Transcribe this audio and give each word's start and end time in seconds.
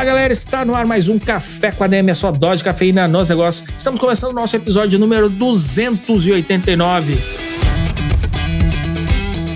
Fala 0.00 0.12
galera, 0.12 0.32
está 0.32 0.64
no 0.64 0.74
ar 0.74 0.86
mais 0.86 1.10
um 1.10 1.18
Café 1.18 1.70
com 1.72 1.84
a 1.84 1.86
DM, 1.86 2.10
a 2.10 2.14
sua 2.14 2.30
dose 2.30 2.60
de 2.60 2.64
cafeína 2.64 3.06
nos 3.06 3.28
negócios. 3.28 3.68
Estamos 3.76 4.00
começando 4.00 4.30
o 4.30 4.34
nosso 4.34 4.56
episódio 4.56 4.98
número 4.98 5.28
289. 5.28 7.18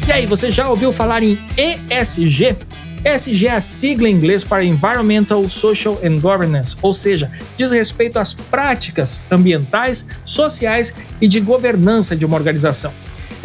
E 0.07 0.13
aí, 0.13 0.27
você 0.27 0.51
já 0.51 0.69
ouviu 0.69 0.93
falar 0.93 1.23
em 1.23 1.39
ESG? 1.57 2.59
ESG 3.03 3.47
é 3.47 3.53
a 3.53 3.61
sigla 3.63 4.07
em 4.07 4.13
inglês 4.13 4.45
para 4.45 4.63
Environmental, 4.63 5.49
Social 5.49 5.99
and 6.05 6.21
Governance, 6.21 6.77
ou 6.83 6.93
seja, 6.93 7.33
diz 7.57 7.71
respeito 7.71 8.19
às 8.19 8.35
práticas 8.35 9.23
ambientais, 9.31 10.07
sociais 10.27 10.95
e 11.23 11.27
de 11.27 11.41
governança 11.41 12.15
de 12.15 12.27
uma 12.27 12.37
organização. 12.37 12.93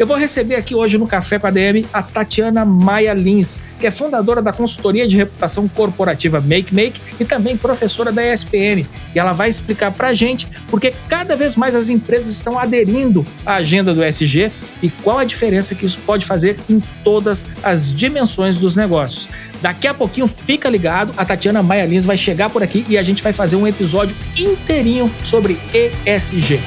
Eu 0.00 0.06
vou 0.06 0.16
receber 0.16 0.54
aqui 0.54 0.74
hoje 0.74 0.96
no 0.96 1.06
Café 1.06 1.38
com 1.38 1.46
a 1.46 1.50
DM 1.50 1.86
a 1.92 2.02
Tatiana 2.02 2.64
Maia 2.64 3.12
Lins, 3.12 3.58
que 3.78 3.86
é 3.86 3.90
fundadora 3.90 4.40
da 4.40 4.50
consultoria 4.50 5.06
de 5.06 5.14
reputação 5.14 5.68
corporativa 5.68 6.40
Make 6.40 6.74
Make 6.74 6.98
e 7.20 7.24
também 7.26 7.54
professora 7.54 8.10
da 8.10 8.24
ESPM. 8.24 8.86
E 9.14 9.18
ela 9.18 9.34
vai 9.34 9.50
explicar 9.50 9.92
para 9.92 10.08
a 10.08 10.14
gente 10.14 10.48
porque 10.68 10.94
cada 11.06 11.36
vez 11.36 11.54
mais 11.54 11.76
as 11.76 11.90
empresas 11.90 12.30
estão 12.30 12.58
aderindo 12.58 13.26
à 13.44 13.56
agenda 13.56 13.92
do 13.92 14.02
SG 14.02 14.50
e 14.82 14.88
qual 14.88 15.18
a 15.18 15.24
diferença 15.24 15.74
que 15.74 15.84
isso 15.84 16.00
pode 16.06 16.24
fazer 16.24 16.56
em 16.66 16.82
todas 17.04 17.46
as 17.62 17.94
dimensões 17.94 18.56
dos 18.56 18.76
negócios. 18.76 19.28
Daqui 19.60 19.86
a 19.86 19.92
pouquinho, 19.92 20.26
fica 20.26 20.70
ligado, 20.70 21.12
a 21.14 21.26
Tatiana 21.26 21.62
Maia 21.62 21.84
Lins 21.84 22.06
vai 22.06 22.16
chegar 22.16 22.48
por 22.48 22.62
aqui 22.62 22.86
e 22.88 22.96
a 22.96 23.02
gente 23.02 23.22
vai 23.22 23.34
fazer 23.34 23.56
um 23.56 23.66
episódio 23.66 24.16
inteirinho 24.34 25.12
sobre 25.22 25.58
ESG. 26.06 26.58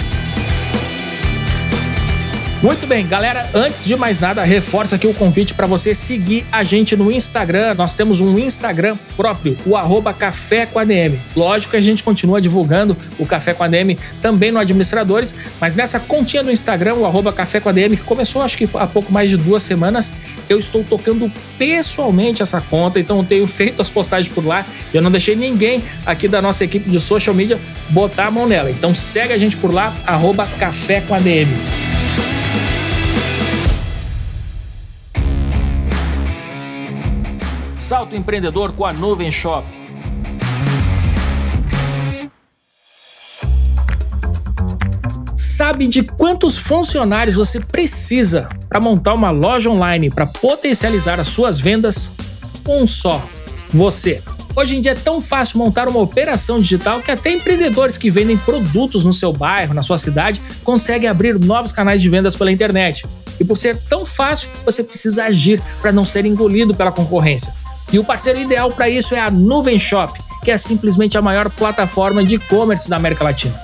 Muito 2.63 2.87
bem, 2.87 3.05
galera, 3.05 3.49
antes 3.53 3.83
de 3.83 3.93
mais 3.93 4.21
nada, 4.21 4.41
reforça 4.41 4.95
aqui 4.95 5.05
o 5.05 5.13
convite 5.13 5.53
para 5.53 5.67
você 5.67 5.93
seguir 5.93 6.45
a 6.49 6.63
gente 6.63 6.95
no 6.95 7.11
Instagram. 7.11 7.73
Nós 7.73 7.93
temos 7.93 8.21
um 8.21 8.39
Instagram 8.39 8.97
próprio, 9.17 9.57
o 9.65 9.75
arroba 9.75 10.13
Café 10.13 10.65
com 10.65 10.79
ADM. 10.79 11.19
Lógico 11.35 11.71
que 11.71 11.77
a 11.77 11.81
gente 11.81 12.01
continua 12.01 12.39
divulgando 12.39 12.95
o 13.19 13.25
Café 13.25 13.53
com 13.53 13.63
ADM 13.63 13.97
também 14.21 14.49
no 14.49 14.59
Administradores, 14.59 15.35
mas 15.59 15.75
nessa 15.75 15.99
continha 15.99 16.41
do 16.41 16.49
Instagram, 16.49 16.93
o 16.93 17.05
arroba 17.05 17.33
Café 17.33 17.59
com 17.59 17.67
ADM, 17.67 17.97
que 17.97 18.03
começou 18.03 18.41
acho 18.41 18.57
que 18.57 18.69
há 18.75 18.87
pouco 18.87 19.11
mais 19.11 19.29
de 19.29 19.35
duas 19.35 19.61
semanas, 19.61 20.13
eu 20.47 20.57
estou 20.57 20.85
tocando 20.85 21.29
pessoalmente 21.57 22.41
essa 22.41 22.61
conta, 22.61 22.97
então 22.97 23.17
eu 23.17 23.25
tenho 23.25 23.45
feito 23.45 23.81
as 23.81 23.89
postagens 23.89 24.33
por 24.33 24.45
lá. 24.45 24.65
Eu 24.93 25.01
não 25.01 25.11
deixei 25.11 25.35
ninguém 25.35 25.83
aqui 26.05 26.29
da 26.29 26.41
nossa 26.41 26.63
equipe 26.63 26.89
de 26.89 27.01
social 27.01 27.35
media 27.35 27.59
botar 27.89 28.27
a 28.27 28.31
mão 28.31 28.47
nela. 28.47 28.71
Então 28.71 28.95
segue 28.95 29.33
a 29.33 29.37
gente 29.37 29.57
por 29.57 29.73
lá, 29.73 29.93
arroba 30.07 30.47
Café 30.57 31.01
com 31.01 31.13
ADM. 31.13 31.92
Salto 37.83 38.15
empreendedor 38.15 38.71
com 38.71 38.85
a 38.85 38.93
Nuvem 38.93 39.29
Shop. 39.29 39.67
Sabe 45.35 45.85
de 45.87 46.01
quantos 46.01 46.57
funcionários 46.57 47.35
você 47.35 47.59
precisa 47.59 48.47
para 48.69 48.79
montar 48.79 49.13
uma 49.13 49.31
loja 49.31 49.69
online 49.69 50.09
para 50.09 50.25
potencializar 50.25 51.19
as 51.19 51.27
suas 51.27 51.59
vendas? 51.59 52.09
Um 52.65 52.87
só, 52.87 53.21
você. 53.73 54.23
Hoje 54.55 54.77
em 54.77 54.81
dia 54.81 54.93
é 54.93 54.95
tão 54.95 55.19
fácil 55.19 55.57
montar 55.57 55.89
uma 55.89 55.99
operação 55.99 56.61
digital 56.61 57.01
que 57.01 57.11
até 57.11 57.33
empreendedores 57.33 57.97
que 57.97 58.09
vendem 58.09 58.37
produtos 58.37 59.03
no 59.03 59.13
seu 59.13 59.33
bairro, 59.33 59.73
na 59.73 59.81
sua 59.81 59.97
cidade, 59.97 60.41
conseguem 60.63 61.09
abrir 61.09 61.37
novos 61.37 61.73
canais 61.73 62.01
de 62.01 62.09
vendas 62.09 62.33
pela 62.33 62.49
internet. 62.49 63.05
E 63.37 63.43
por 63.43 63.57
ser 63.57 63.75
tão 63.89 64.05
fácil, 64.05 64.49
você 64.63 64.81
precisa 64.85 65.25
agir 65.25 65.61
para 65.81 65.91
não 65.91 66.05
ser 66.05 66.25
engolido 66.25 66.73
pela 66.73 66.89
concorrência. 66.89 67.53
E 67.91 67.99
o 67.99 68.03
parceiro 68.03 68.39
ideal 68.39 68.71
para 68.71 68.89
isso 68.89 69.13
é 69.13 69.19
a 69.19 69.29
Nuvem 69.29 69.77
Shop, 69.77 70.19
que 70.43 70.51
é 70.51 70.57
simplesmente 70.57 71.17
a 71.17 71.21
maior 71.21 71.49
plataforma 71.49 72.23
de 72.23 72.35
e-commerce 72.35 72.89
da 72.89 72.97
América 72.97 73.23
Latina. 73.23 73.59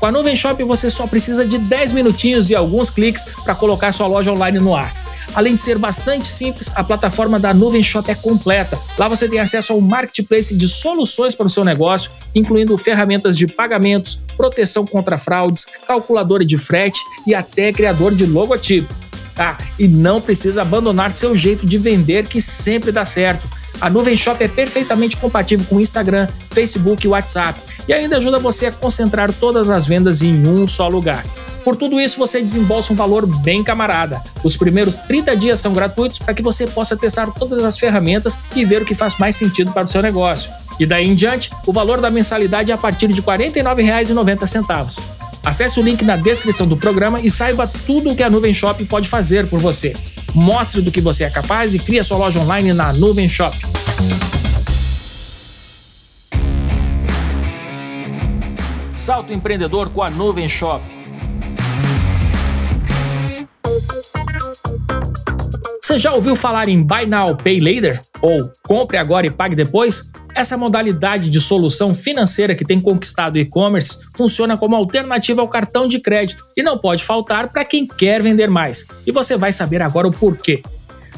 Com 0.00 0.06
a 0.06 0.12
Nuvem 0.12 0.36
Shop 0.36 0.62
você 0.64 0.90
só 0.90 1.06
precisa 1.06 1.46
de 1.46 1.58
10 1.58 1.92
minutinhos 1.92 2.50
e 2.50 2.54
alguns 2.54 2.90
cliques 2.90 3.24
para 3.42 3.54
colocar 3.54 3.92
sua 3.92 4.06
loja 4.06 4.32
online 4.32 4.58
no 4.58 4.74
ar. 4.74 4.92
Além 5.34 5.54
de 5.54 5.60
ser 5.60 5.78
bastante 5.78 6.26
simples, 6.26 6.70
a 6.74 6.84
plataforma 6.84 7.40
da 7.40 7.54
Nuvem 7.54 7.82
Shop 7.82 8.08
é 8.10 8.14
completa. 8.14 8.78
Lá 8.98 9.08
você 9.08 9.28
tem 9.28 9.40
acesso 9.40 9.72
ao 9.72 9.80
marketplace 9.80 10.54
de 10.54 10.68
soluções 10.68 11.34
para 11.34 11.46
o 11.46 11.50
seu 11.50 11.64
negócio, 11.64 12.10
incluindo 12.34 12.76
ferramentas 12.78 13.36
de 13.36 13.46
pagamentos, 13.46 14.20
proteção 14.36 14.86
contra 14.86 15.18
fraudes, 15.18 15.66
calculadora 15.86 16.44
de 16.44 16.58
frete 16.58 17.00
e 17.26 17.34
até 17.34 17.72
criador 17.72 18.14
de 18.14 18.26
logotipo. 18.26 18.94
Tá? 19.34 19.58
E 19.78 19.88
não 19.88 20.20
precisa 20.20 20.62
abandonar 20.62 21.10
seu 21.10 21.36
jeito 21.36 21.66
de 21.66 21.78
vender 21.78 22.28
que 22.28 22.40
sempre 22.40 22.92
dá 22.92 23.04
certo. 23.04 23.48
A 23.80 23.90
Nuvem 23.90 24.16
Shop 24.16 24.42
é 24.42 24.48
perfeitamente 24.48 25.16
compatível 25.16 25.66
com 25.68 25.80
Instagram, 25.80 26.28
Facebook 26.50 27.04
e 27.04 27.08
WhatsApp 27.08 27.60
e 27.86 27.92
ainda 27.92 28.16
ajuda 28.16 28.38
você 28.38 28.66
a 28.66 28.72
concentrar 28.72 29.32
todas 29.32 29.70
as 29.70 29.86
vendas 29.86 30.22
em 30.22 30.46
um 30.46 30.66
só 30.66 30.88
lugar. 30.88 31.24
Por 31.64 31.76
tudo 31.76 31.98
isso, 31.98 32.18
você 32.18 32.40
desembolsa 32.42 32.92
um 32.92 32.96
valor 32.96 33.26
bem 33.26 33.64
camarada. 33.64 34.22
Os 34.42 34.54
primeiros 34.54 34.98
30 34.98 35.34
dias 35.34 35.58
são 35.58 35.72
gratuitos 35.72 36.18
para 36.18 36.34
que 36.34 36.42
você 36.42 36.66
possa 36.66 36.94
testar 36.94 37.30
todas 37.32 37.64
as 37.64 37.78
ferramentas 37.78 38.36
e 38.54 38.64
ver 38.66 38.82
o 38.82 38.84
que 38.84 38.94
faz 38.94 39.18
mais 39.18 39.34
sentido 39.34 39.72
para 39.72 39.84
o 39.84 39.88
seu 39.88 40.02
negócio. 40.02 40.52
E 40.78 40.84
daí 40.84 41.06
em 41.06 41.14
diante, 41.14 41.50
o 41.66 41.72
valor 41.72 42.00
da 42.00 42.10
mensalidade 42.10 42.70
é 42.70 42.74
a 42.74 42.78
partir 42.78 43.08
de 43.08 43.20
R$ 43.20 43.26
49,90. 43.26 45.23
Acesse 45.44 45.78
o 45.78 45.82
link 45.82 46.02
na 46.02 46.16
descrição 46.16 46.66
do 46.66 46.76
programa 46.76 47.20
e 47.20 47.30
saiba 47.30 47.70
tudo 47.86 48.10
o 48.10 48.16
que 48.16 48.22
a 48.22 48.30
Nuvem 48.30 48.54
Shop 48.54 48.82
pode 48.86 49.08
fazer 49.08 49.46
por 49.46 49.60
você. 49.60 49.92
Mostre 50.34 50.80
do 50.80 50.90
que 50.90 51.02
você 51.02 51.24
é 51.24 51.30
capaz 51.30 51.74
e 51.74 51.78
crie 51.78 52.02
sua 52.02 52.16
loja 52.16 52.40
online 52.40 52.72
na 52.72 52.92
Nuvem 52.94 53.28
Shop. 53.28 53.54
Salto 58.94 59.34
empreendedor 59.34 59.90
com 59.90 60.02
a 60.02 60.08
Nuvem 60.08 60.48
Shop. 60.48 60.82
Você 65.84 65.98
já 65.98 66.14
ouviu 66.14 66.34
falar 66.34 66.66
em 66.66 66.82
Buy 66.82 67.04
Now, 67.04 67.36
Pay 67.36 67.60
Later? 67.60 68.00
Ou 68.22 68.50
compre 68.62 68.96
agora 68.96 69.26
e 69.26 69.30
pague 69.30 69.54
depois? 69.54 70.10
Essa 70.34 70.56
modalidade 70.56 71.28
de 71.28 71.38
solução 71.38 71.94
financeira 71.94 72.54
que 72.54 72.64
tem 72.64 72.80
conquistado 72.80 73.34
o 73.34 73.38
e-commerce 73.38 73.98
funciona 74.16 74.56
como 74.56 74.74
alternativa 74.74 75.42
ao 75.42 75.48
cartão 75.48 75.86
de 75.86 75.98
crédito 75.98 76.42
e 76.56 76.62
não 76.62 76.78
pode 76.78 77.04
faltar 77.04 77.50
para 77.50 77.66
quem 77.66 77.86
quer 77.86 78.22
vender 78.22 78.48
mais. 78.48 78.86
E 79.06 79.12
você 79.12 79.36
vai 79.36 79.52
saber 79.52 79.82
agora 79.82 80.08
o 80.08 80.12
porquê. 80.12 80.62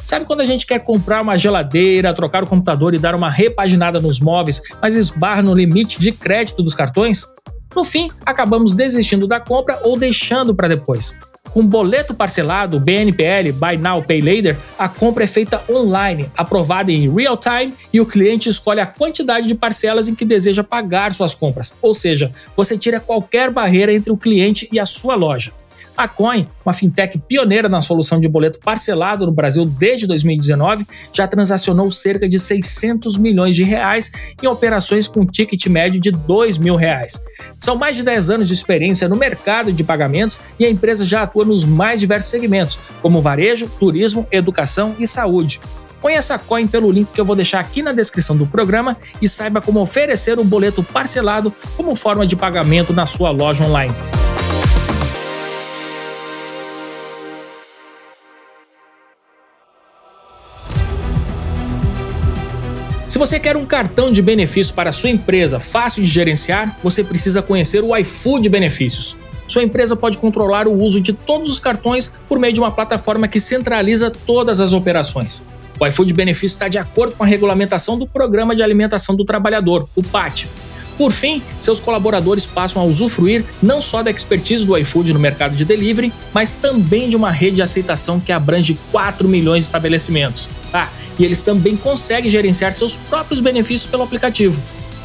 Sabe 0.04 0.24
quando 0.24 0.40
a 0.40 0.44
gente 0.44 0.66
quer 0.66 0.80
comprar 0.80 1.22
uma 1.22 1.38
geladeira, 1.38 2.12
trocar 2.12 2.42
o 2.42 2.48
computador 2.48 2.92
e 2.92 2.98
dar 2.98 3.14
uma 3.14 3.30
repaginada 3.30 4.00
nos 4.00 4.18
móveis, 4.18 4.60
mas 4.82 4.96
esbarra 4.96 5.42
no 5.42 5.54
limite 5.54 6.00
de 6.00 6.10
crédito 6.10 6.60
dos 6.60 6.74
cartões? 6.74 7.24
No 7.72 7.84
fim, 7.84 8.10
acabamos 8.24 8.74
desistindo 8.74 9.28
da 9.28 9.38
compra 9.38 9.78
ou 9.84 9.96
deixando 9.96 10.56
para 10.56 10.66
depois. 10.66 11.16
Com 11.56 11.66
boleto 11.66 12.12
parcelado, 12.12 12.78
BNPL, 12.78 13.50
Buy 13.54 13.78
Now 13.78 14.02
Pay 14.02 14.20
Later, 14.20 14.58
a 14.78 14.90
compra 14.90 15.24
é 15.24 15.26
feita 15.26 15.62
online, 15.70 16.30
aprovada 16.36 16.92
em 16.92 17.10
real 17.10 17.34
time 17.34 17.72
e 17.90 17.98
o 17.98 18.04
cliente 18.04 18.50
escolhe 18.50 18.78
a 18.78 18.84
quantidade 18.84 19.48
de 19.48 19.54
parcelas 19.54 20.06
em 20.06 20.14
que 20.14 20.26
deseja 20.26 20.62
pagar 20.62 21.14
suas 21.14 21.34
compras. 21.34 21.74
Ou 21.80 21.94
seja, 21.94 22.30
você 22.54 22.76
tira 22.76 23.00
qualquer 23.00 23.50
barreira 23.50 23.90
entre 23.90 24.12
o 24.12 24.18
cliente 24.18 24.68
e 24.70 24.78
a 24.78 24.84
sua 24.84 25.14
loja. 25.14 25.50
A 25.96 26.06
Coin, 26.06 26.46
uma 26.64 26.72
fintech 26.72 27.18
pioneira 27.26 27.68
na 27.68 27.80
solução 27.80 28.20
de 28.20 28.28
boleto 28.28 28.58
parcelado 28.62 29.24
no 29.24 29.32
Brasil 29.32 29.64
desde 29.64 30.06
2019, 30.06 30.86
já 31.12 31.26
transacionou 31.26 31.88
cerca 31.90 32.28
de 32.28 32.38
600 32.38 33.16
milhões 33.16 33.56
de 33.56 33.64
reais 33.64 34.10
em 34.42 34.46
operações 34.46 35.08
com 35.08 35.24
ticket 35.24 35.66
médio 35.68 36.00
de 36.00 36.10
2 36.10 36.58
mil 36.58 36.76
reais. 36.76 37.24
São 37.58 37.76
mais 37.76 37.96
de 37.96 38.02
10 38.02 38.30
anos 38.30 38.48
de 38.48 38.54
experiência 38.54 39.08
no 39.08 39.16
mercado 39.16 39.72
de 39.72 39.82
pagamentos 39.82 40.40
e 40.58 40.66
a 40.66 40.70
empresa 40.70 41.04
já 41.06 41.22
atua 41.22 41.44
nos 41.44 41.64
mais 41.64 42.00
diversos 42.00 42.30
segmentos, 42.30 42.78
como 43.00 43.22
varejo, 43.22 43.70
turismo, 43.78 44.26
educação 44.30 44.94
e 44.98 45.06
saúde. 45.06 45.60
Conheça 46.00 46.34
a 46.34 46.38
Coin 46.38 46.66
pelo 46.66 46.90
link 46.90 47.08
que 47.12 47.20
eu 47.20 47.24
vou 47.24 47.34
deixar 47.34 47.60
aqui 47.60 47.82
na 47.82 47.92
descrição 47.92 48.36
do 48.36 48.46
programa 48.46 48.96
e 49.20 49.28
saiba 49.28 49.60
como 49.60 49.80
oferecer 49.80 50.38
o 50.38 50.44
boleto 50.44 50.82
parcelado 50.82 51.52
como 51.76 51.96
forma 51.96 52.26
de 52.26 52.36
pagamento 52.36 52.92
na 52.92 53.06
sua 53.06 53.30
loja 53.30 53.64
online. 53.64 53.94
Se 63.16 63.18
você 63.18 63.40
quer 63.40 63.56
um 63.56 63.64
cartão 63.64 64.12
de 64.12 64.20
benefício 64.20 64.74
para 64.74 64.92
sua 64.92 65.08
empresa 65.08 65.58
fácil 65.58 66.04
de 66.04 66.10
gerenciar, 66.10 66.78
você 66.84 67.02
precisa 67.02 67.40
conhecer 67.40 67.82
o 67.82 67.96
iFood 67.96 68.46
Benefícios. 68.46 69.16
sua 69.48 69.62
empresa 69.62 69.96
pode 69.96 70.18
controlar 70.18 70.68
o 70.68 70.78
uso 70.78 71.00
de 71.00 71.14
todos 71.14 71.48
os 71.48 71.58
cartões 71.58 72.12
por 72.28 72.38
meio 72.38 72.52
de 72.52 72.60
uma 72.60 72.70
plataforma 72.70 73.26
que 73.26 73.40
centraliza 73.40 74.10
todas 74.10 74.60
as 74.60 74.74
operações. 74.74 75.42
O 75.80 75.86
iFood 75.86 76.12
Benefício 76.12 76.56
está 76.56 76.68
de 76.68 76.76
acordo 76.76 77.14
com 77.14 77.24
a 77.24 77.26
regulamentação 77.26 77.98
do 77.98 78.06
Programa 78.06 78.54
de 78.54 78.62
Alimentação 78.62 79.16
do 79.16 79.24
Trabalhador, 79.24 79.88
o 79.96 80.02
PAT. 80.02 80.46
Por 80.96 81.12
fim, 81.12 81.42
seus 81.58 81.78
colaboradores 81.78 82.46
passam 82.46 82.80
a 82.80 82.84
usufruir 82.84 83.44
não 83.62 83.80
só 83.80 84.02
da 84.02 84.10
expertise 84.10 84.64
do 84.64 84.76
iFood 84.78 85.12
no 85.12 85.18
mercado 85.18 85.54
de 85.54 85.64
delivery, 85.64 86.12
mas 86.32 86.52
também 86.52 87.08
de 87.08 87.16
uma 87.16 87.30
rede 87.30 87.56
de 87.56 87.62
aceitação 87.62 88.18
que 88.18 88.32
abrange 88.32 88.78
4 88.90 89.28
milhões 89.28 89.64
de 89.64 89.66
estabelecimentos. 89.66 90.48
Ah, 90.72 90.88
e 91.18 91.24
eles 91.24 91.42
também 91.42 91.76
conseguem 91.76 92.30
gerenciar 92.30 92.72
seus 92.72 92.96
próprios 92.96 93.40
benefícios 93.40 93.90
pelo 93.90 94.02
aplicativo. 94.02 94.60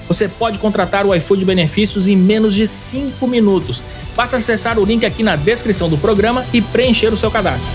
Você 0.07 0.27
pode 0.27 0.59
contratar 0.59 1.05
o 1.05 1.15
iFood 1.15 1.45
Benefícios 1.45 2.07
em 2.07 2.17
menos 2.17 2.53
de 2.53 2.67
5 2.67 3.25
minutos. 3.27 3.83
Basta 4.15 4.37
acessar 4.37 4.77
o 4.77 4.85
link 4.85 5.05
aqui 5.05 5.23
na 5.23 5.35
descrição 5.35 5.89
do 5.89 5.97
programa 5.97 6.45
e 6.51 6.61
preencher 6.61 7.13
o 7.13 7.17
seu 7.17 7.31
cadastro. 7.31 7.71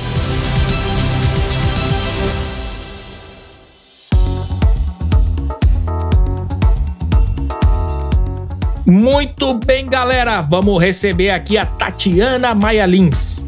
Muito 9.07 9.55
bem, 9.55 9.87
galera. 9.87 10.41
Vamos 10.41 10.83
receber 10.83 11.31
aqui 11.31 11.57
a 11.57 11.65
Tatiana 11.65 12.57
Maia 12.57 12.85
Lins. 12.85 13.47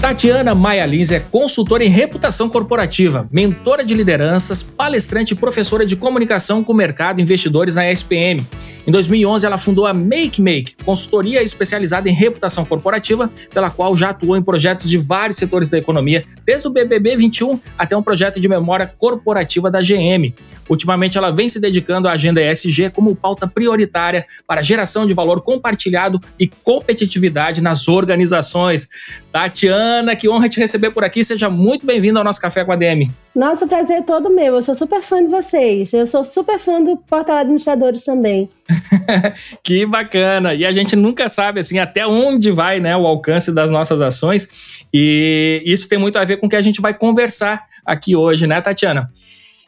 Tatiana 0.00 0.54
Maia 0.54 0.86
Lins 0.86 1.10
é 1.10 1.20
consultora 1.20 1.84
em 1.84 1.88
reputação 1.88 2.48
corporativa, 2.48 3.28
mentora 3.30 3.84
de 3.84 3.94
lideranças, 3.94 4.62
palestrante 4.62 5.34
e 5.34 5.36
professora 5.36 5.84
de 5.84 5.94
comunicação 5.94 6.64
com 6.64 6.72
o 6.72 6.76
mercado 6.76 7.18
e 7.18 7.22
investidores 7.22 7.74
na 7.74 7.90
SPM. 7.90 8.46
Em 8.84 8.90
2011, 8.90 9.46
ela 9.46 9.56
fundou 9.56 9.86
a 9.86 9.94
Make 9.94 10.42
Make, 10.42 10.74
consultoria 10.84 11.40
especializada 11.40 12.08
em 12.08 12.12
reputação 12.12 12.64
corporativa, 12.64 13.30
pela 13.54 13.70
qual 13.70 13.96
já 13.96 14.10
atuou 14.10 14.36
em 14.36 14.42
projetos 14.42 14.90
de 14.90 14.98
vários 14.98 15.36
setores 15.36 15.70
da 15.70 15.78
economia, 15.78 16.24
desde 16.44 16.66
o 16.66 16.70
BBB 16.70 17.16
21 17.16 17.60
até 17.78 17.96
um 17.96 18.02
projeto 18.02 18.40
de 18.40 18.48
memória 18.48 18.92
corporativa 18.98 19.70
da 19.70 19.80
GM. 19.80 20.34
Ultimamente, 20.68 21.16
ela 21.16 21.30
vem 21.30 21.48
se 21.48 21.60
dedicando 21.60 22.08
à 22.08 22.12
agenda 22.12 22.42
ESG 22.42 22.90
como 22.90 23.14
pauta 23.14 23.46
prioritária 23.46 24.26
para 24.46 24.62
geração 24.62 25.06
de 25.06 25.14
valor 25.14 25.42
compartilhado 25.42 26.20
e 26.38 26.48
competitividade 26.48 27.60
nas 27.60 27.86
organizações. 27.86 28.88
Tatiana, 29.30 30.16
que 30.16 30.28
honra 30.28 30.48
te 30.48 30.58
receber 30.58 30.90
por 30.90 31.04
aqui. 31.04 31.22
Seja 31.22 31.48
muito 31.48 31.86
bem-vindo 31.86 32.18
ao 32.18 32.24
nosso 32.24 32.40
Café 32.40 32.64
com 32.64 32.72
a 32.72 32.76
DM. 32.76 33.10
Nossa, 33.34 33.64
o 33.64 33.68
prazer 33.68 33.98
é 33.98 34.02
todo 34.02 34.28
meu. 34.28 34.56
Eu 34.56 34.62
sou 34.62 34.74
super 34.74 35.02
fã 35.02 35.22
de 35.22 35.30
vocês. 35.30 35.92
Eu 35.92 36.06
sou 36.06 36.24
super 36.24 36.58
fã 36.58 36.82
do 36.82 36.96
Portal 36.96 37.36
Administradores 37.36 38.04
também. 38.04 38.50
que 39.62 39.86
bacana! 39.86 40.54
E 40.54 40.64
a 40.64 40.72
gente 40.72 40.96
nunca 40.96 41.28
sabe 41.28 41.60
assim 41.60 41.78
até 41.78 42.06
onde 42.06 42.50
vai 42.50 42.80
né, 42.80 42.96
o 42.96 43.06
alcance 43.06 43.52
das 43.52 43.70
nossas 43.70 44.00
ações. 44.00 44.84
E 44.92 45.62
isso 45.64 45.88
tem 45.88 45.98
muito 45.98 46.18
a 46.18 46.24
ver 46.24 46.38
com 46.38 46.46
o 46.46 46.48
que 46.48 46.56
a 46.56 46.62
gente 46.62 46.80
vai 46.80 46.94
conversar 46.94 47.64
aqui 47.84 48.14
hoje, 48.16 48.46
né, 48.46 48.60
Tatiana? 48.60 49.10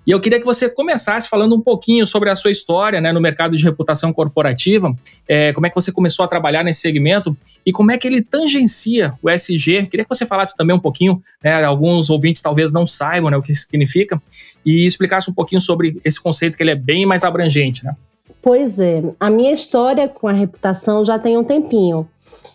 E 0.06 0.10
eu 0.10 0.20
queria 0.20 0.38
que 0.38 0.44
você 0.44 0.68
começasse 0.68 1.28
falando 1.28 1.56
um 1.56 1.60
pouquinho 1.60 2.06
sobre 2.06 2.28
a 2.28 2.36
sua 2.36 2.50
história 2.50 3.00
né, 3.00 3.10
no 3.12 3.20
mercado 3.20 3.56
de 3.56 3.64
reputação 3.64 4.12
corporativa, 4.12 4.94
é, 5.26 5.52
como 5.52 5.66
é 5.66 5.70
que 5.70 5.74
você 5.74 5.90
começou 5.90 6.24
a 6.24 6.28
trabalhar 6.28 6.62
nesse 6.62 6.80
segmento 6.80 7.36
e 7.64 7.72
como 7.72 7.90
é 7.90 7.96
que 7.96 8.06
ele 8.06 8.20
tangencia 8.20 9.14
o 9.22 9.30
SG. 9.30 9.86
Queria 9.86 10.04
que 10.04 10.08
você 10.08 10.26
falasse 10.26 10.56
também 10.56 10.76
um 10.76 10.80
pouquinho, 10.80 11.20
né, 11.42 11.64
alguns 11.64 12.10
ouvintes 12.10 12.42
talvez 12.42 12.70
não 12.70 12.84
saibam 12.84 13.30
né, 13.30 13.36
o 13.36 13.42
que 13.42 13.54
significa, 13.54 14.20
e 14.64 14.84
explicasse 14.84 15.30
um 15.30 15.34
pouquinho 15.34 15.60
sobre 15.60 15.98
esse 16.04 16.20
conceito 16.20 16.56
que 16.56 16.62
ele 16.62 16.70
é 16.70 16.76
bem 16.76 17.06
mais 17.06 17.24
abrangente. 17.24 17.84
Né? 17.84 17.96
Pois 18.40 18.78
é, 18.78 19.02
a 19.20 19.30
minha 19.30 19.52
história 19.52 20.08
com 20.08 20.28
a 20.28 20.32
reputação 20.32 21.04
já 21.04 21.18
tem 21.18 21.36
um 21.36 21.44
tempinho. 21.44 22.08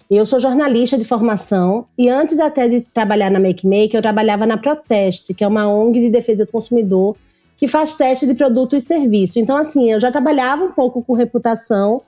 Eu 0.10 0.26
sou 0.26 0.40
jornalista 0.40 0.98
de 0.98 1.06
formação 1.06 1.86
e 1.96 2.10
antes 2.10 2.40
até 2.40 2.68
de 2.68 2.82
trabalhar 2.82 3.30
na 3.30 3.40
Make 3.40 3.68
Make, 3.68 3.96
eu 3.96 4.02
trabalhava 4.02 4.48
na 4.48 4.58
Proteste, 4.58 5.34
que 5.34 5.44
é 5.44 5.48
uma 5.48 5.68
ONG 5.68 6.00
de 6.00 6.10
defesa 6.10 6.46
do 6.46 6.52
consumidor 6.52 7.16
que 7.56 7.68
faz 7.68 7.94
teste 7.94 8.26
de 8.26 8.34
produto 8.34 8.76
e 8.76 8.82
serviço. 8.82 9.38
Então, 9.38 9.56
assim, 9.56 9.92
eu 9.92 10.00
já 10.00 10.12
trabalhava 10.12 10.64
um 10.64 10.72
pouco 10.72 11.04
com 11.04 11.14
reputação 11.14 12.02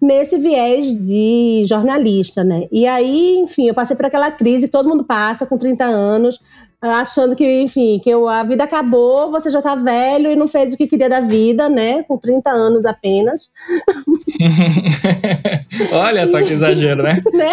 nesse 0.00 0.36
viés 0.36 0.92
de 0.92 1.62
jornalista, 1.66 2.44
né? 2.44 2.68
E 2.70 2.86
aí, 2.86 3.38
enfim, 3.38 3.68
eu 3.68 3.74
passei 3.74 3.96
por 3.96 4.06
aquela 4.06 4.30
crise 4.30 4.66
que 4.66 4.72
todo 4.72 4.88
mundo 4.88 5.04
passa 5.04 5.46
com 5.46 5.56
30 5.56 5.84
anos, 5.84 6.40
achando 6.80 7.34
que, 7.34 7.60
enfim, 7.60 7.98
que 8.02 8.10
a 8.12 8.44
vida 8.44 8.62
acabou, 8.64 9.30
você 9.30 9.50
já 9.50 9.60
tá 9.60 9.74
velho 9.74 10.30
e 10.30 10.36
não 10.36 10.46
fez 10.46 10.72
o 10.72 10.76
que 10.76 10.86
queria 10.86 11.08
da 11.08 11.20
vida, 11.20 11.68
né? 11.68 12.04
Com 12.04 12.16
30 12.16 12.50
anos 12.50 12.84
apenas. 12.84 13.50
Olha 15.92 16.26
só 16.26 16.40
que 16.42 16.52
exagero, 16.52 17.02
né? 17.02 17.20
né? 17.34 17.52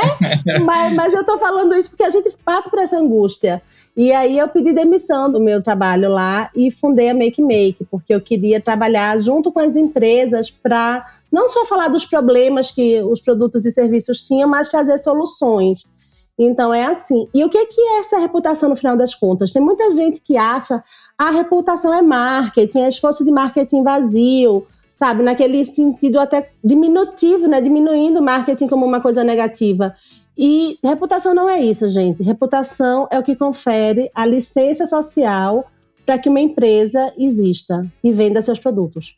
Mas, 0.63 0.93
mas 0.93 1.13
eu 1.13 1.23
tô 1.23 1.37
falando 1.39 1.73
isso 1.73 1.89
porque 1.89 2.03
a 2.03 2.09
gente 2.09 2.29
passa 2.43 2.69
por 2.69 2.77
essa 2.79 2.97
angústia. 2.97 3.61
E 3.97 4.11
aí 4.11 4.37
eu 4.37 4.47
pedi 4.47 4.73
demissão 4.73 5.31
do 5.31 5.39
meu 5.39 5.63
trabalho 5.63 6.09
lá 6.09 6.49
e 6.53 6.69
fundei 6.69 7.09
a 7.09 7.13
Make 7.13 7.41
Make, 7.41 7.85
porque 7.89 8.13
eu 8.13 8.21
queria 8.21 8.59
trabalhar 8.59 9.17
junto 9.19 9.51
com 9.51 9.59
as 9.59 9.75
empresas 9.75 10.51
para 10.51 11.05
não 11.31 11.47
só 11.47 11.65
falar 11.65 11.87
dos 11.87 12.05
problemas 12.05 12.71
que 12.71 13.01
os 13.01 13.21
produtos 13.21 13.65
e 13.65 13.71
serviços 13.71 14.21
tinham, 14.23 14.49
mas 14.49 14.69
trazer 14.69 14.97
soluções. 14.97 15.94
Então 16.37 16.73
é 16.73 16.85
assim. 16.85 17.27
E 17.33 17.43
o 17.43 17.49
que 17.49 17.57
é 17.57 17.99
essa 17.99 18.17
reputação 18.19 18.69
no 18.69 18.75
final 18.75 18.97
das 18.97 19.15
contas? 19.15 19.53
Tem 19.53 19.61
muita 19.61 19.89
gente 19.91 20.21
que 20.21 20.35
acha 20.35 20.83
a 21.17 21.29
reputação 21.29 21.93
é 21.93 22.01
marketing, 22.01 22.79
é 22.79 22.89
esforço 22.89 23.23
de 23.23 23.31
marketing 23.31 23.83
vazio, 23.83 24.67
sabe? 24.93 25.23
Naquele 25.23 25.63
sentido 25.63 26.19
até 26.19 26.51
diminutivo, 26.63 27.47
né? 27.47 27.61
Diminuindo 27.61 28.19
o 28.19 28.23
marketing 28.23 28.67
como 28.67 28.85
uma 28.85 28.99
coisa 28.99 29.23
negativa. 29.23 29.95
E 30.37 30.77
reputação 30.83 31.33
não 31.33 31.49
é 31.49 31.61
isso, 31.61 31.87
gente. 31.87 32.21
Reputação 32.21 33.07
é 33.09 33.17
o 33.17 33.23
que 33.23 33.35
confere 33.35 34.11
a 34.13 34.25
licença 34.25 34.85
social 34.85 35.65
para 36.05 36.17
que 36.17 36.27
uma 36.27 36.41
empresa 36.41 37.13
exista 37.17 37.85
e 38.03 38.11
venda 38.11 38.41
seus 38.41 38.59
produtos. 38.59 39.17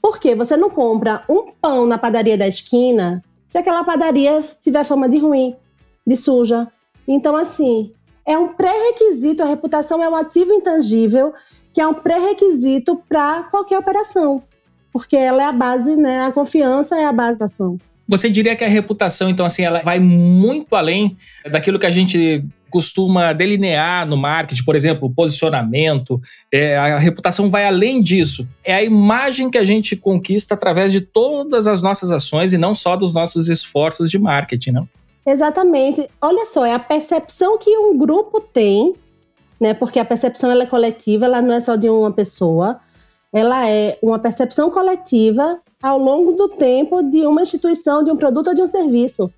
Porque 0.00 0.34
você 0.34 0.56
não 0.56 0.70
compra 0.70 1.22
um 1.28 1.52
pão 1.52 1.86
na 1.86 1.98
padaria 1.98 2.36
da 2.36 2.48
esquina 2.48 3.22
se 3.46 3.58
aquela 3.58 3.84
padaria 3.84 4.42
tiver 4.62 4.82
fama 4.82 5.10
de 5.10 5.18
ruim, 5.18 5.54
de 6.06 6.16
suja. 6.16 6.68
Então, 7.06 7.36
assim, 7.36 7.92
é 8.26 8.36
um 8.38 8.54
pré-requisito, 8.54 9.42
a 9.42 9.46
reputação 9.46 10.02
é 10.02 10.08
um 10.08 10.16
ativo 10.16 10.52
intangível 10.52 11.32
que 11.72 11.80
é 11.80 11.86
um 11.86 11.94
pré-requisito 11.94 13.02
para 13.08 13.44
qualquer 13.44 13.78
operação. 13.78 14.42
Porque 14.92 15.16
ela 15.16 15.42
é 15.42 15.46
a 15.46 15.52
base, 15.52 15.96
né? 15.96 16.22
A 16.22 16.32
confiança 16.32 16.96
é 16.96 17.06
a 17.06 17.12
base 17.12 17.38
da 17.38 17.46
ação. 17.46 17.78
Você 18.06 18.28
diria 18.28 18.54
que 18.54 18.62
a 18.62 18.68
reputação, 18.68 19.30
então, 19.30 19.46
assim, 19.46 19.62
ela 19.62 19.80
vai 19.80 19.98
muito 19.98 20.74
além 20.76 21.16
daquilo 21.50 21.78
que 21.78 21.86
a 21.86 21.90
gente 21.90 22.44
costuma 22.68 23.32
delinear 23.32 24.06
no 24.06 24.16
marketing, 24.16 24.64
por 24.64 24.74
exemplo, 24.74 25.12
posicionamento. 25.14 26.20
É, 26.52 26.76
a 26.76 26.98
reputação 26.98 27.50
vai 27.50 27.66
além 27.66 28.02
disso. 28.02 28.48
É 28.64 28.74
a 28.74 28.82
imagem 28.82 29.50
que 29.50 29.58
a 29.58 29.64
gente 29.64 29.94
conquista 29.96 30.54
através 30.54 30.90
de 30.90 31.00
todas 31.00 31.66
as 31.66 31.82
nossas 31.82 32.10
ações 32.10 32.52
e 32.52 32.58
não 32.58 32.74
só 32.74 32.96
dos 32.96 33.14
nossos 33.14 33.48
esforços 33.48 34.10
de 34.10 34.18
marketing, 34.18 34.72
não? 34.72 34.88
Exatamente. 35.24 36.08
Olha 36.20 36.44
só, 36.46 36.64
é 36.64 36.74
a 36.74 36.78
percepção 36.78 37.56
que 37.58 37.76
um 37.78 37.96
grupo 37.96 38.40
tem, 38.40 38.94
né? 39.60 39.72
Porque 39.72 39.98
a 39.98 40.04
percepção 40.04 40.50
ela 40.50 40.64
é 40.64 40.66
coletiva, 40.66 41.26
ela 41.26 41.40
não 41.40 41.54
é 41.54 41.60
só 41.60 41.76
de 41.76 41.88
uma 41.88 42.12
pessoa. 42.12 42.80
Ela 43.32 43.68
é 43.68 43.98
uma 44.02 44.18
percepção 44.18 44.70
coletiva 44.70 45.60
ao 45.82 45.98
longo 45.98 46.32
do 46.32 46.48
tempo 46.48 47.02
de 47.02 47.26
uma 47.26 47.42
instituição, 47.42 48.04
de 48.04 48.10
um 48.10 48.16
produto 48.16 48.48
ou 48.48 48.54
de 48.54 48.62
um 48.62 48.68
serviço. 48.68 49.32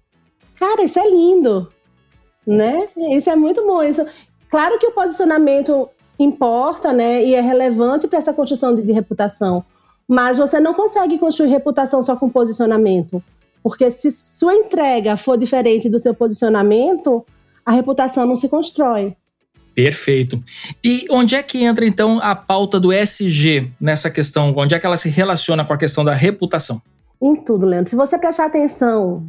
Cara, 0.58 0.82
isso 0.84 0.98
é 0.98 1.08
lindo, 1.08 1.68
né? 2.46 2.88
Isso 3.12 3.30
é 3.30 3.36
muito 3.36 3.64
bom. 3.66 3.82
Isso, 3.82 4.04
claro 4.50 4.78
que 4.78 4.86
o 4.86 4.92
posicionamento 4.92 5.88
importa, 6.18 6.92
né? 6.92 7.24
E 7.24 7.34
é 7.34 7.40
relevante 7.40 8.08
para 8.08 8.18
essa 8.18 8.32
construção 8.32 8.74
de, 8.74 8.82
de 8.82 8.92
reputação. 8.92 9.64
Mas 10.06 10.38
você 10.38 10.60
não 10.60 10.74
consegue 10.74 11.18
construir 11.18 11.48
reputação 11.48 12.02
só 12.02 12.16
com 12.16 12.28
posicionamento. 12.28 13.22
Porque 13.64 13.90
se 13.90 14.10
sua 14.10 14.54
entrega 14.54 15.16
for 15.16 15.38
diferente 15.38 15.88
do 15.88 15.98
seu 15.98 16.12
posicionamento, 16.12 17.24
a 17.64 17.72
reputação 17.72 18.26
não 18.26 18.36
se 18.36 18.46
constrói. 18.46 19.16
Perfeito. 19.74 20.40
E 20.84 21.06
onde 21.10 21.34
é 21.34 21.42
que 21.42 21.64
entra 21.64 21.86
então 21.86 22.20
a 22.20 22.36
pauta 22.36 22.78
do 22.78 22.92
SG 22.92 23.72
nessa 23.80 24.10
questão? 24.10 24.52
Onde 24.54 24.74
é 24.74 24.78
que 24.78 24.84
ela 24.84 24.98
se 24.98 25.08
relaciona 25.08 25.64
com 25.64 25.72
a 25.72 25.78
questão 25.78 26.04
da 26.04 26.12
reputação? 26.12 26.80
Em 27.20 27.34
tudo, 27.34 27.64
Leandro. 27.64 27.88
Se 27.88 27.96
você 27.96 28.18
prestar 28.18 28.44
atenção 28.44 29.26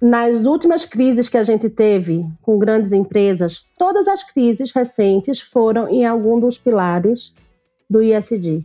nas 0.00 0.46
últimas 0.46 0.84
crises 0.84 1.28
que 1.28 1.36
a 1.36 1.42
gente 1.42 1.68
teve 1.68 2.24
com 2.42 2.56
grandes 2.56 2.92
empresas, 2.92 3.64
todas 3.76 4.06
as 4.06 4.22
crises 4.22 4.70
recentes 4.70 5.40
foram 5.40 5.88
em 5.88 6.06
algum 6.06 6.38
dos 6.38 6.58
pilares 6.58 7.34
do 7.90 8.00
ISD. 8.00 8.62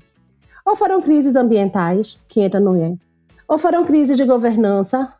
Ou 0.63 0.75
foram 0.75 1.01
crises 1.01 1.35
ambientais, 1.35 2.19
que 2.27 2.41
entra 2.41 2.59
no 2.59 2.77
IE, 2.77 2.99
ou 3.50 3.58
foram 3.58 3.84
crises 3.84 4.15
de 4.15 4.24
governança, 4.25 5.12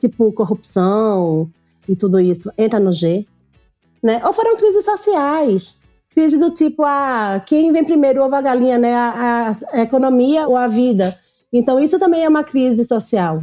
tipo 0.00 0.32
corrupção 0.32 1.48
e 1.88 1.94
tudo 1.94 2.18
isso, 2.18 2.50
entra 2.58 2.80
no 2.80 2.92
G. 2.92 3.24
Né? 4.02 4.20
Ou 4.26 4.32
foram 4.32 4.56
crises 4.56 4.84
sociais. 4.84 5.80
Crise 6.10 6.38
do 6.38 6.50
tipo, 6.50 6.82
ah, 6.82 7.40
quem 7.46 7.70
vem 7.70 7.84
primeiro, 7.84 8.24
ovo 8.24 8.34
a 8.34 8.40
galinha, 8.40 8.78
né? 8.78 8.94
A, 8.94 9.52
a, 9.72 9.78
a 9.78 9.82
economia 9.82 10.48
ou 10.48 10.56
a 10.56 10.66
vida. 10.66 11.16
Então, 11.52 11.78
isso 11.78 11.98
também 11.98 12.24
é 12.24 12.28
uma 12.28 12.42
crise 12.42 12.84
social. 12.84 13.42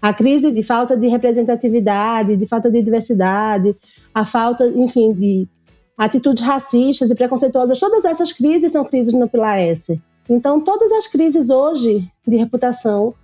A 0.00 0.12
crise 0.12 0.52
de 0.52 0.62
falta 0.62 0.96
de 0.96 1.08
representatividade, 1.08 2.36
de 2.36 2.46
falta 2.46 2.70
de 2.70 2.82
diversidade, 2.82 3.74
a 4.14 4.24
falta, 4.24 4.66
enfim, 4.68 5.12
de 5.12 5.48
atitudes 5.96 6.44
racistas 6.44 7.10
e 7.10 7.14
preconceituosas, 7.14 7.80
todas 7.80 8.04
essas 8.04 8.32
crises 8.32 8.70
são 8.70 8.84
crises 8.84 9.12
no 9.12 9.28
pilar 9.28 9.58
S. 9.58 10.00
Então, 10.32 10.58
todas 10.58 10.90
as 10.92 11.06
crises 11.06 11.50
hoje 11.50 12.10
de 12.26 12.36
reputação, 12.38 13.14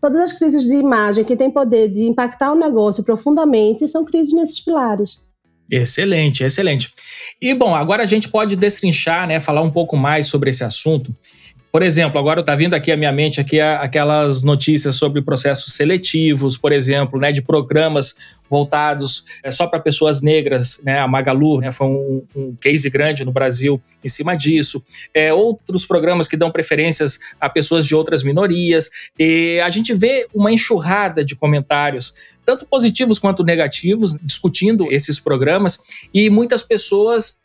todas 0.00 0.20
as 0.20 0.32
crises 0.32 0.64
de 0.64 0.74
imagem 0.74 1.24
que 1.24 1.36
têm 1.36 1.48
poder 1.48 1.88
de 1.88 2.04
impactar 2.04 2.52
o 2.52 2.58
negócio 2.58 3.04
profundamente, 3.04 3.86
são 3.86 4.04
crises 4.04 4.34
nesses 4.34 4.60
pilares. 4.60 5.20
Excelente, 5.70 6.42
excelente. 6.42 6.92
E 7.40 7.54
bom, 7.54 7.72
agora 7.72 8.02
a 8.02 8.06
gente 8.06 8.28
pode 8.28 8.56
destrinchar, 8.56 9.28
né, 9.28 9.38
falar 9.38 9.62
um 9.62 9.70
pouco 9.70 9.96
mais 9.96 10.26
sobre 10.26 10.50
esse 10.50 10.64
assunto. 10.64 11.14
Por 11.76 11.82
exemplo, 11.82 12.18
agora 12.18 12.40
está 12.40 12.56
vindo 12.56 12.72
aqui 12.72 12.90
à 12.90 12.96
minha 12.96 13.12
mente 13.12 13.38
aqui 13.38 13.60
aquelas 13.60 14.42
notícias 14.42 14.96
sobre 14.96 15.20
processos 15.20 15.74
seletivos, 15.74 16.56
por 16.56 16.72
exemplo, 16.72 17.20
né, 17.20 17.30
de 17.30 17.42
programas 17.42 18.14
voltados 18.48 19.26
é, 19.42 19.50
só 19.50 19.66
para 19.66 19.78
pessoas 19.78 20.22
negras, 20.22 20.80
né, 20.82 20.98
a 20.98 21.06
Magalu 21.06 21.60
né, 21.60 21.70
foi 21.70 21.86
um, 21.86 22.22
um, 22.34 22.56
case 22.58 22.88
grande 22.88 23.26
no 23.26 23.30
Brasil 23.30 23.78
em 24.02 24.08
cima 24.08 24.34
disso. 24.34 24.82
É, 25.12 25.34
outros 25.34 25.84
programas 25.84 26.28
que 26.28 26.34
dão 26.34 26.50
preferências 26.50 27.18
a 27.38 27.50
pessoas 27.50 27.86
de 27.86 27.94
outras 27.94 28.22
minorias. 28.22 28.88
E 29.18 29.60
a 29.62 29.68
gente 29.68 29.92
vê 29.92 30.26
uma 30.34 30.50
enxurrada 30.50 31.22
de 31.22 31.36
comentários, 31.36 32.14
tanto 32.42 32.64
positivos 32.64 33.18
quanto 33.18 33.44
negativos, 33.44 34.16
discutindo 34.22 34.90
esses 34.90 35.20
programas 35.20 35.78
e 36.14 36.30
muitas 36.30 36.62
pessoas 36.62 37.38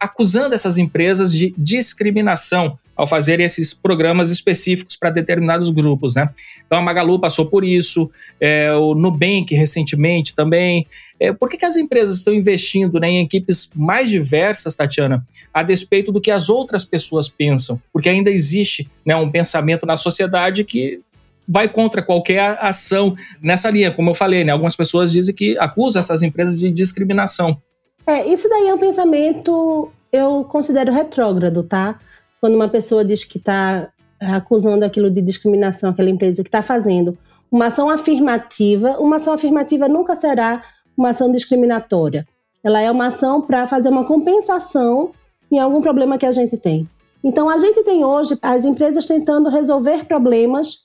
acusando 0.00 0.56
essas 0.56 0.76
empresas 0.76 1.30
de 1.30 1.54
discriminação 1.56 2.76
ao 2.96 3.06
fazer 3.06 3.38
esses 3.40 3.74
programas 3.74 4.30
específicos 4.30 4.96
para 4.96 5.10
determinados 5.10 5.70
grupos, 5.70 6.14
né? 6.14 6.30
Então 6.64 6.78
a 6.78 6.82
Magalu 6.82 7.20
passou 7.20 7.46
por 7.46 7.64
isso, 7.64 8.10
é, 8.40 8.72
o 8.72 8.94
Nubank 8.94 9.54
recentemente 9.54 10.34
também. 10.34 10.86
É, 11.20 11.32
por 11.32 11.48
que, 11.48 11.58
que 11.58 11.64
as 11.64 11.76
empresas 11.76 12.18
estão 12.18 12.32
investindo 12.34 12.98
né, 12.98 13.10
em 13.10 13.22
equipes 13.22 13.70
mais 13.74 14.08
diversas, 14.08 14.74
Tatiana, 14.74 15.26
a 15.52 15.62
despeito 15.62 16.10
do 16.10 16.20
que 16.20 16.30
as 16.30 16.48
outras 16.48 16.84
pessoas 16.84 17.28
pensam? 17.28 17.80
Porque 17.92 18.08
ainda 18.08 18.30
existe 18.30 18.88
né, 19.04 19.14
um 19.14 19.30
pensamento 19.30 19.84
na 19.84 19.96
sociedade 19.96 20.64
que 20.64 21.00
vai 21.46 21.68
contra 21.68 22.02
qualquer 22.02 22.58
ação 22.60 23.14
nessa 23.40 23.70
linha. 23.70 23.90
Como 23.90 24.10
eu 24.10 24.14
falei, 24.14 24.44
né, 24.44 24.52
algumas 24.52 24.74
pessoas 24.74 25.12
dizem 25.12 25.34
que 25.34 25.56
acusam 25.58 26.00
essas 26.00 26.22
empresas 26.22 26.58
de 26.58 26.70
discriminação. 26.70 27.60
É, 28.06 28.26
isso 28.26 28.48
daí 28.48 28.68
é 28.68 28.74
um 28.74 28.78
pensamento, 28.78 29.90
eu 30.12 30.44
considero 30.44 30.92
retrógrado, 30.92 31.62
tá? 31.62 31.98
Quando 32.40 32.54
uma 32.54 32.68
pessoa 32.68 33.04
diz 33.04 33.24
que 33.24 33.38
está 33.38 33.88
acusando 34.20 34.84
aquilo 34.84 35.10
de 35.10 35.20
discriminação, 35.20 35.90
aquela 35.90 36.10
empresa 36.10 36.42
que 36.42 36.48
está 36.48 36.62
fazendo 36.62 37.16
uma 37.50 37.66
ação 37.66 37.88
afirmativa, 37.88 38.98
uma 38.98 39.16
ação 39.16 39.32
afirmativa 39.32 39.88
nunca 39.88 40.16
será 40.16 40.62
uma 40.96 41.10
ação 41.10 41.30
discriminatória. 41.30 42.26
Ela 42.62 42.80
é 42.80 42.90
uma 42.90 43.06
ação 43.06 43.40
para 43.40 43.66
fazer 43.66 43.88
uma 43.88 44.04
compensação 44.04 45.12
em 45.50 45.58
algum 45.58 45.80
problema 45.80 46.18
que 46.18 46.26
a 46.26 46.32
gente 46.32 46.56
tem. 46.56 46.88
Então, 47.22 47.48
a 47.48 47.58
gente 47.58 47.82
tem 47.82 48.04
hoje 48.04 48.36
as 48.42 48.64
empresas 48.64 49.06
tentando 49.06 49.48
resolver 49.48 50.04
problemas 50.04 50.84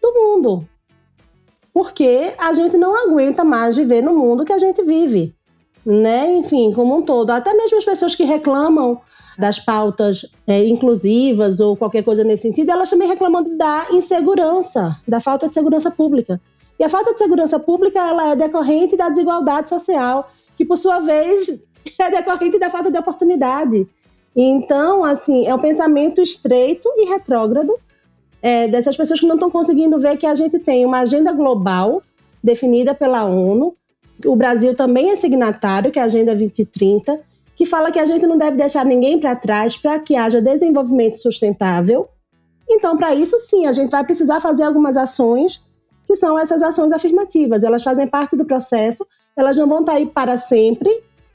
do 0.00 0.12
mundo. 0.12 0.68
Porque 1.72 2.34
a 2.38 2.52
gente 2.52 2.76
não 2.76 2.94
aguenta 2.94 3.44
mais 3.44 3.76
viver 3.76 4.02
no 4.02 4.14
mundo 4.14 4.44
que 4.44 4.52
a 4.52 4.58
gente 4.58 4.82
vive. 4.82 5.34
Né? 5.84 6.34
Enfim, 6.36 6.72
como 6.72 6.96
um 6.96 7.02
todo. 7.02 7.30
Até 7.30 7.54
mesmo 7.54 7.78
as 7.78 7.84
pessoas 7.84 8.14
que 8.14 8.24
reclamam 8.24 9.00
das 9.38 9.60
pautas 9.60 10.26
é, 10.46 10.66
inclusivas 10.66 11.60
ou 11.60 11.76
qualquer 11.76 12.02
coisa 12.02 12.24
nesse 12.24 12.42
sentido, 12.42 12.70
elas 12.70 12.90
também 12.90 13.06
reclamam 13.06 13.56
da 13.56 13.86
insegurança, 13.92 14.96
da 15.06 15.20
falta 15.20 15.48
de 15.48 15.54
segurança 15.54 15.90
pública. 15.92 16.40
E 16.78 16.84
a 16.84 16.88
falta 16.88 17.12
de 17.12 17.18
segurança 17.18 17.58
pública 17.58 18.00
ela 18.00 18.32
é 18.32 18.36
decorrente 18.36 18.96
da 18.96 19.08
desigualdade 19.08 19.68
social, 19.68 20.28
que 20.56 20.64
por 20.64 20.76
sua 20.76 20.98
vez 20.98 21.64
é 22.00 22.10
decorrente 22.10 22.58
da 22.58 22.68
falta 22.68 22.90
de 22.90 22.98
oportunidade. 22.98 23.86
Então, 24.34 25.04
assim, 25.04 25.46
é 25.46 25.54
um 25.54 25.58
pensamento 25.58 26.20
estreito 26.20 26.88
e 26.96 27.08
retrógrado 27.08 27.74
é, 28.42 28.66
dessas 28.66 28.96
pessoas 28.96 29.20
que 29.20 29.26
não 29.26 29.36
estão 29.36 29.50
conseguindo 29.50 29.98
ver 30.00 30.16
que 30.16 30.26
a 30.26 30.34
gente 30.34 30.58
tem 30.58 30.84
uma 30.84 31.00
agenda 31.00 31.32
global 31.32 32.02
definida 32.42 32.94
pela 32.94 33.24
ONU. 33.24 33.74
O 34.24 34.34
Brasil 34.34 34.74
também 34.74 35.10
é 35.10 35.16
signatário, 35.16 35.92
que 35.92 35.98
é 35.98 36.02
a 36.02 36.06
Agenda 36.06 36.34
2030, 36.34 37.20
que 37.58 37.66
fala 37.66 37.90
que 37.90 37.98
a 37.98 38.06
gente 38.06 38.24
não 38.24 38.38
deve 38.38 38.56
deixar 38.56 38.84
ninguém 38.84 39.18
para 39.18 39.34
trás 39.34 39.76
para 39.76 39.98
que 39.98 40.14
haja 40.14 40.40
desenvolvimento 40.40 41.16
sustentável. 41.16 42.08
Então, 42.70 42.96
para 42.96 43.12
isso, 43.16 43.36
sim, 43.36 43.66
a 43.66 43.72
gente 43.72 43.90
vai 43.90 44.04
precisar 44.04 44.38
fazer 44.38 44.62
algumas 44.62 44.96
ações 44.96 45.66
que 46.06 46.14
são 46.14 46.38
essas 46.38 46.62
ações 46.62 46.92
afirmativas. 46.92 47.64
Elas 47.64 47.82
fazem 47.82 48.06
parte 48.06 48.36
do 48.36 48.44
processo, 48.44 49.04
elas 49.36 49.56
não 49.56 49.68
vão 49.68 49.80
estar 49.80 49.90
tá 49.90 49.98
aí 49.98 50.06
para 50.06 50.36
sempre, 50.36 50.88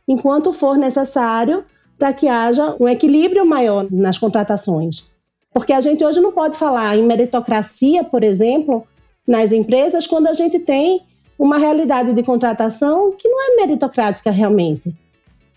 enquanto 0.08 0.54
for 0.54 0.78
necessário, 0.78 1.66
para 2.00 2.14
que 2.14 2.30
haja 2.30 2.74
um 2.80 2.88
equilíbrio 2.88 3.46
maior 3.46 3.86
nas 3.92 4.18
contratações. 4.18 5.06
Porque 5.54 5.74
a 5.74 5.82
gente 5.82 6.06
hoje 6.06 6.22
não 6.22 6.32
pode 6.32 6.56
falar 6.56 6.98
em 6.98 7.06
meritocracia, 7.06 8.02
por 8.02 8.24
exemplo, 8.24 8.88
nas 9.28 9.52
empresas, 9.52 10.08
quando 10.08 10.28
a 10.28 10.34
gente 10.34 10.58
tem 10.58 11.02
uma 11.38 11.58
realidade 11.58 12.14
de 12.14 12.24
contratação 12.24 13.12
que 13.12 13.28
não 13.28 13.42
é 13.42 13.56
meritocrática 13.58 14.32
realmente. 14.32 15.03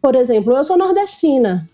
Por 0.07 0.15
exemplo, 0.15 0.57
eu 0.57 0.63
sou 0.63 0.79
nordestina. 0.79 1.69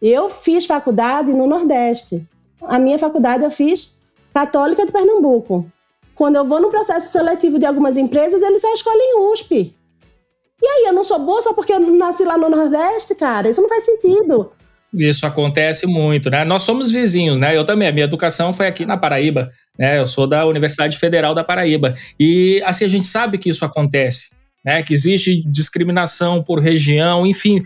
Eu 0.00 0.28
fiz 0.28 0.66
faculdade 0.66 1.32
no 1.32 1.48
Nordeste. 1.48 2.24
A 2.60 2.78
minha 2.78 2.96
faculdade 2.96 3.42
eu 3.42 3.50
fiz 3.50 3.98
Católica 4.32 4.86
de 4.86 4.92
Pernambuco. 4.92 5.68
Quando 6.14 6.36
eu 6.36 6.44
vou 6.44 6.60
no 6.60 6.70
processo 6.70 7.10
seletivo 7.10 7.58
de 7.58 7.66
algumas 7.66 7.96
empresas, 7.96 8.40
eles 8.40 8.60
só 8.60 8.72
escolhem 8.72 9.32
USP. 9.32 9.74
E 10.62 10.64
aí, 10.64 10.84
eu 10.86 10.92
não 10.92 11.02
sou 11.02 11.18
boa 11.18 11.42
só 11.42 11.54
porque 11.54 11.72
eu 11.72 11.80
nasci 11.80 12.22
lá 12.22 12.38
no 12.38 12.48
Nordeste, 12.48 13.16
cara? 13.16 13.48
Isso 13.48 13.60
não 13.60 13.68
faz 13.68 13.84
sentido. 13.84 14.52
Isso 14.94 15.26
acontece 15.26 15.84
muito, 15.84 16.30
né? 16.30 16.44
Nós 16.44 16.62
somos 16.62 16.88
vizinhos, 16.88 17.36
né? 17.36 17.56
Eu 17.56 17.64
também, 17.64 17.88
a 17.88 17.92
minha 17.92 18.04
educação 18.04 18.54
foi 18.54 18.68
aqui 18.68 18.86
na 18.86 18.96
Paraíba, 18.96 19.50
né? 19.76 19.98
Eu 19.98 20.06
sou 20.06 20.28
da 20.28 20.46
Universidade 20.46 20.96
Federal 20.96 21.34
da 21.34 21.42
Paraíba. 21.42 21.94
E 22.16 22.62
assim, 22.64 22.84
a 22.84 22.88
gente 22.88 23.08
sabe 23.08 23.38
que 23.38 23.50
isso 23.50 23.64
acontece 23.64 24.30
né? 24.64 24.82
Que 24.82 24.94
existe 24.94 25.42
discriminação 25.46 26.42
por 26.42 26.60
região, 26.60 27.26
enfim, 27.26 27.62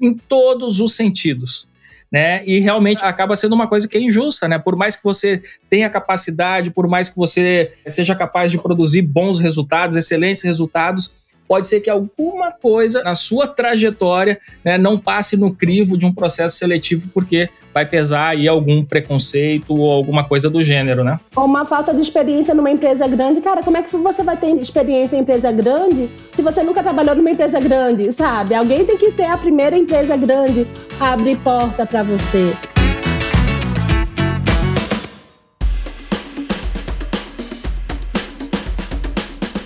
em 0.00 0.14
todos 0.14 0.80
os 0.80 0.94
sentidos. 0.94 1.68
Né? 2.12 2.44
E 2.44 2.58
realmente 2.58 3.04
acaba 3.04 3.36
sendo 3.36 3.54
uma 3.54 3.68
coisa 3.68 3.86
que 3.86 3.96
é 3.96 4.00
injusta, 4.00 4.48
né? 4.48 4.58
Por 4.58 4.74
mais 4.74 4.96
que 4.96 5.04
você 5.04 5.40
tenha 5.68 5.88
capacidade, 5.88 6.72
por 6.72 6.88
mais 6.88 7.08
que 7.08 7.16
você 7.16 7.70
seja 7.86 8.16
capaz 8.16 8.50
de 8.50 8.58
produzir 8.58 9.02
bons 9.02 9.38
resultados, 9.38 9.96
excelentes 9.96 10.42
resultados, 10.42 11.12
pode 11.50 11.66
ser 11.66 11.80
que 11.80 11.90
alguma 11.90 12.52
coisa 12.52 13.02
na 13.02 13.16
sua 13.16 13.48
trajetória 13.48 14.38
né, 14.64 14.78
não 14.78 14.96
passe 14.96 15.36
no 15.36 15.52
crivo 15.52 15.98
de 15.98 16.06
um 16.06 16.14
processo 16.14 16.56
seletivo, 16.56 17.08
porque 17.12 17.48
vai 17.74 17.84
pesar 17.84 18.28
aí 18.28 18.46
algum 18.46 18.84
preconceito 18.84 19.74
ou 19.74 19.90
alguma 19.90 20.22
coisa 20.22 20.48
do 20.48 20.62
gênero, 20.62 21.02
né? 21.02 21.18
Ou 21.34 21.46
uma 21.46 21.64
falta 21.64 21.92
de 21.92 22.00
experiência 22.00 22.54
numa 22.54 22.70
empresa 22.70 23.04
grande. 23.08 23.40
Cara, 23.40 23.64
como 23.64 23.76
é 23.76 23.82
que 23.82 23.96
você 23.96 24.22
vai 24.22 24.36
ter 24.36 24.54
experiência 24.60 25.16
em 25.16 25.22
empresa 25.22 25.50
grande 25.50 26.08
se 26.32 26.40
você 26.40 26.62
nunca 26.62 26.84
trabalhou 26.84 27.16
numa 27.16 27.32
empresa 27.32 27.58
grande, 27.58 28.12
sabe? 28.12 28.54
Alguém 28.54 28.84
tem 28.84 28.96
que 28.96 29.10
ser 29.10 29.24
a 29.24 29.36
primeira 29.36 29.76
empresa 29.76 30.16
grande 30.16 30.68
a 31.00 31.14
abrir 31.14 31.36
porta 31.38 31.84
para 31.84 32.04
você. 32.04 32.54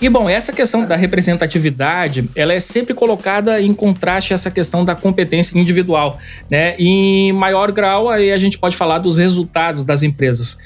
E 0.00 0.08
bom, 0.08 0.28
essa 0.28 0.52
questão 0.52 0.84
da 0.84 0.96
representatividade, 0.96 2.28
ela 2.36 2.52
é 2.52 2.60
sempre 2.60 2.94
colocada 2.94 3.60
em 3.60 3.72
contraste 3.72 4.32
a 4.32 4.36
essa 4.36 4.50
questão 4.50 4.84
da 4.84 4.94
competência 4.94 5.58
individual, 5.58 6.18
né? 6.50 6.74
em 6.78 7.32
maior 7.32 7.70
grau, 7.72 8.08
aí 8.08 8.32
a 8.32 8.38
gente 8.38 8.58
pode 8.58 8.76
falar 8.76 8.98
dos 8.98 9.16
resultados 9.16 9.86
das 9.86 10.02
empresas. 10.02 10.58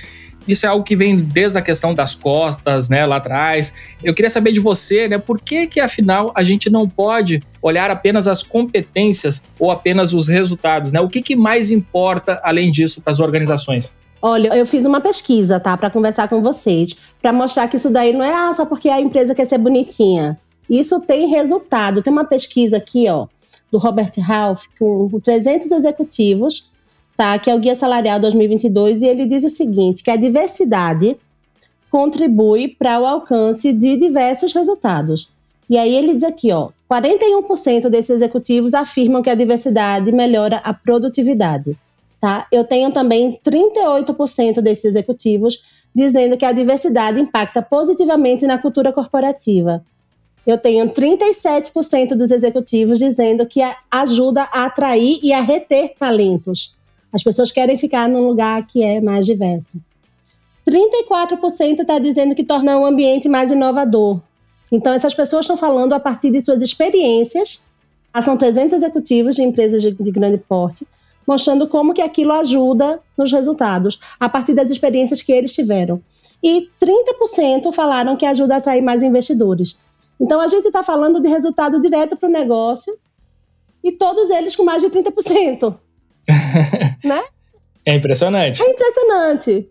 Isso 0.48 0.64
é 0.64 0.68
algo 0.70 0.82
que 0.82 0.96
vem 0.96 1.14
desde 1.14 1.58
a 1.58 1.62
questão 1.62 1.94
das 1.94 2.14
costas, 2.14 2.88
né, 2.88 3.04
lá 3.04 3.16
atrás. 3.16 3.96
Eu 4.02 4.14
queria 4.14 4.30
saber 4.30 4.50
de 4.50 4.60
você, 4.60 5.06
né, 5.06 5.18
por 5.18 5.38
que 5.38 5.66
que 5.66 5.78
afinal 5.78 6.32
a 6.34 6.42
gente 6.42 6.70
não 6.70 6.88
pode 6.88 7.42
olhar 7.60 7.90
apenas 7.90 8.26
as 8.26 8.42
competências 8.42 9.44
ou 9.58 9.70
apenas 9.70 10.14
os 10.14 10.26
resultados, 10.26 10.90
né? 10.90 11.00
O 11.00 11.08
que 11.08 11.20
que 11.20 11.36
mais 11.36 11.70
importa 11.70 12.40
além 12.42 12.70
disso 12.70 13.02
para 13.02 13.10
as 13.10 13.20
organizações? 13.20 13.94
Olha, 14.20 14.48
eu 14.56 14.66
fiz 14.66 14.84
uma 14.84 15.00
pesquisa, 15.00 15.60
tá, 15.60 15.76
para 15.76 15.90
conversar 15.90 16.28
com 16.28 16.42
vocês, 16.42 16.96
para 17.20 17.32
mostrar 17.32 17.68
que 17.68 17.76
isso 17.76 17.90
daí 17.90 18.12
não 18.12 18.24
é 18.24 18.32
ah, 18.32 18.52
só 18.54 18.64
porque 18.64 18.88
a 18.88 19.00
empresa 19.00 19.34
quer 19.34 19.44
ser 19.44 19.58
bonitinha. 19.58 20.38
Isso 20.68 21.00
tem 21.00 21.28
resultado. 21.28 22.02
Tem 22.02 22.12
uma 22.12 22.24
pesquisa 22.24 22.76
aqui, 22.76 23.08
ó, 23.08 23.26
do 23.70 23.78
Robert 23.78 24.12
Half, 24.28 24.66
com 24.78 25.08
300 25.20 25.72
executivos, 25.72 26.70
tá, 27.16 27.38
que 27.38 27.50
é 27.50 27.54
o 27.54 27.58
Guia 27.58 27.74
Salarial 27.74 28.20
2022, 28.20 29.02
e 29.02 29.06
ele 29.06 29.26
diz 29.26 29.44
o 29.44 29.48
seguinte, 29.48 30.02
que 30.02 30.10
a 30.10 30.16
diversidade 30.16 31.16
contribui 31.90 32.68
para 32.68 33.00
o 33.00 33.06
alcance 33.06 33.72
de 33.72 33.96
diversos 33.96 34.52
resultados. 34.52 35.30
E 35.68 35.76
aí 35.76 35.94
ele 35.94 36.14
diz 36.14 36.24
aqui, 36.24 36.52
ó, 36.52 36.70
41% 36.90 37.88
desses 37.90 38.10
executivos 38.10 38.72
afirmam 38.74 39.22
que 39.22 39.28
a 39.28 39.34
diversidade 39.34 40.10
melhora 40.12 40.58
a 40.64 40.72
produtividade. 40.72 41.76
Tá? 42.20 42.46
Eu 42.50 42.64
tenho 42.64 42.90
também 42.90 43.38
38% 43.44 44.60
desses 44.60 44.86
executivos 44.86 45.62
dizendo 45.98 46.36
que 46.36 46.44
a 46.44 46.52
diversidade 46.52 47.20
impacta 47.20 47.60
positivamente 47.60 48.46
na 48.46 48.56
cultura 48.56 48.92
corporativa. 48.92 49.84
Eu 50.46 50.56
tenho 50.56 50.88
37% 50.88 52.14
dos 52.14 52.30
executivos 52.30 52.98
dizendo 52.98 53.44
que 53.44 53.60
ajuda 53.90 54.42
a 54.52 54.64
atrair 54.64 55.18
e 55.22 55.32
a 55.32 55.40
reter 55.40 55.94
talentos. 55.98 56.74
As 57.12 57.22
pessoas 57.22 57.50
querem 57.50 57.76
ficar 57.76 58.08
num 58.08 58.26
lugar 58.26 58.64
que 58.66 58.82
é 58.82 59.00
mais 59.00 59.26
diverso. 59.26 59.82
34% 60.66 61.80
está 61.80 61.98
dizendo 61.98 62.34
que 62.34 62.44
torna 62.44 62.78
o 62.78 62.86
ambiente 62.86 63.28
mais 63.28 63.50
inovador. 63.50 64.20
Então, 64.70 64.92
essas 64.92 65.14
pessoas 65.14 65.44
estão 65.44 65.56
falando 65.56 65.94
a 65.94 66.00
partir 66.00 66.30
de 66.30 66.40
suas 66.40 66.62
experiências. 66.62 67.66
Ah, 68.12 68.22
são 68.22 68.36
300 68.36 68.74
executivos 68.74 69.34
de 69.34 69.42
empresas 69.42 69.82
de, 69.82 69.90
de 69.92 70.10
grande 70.10 70.38
porte, 70.38 70.86
mostrando 71.28 71.68
como 71.68 71.92
que 71.92 72.00
aquilo 72.00 72.32
ajuda 72.32 73.02
nos 73.14 73.30
resultados, 73.30 74.00
a 74.18 74.30
partir 74.30 74.54
das 74.54 74.70
experiências 74.70 75.20
que 75.20 75.30
eles 75.30 75.52
tiveram. 75.52 76.00
E 76.42 76.70
30% 76.82 77.70
falaram 77.70 78.16
que 78.16 78.24
ajuda 78.24 78.54
a 78.54 78.56
atrair 78.56 78.80
mais 78.80 79.02
investidores. 79.02 79.78
Então, 80.18 80.40
a 80.40 80.48
gente 80.48 80.66
está 80.66 80.82
falando 80.82 81.20
de 81.20 81.28
resultado 81.28 81.82
direto 81.82 82.16
para 82.16 82.30
o 82.30 82.32
negócio 82.32 82.98
e 83.84 83.92
todos 83.92 84.30
eles 84.30 84.56
com 84.56 84.64
mais 84.64 84.82
de 84.82 84.88
30%. 84.88 85.76
né? 87.04 87.22
É 87.84 87.94
impressionante. 87.94 88.62
É 88.62 88.70
impressionante. 88.70 89.70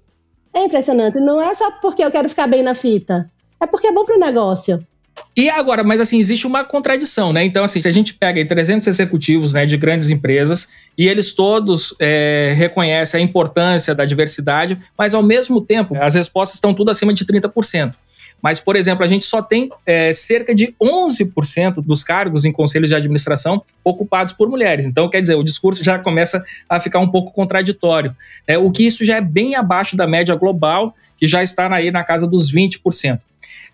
É 0.53 0.63
impressionante. 0.63 1.19
Não 1.19 1.41
é 1.41 1.55
só 1.55 1.71
porque 1.81 2.03
eu 2.03 2.11
quero 2.11 2.29
ficar 2.29 2.45
bem 2.45 2.61
na 2.61 2.75
fita. 2.75 3.31
É 3.59 3.65
porque 3.65 3.87
é 3.87 3.91
bom 3.91 4.05
para 4.05 4.15
o 4.15 4.19
negócio. 4.19 4.85
E 5.35 5.49
agora, 5.49 5.83
mas 5.83 6.01
assim, 6.01 6.17
existe 6.17 6.47
uma 6.47 6.63
contradição, 6.63 7.31
né? 7.31 7.43
Então, 7.43 7.63
assim, 7.63 7.79
se 7.79 7.87
a 7.87 7.91
gente 7.91 8.13
pega 8.13 8.39
aí 8.39 8.45
300 8.45 8.87
executivos 8.87 9.53
né, 9.53 9.65
de 9.65 9.77
grandes 9.77 10.09
empresas 10.09 10.69
e 10.97 11.07
eles 11.07 11.35
todos 11.35 11.95
é, 11.99 12.53
reconhecem 12.55 13.21
a 13.21 13.23
importância 13.23 13.93
da 13.93 14.03
diversidade, 14.03 14.79
mas 14.97 15.13
ao 15.13 15.21
mesmo 15.21 15.61
tempo 15.61 15.95
as 15.95 16.15
respostas 16.15 16.55
estão 16.55 16.73
tudo 16.73 16.89
acima 16.89 17.13
de 17.13 17.23
30%. 17.23 17.93
Mas, 18.41 18.59
por 18.59 18.75
exemplo, 18.75 19.03
a 19.03 19.07
gente 19.07 19.25
só 19.25 19.41
tem 19.41 19.69
é, 19.85 20.13
cerca 20.13 20.53
de 20.53 20.73
11% 20.81 21.83
dos 21.83 22.03
cargos 22.03 22.45
em 22.45 22.51
conselhos 22.51 22.89
de 22.89 22.95
administração 22.95 23.63
ocupados 23.83 24.33
por 24.33 24.47
mulheres. 24.47 24.85
Então, 24.85 25.09
quer 25.09 25.21
dizer, 25.21 25.35
o 25.35 25.43
discurso 25.43 25.83
já 25.83 25.97
começa 25.97 26.43
a 26.69 26.79
ficar 26.79 26.99
um 26.99 27.09
pouco 27.09 27.31
contraditório. 27.31 28.15
Né? 28.47 28.57
O 28.57 28.71
que 28.71 28.85
isso 28.85 29.03
já 29.03 29.17
é 29.17 29.21
bem 29.21 29.55
abaixo 29.55 29.97
da 29.97 30.07
média 30.07 30.35
global, 30.35 30.95
que 31.17 31.27
já 31.27 31.41
está 31.41 31.73
aí 31.73 31.89
na 31.89 32.03
casa 32.03 32.27
dos 32.27 32.53
20%. 32.53 33.19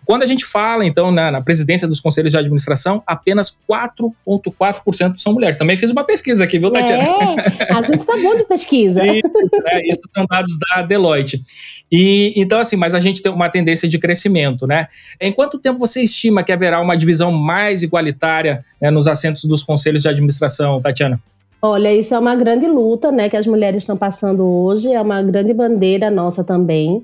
Quando 0.04 0.22
a 0.22 0.26
gente 0.26 0.44
fala, 0.44 0.84
então, 0.84 1.10
na, 1.10 1.30
na 1.30 1.40
presidência 1.40 1.88
dos 1.88 2.00
conselhos 2.00 2.32
de 2.32 2.38
administração, 2.38 3.02
apenas 3.06 3.58
4,4% 3.68 5.16
são 5.16 5.32
mulheres. 5.32 5.58
Também 5.58 5.76
fiz 5.76 5.90
uma 5.90 6.04
pesquisa 6.04 6.44
aqui, 6.44 6.58
viu, 6.58 6.70
Tatiana? 6.70 7.02
É, 7.02 7.72
a 7.72 7.82
gente 7.82 8.04
tá 8.04 8.16
bom 8.16 8.36
de 8.36 8.44
pesquisa. 8.44 9.04
isso, 9.06 9.22
né, 9.64 9.80
isso 9.84 10.00
são 10.14 10.26
dados 10.26 10.52
da 10.58 10.82
Deloitte. 10.82 11.42
E, 11.90 12.32
então, 12.36 12.58
assim, 12.58 12.76
mas 12.76 12.94
a 12.94 13.00
gente 13.00 13.22
tem 13.22 13.30
uma 13.30 13.48
tendência 13.48 13.88
de 13.88 13.98
crescimento, 13.98 14.66
né? 14.66 14.86
Em 15.20 15.32
quanto 15.32 15.58
tempo 15.58 15.78
você 15.78 16.02
estima 16.02 16.42
que 16.42 16.52
haverá 16.52 16.80
uma 16.80 16.96
divisão 16.96 17.30
mais 17.30 17.82
igualitária 17.82 18.62
né, 18.80 18.90
nos 18.90 19.06
assentos 19.06 19.44
dos 19.44 19.62
conselhos 19.62 20.02
de 20.02 20.08
administração, 20.08 20.80
Tatiana? 20.80 21.20
Olha, 21.62 21.94
isso 21.94 22.14
é 22.14 22.18
uma 22.18 22.34
grande 22.34 22.66
luta, 22.66 23.10
né, 23.10 23.28
que 23.28 23.36
as 23.38 23.46
mulheres 23.46 23.84
estão 23.84 23.96
passando 23.96 24.44
hoje, 24.44 24.92
é 24.92 25.00
uma 25.00 25.22
grande 25.22 25.54
bandeira 25.54 26.10
nossa 26.10 26.44
também. 26.44 27.02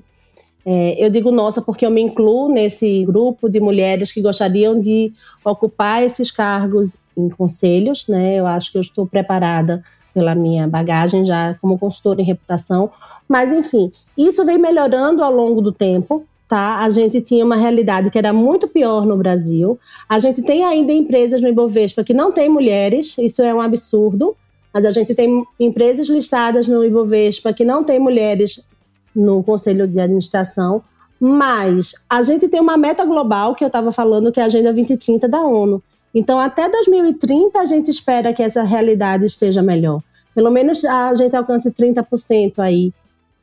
É, 0.65 1.03
eu 1.03 1.09
digo 1.09 1.31
nossa 1.31 1.61
porque 1.61 1.85
eu 1.85 1.91
me 1.91 2.01
incluo 2.01 2.51
nesse 2.51 3.03
grupo 3.05 3.49
de 3.49 3.59
mulheres 3.59 4.11
que 4.11 4.21
gostariam 4.21 4.79
de 4.79 5.11
ocupar 5.43 6.03
esses 6.03 6.29
cargos 6.29 6.95
em 7.17 7.29
conselhos, 7.29 8.07
né? 8.07 8.35
Eu 8.35 8.45
acho 8.45 8.71
que 8.71 8.77
eu 8.77 8.81
estou 8.81 9.07
preparada 9.07 9.83
pela 10.13 10.35
minha 10.35 10.67
bagagem 10.67 11.25
já 11.25 11.55
como 11.61 11.79
consultora 11.79 12.21
em 12.21 12.25
reputação, 12.25 12.91
mas 13.27 13.51
enfim, 13.51 13.91
isso 14.17 14.45
vem 14.45 14.57
melhorando 14.57 15.23
ao 15.23 15.31
longo 15.31 15.61
do 15.61 15.71
tempo. 15.71 16.25
Tá? 16.47 16.79
A 16.79 16.89
gente 16.89 17.21
tinha 17.21 17.45
uma 17.45 17.55
realidade 17.55 18.11
que 18.11 18.17
era 18.17 18.33
muito 18.33 18.67
pior 18.67 19.05
no 19.05 19.15
Brasil. 19.15 19.79
A 20.09 20.19
gente 20.19 20.41
tem 20.41 20.65
ainda 20.65 20.91
empresas 20.91 21.41
no 21.41 21.47
Ibovespa 21.47 22.03
que 22.03 22.13
não 22.13 22.29
tem 22.29 22.49
mulheres, 22.49 23.17
isso 23.17 23.41
é 23.41 23.53
um 23.53 23.61
absurdo. 23.61 24.35
Mas 24.73 24.85
a 24.85 24.91
gente 24.91 25.15
tem 25.15 25.45
empresas 25.57 26.09
listadas 26.09 26.67
no 26.67 26.83
Ibovespa 26.83 27.53
que 27.53 27.63
não 27.63 27.85
tem 27.85 27.99
mulheres 27.99 28.59
no 29.15 29.43
conselho 29.43 29.87
de 29.87 29.99
administração, 29.99 30.81
mas 31.19 31.93
a 32.09 32.23
gente 32.23 32.47
tem 32.47 32.59
uma 32.59 32.77
meta 32.77 33.05
global 33.05 33.53
que 33.53 33.63
eu 33.63 33.67
estava 33.67 33.91
falando, 33.91 34.31
que 34.31 34.39
é 34.39 34.43
a 34.43 34.47
Agenda 34.47 34.73
2030 34.73 35.27
da 35.27 35.41
ONU. 35.41 35.81
Então, 36.13 36.39
até 36.39 36.67
2030, 36.67 37.59
a 37.59 37.65
gente 37.65 37.89
espera 37.89 38.33
que 38.33 38.41
essa 38.41 38.63
realidade 38.63 39.25
esteja 39.25 39.61
melhor. 39.61 40.01
Pelo 40.33 40.49
menos 40.49 40.83
a 40.83 41.13
gente 41.15 41.35
alcance 41.35 41.71
30% 41.71 42.59
aí 42.59 42.93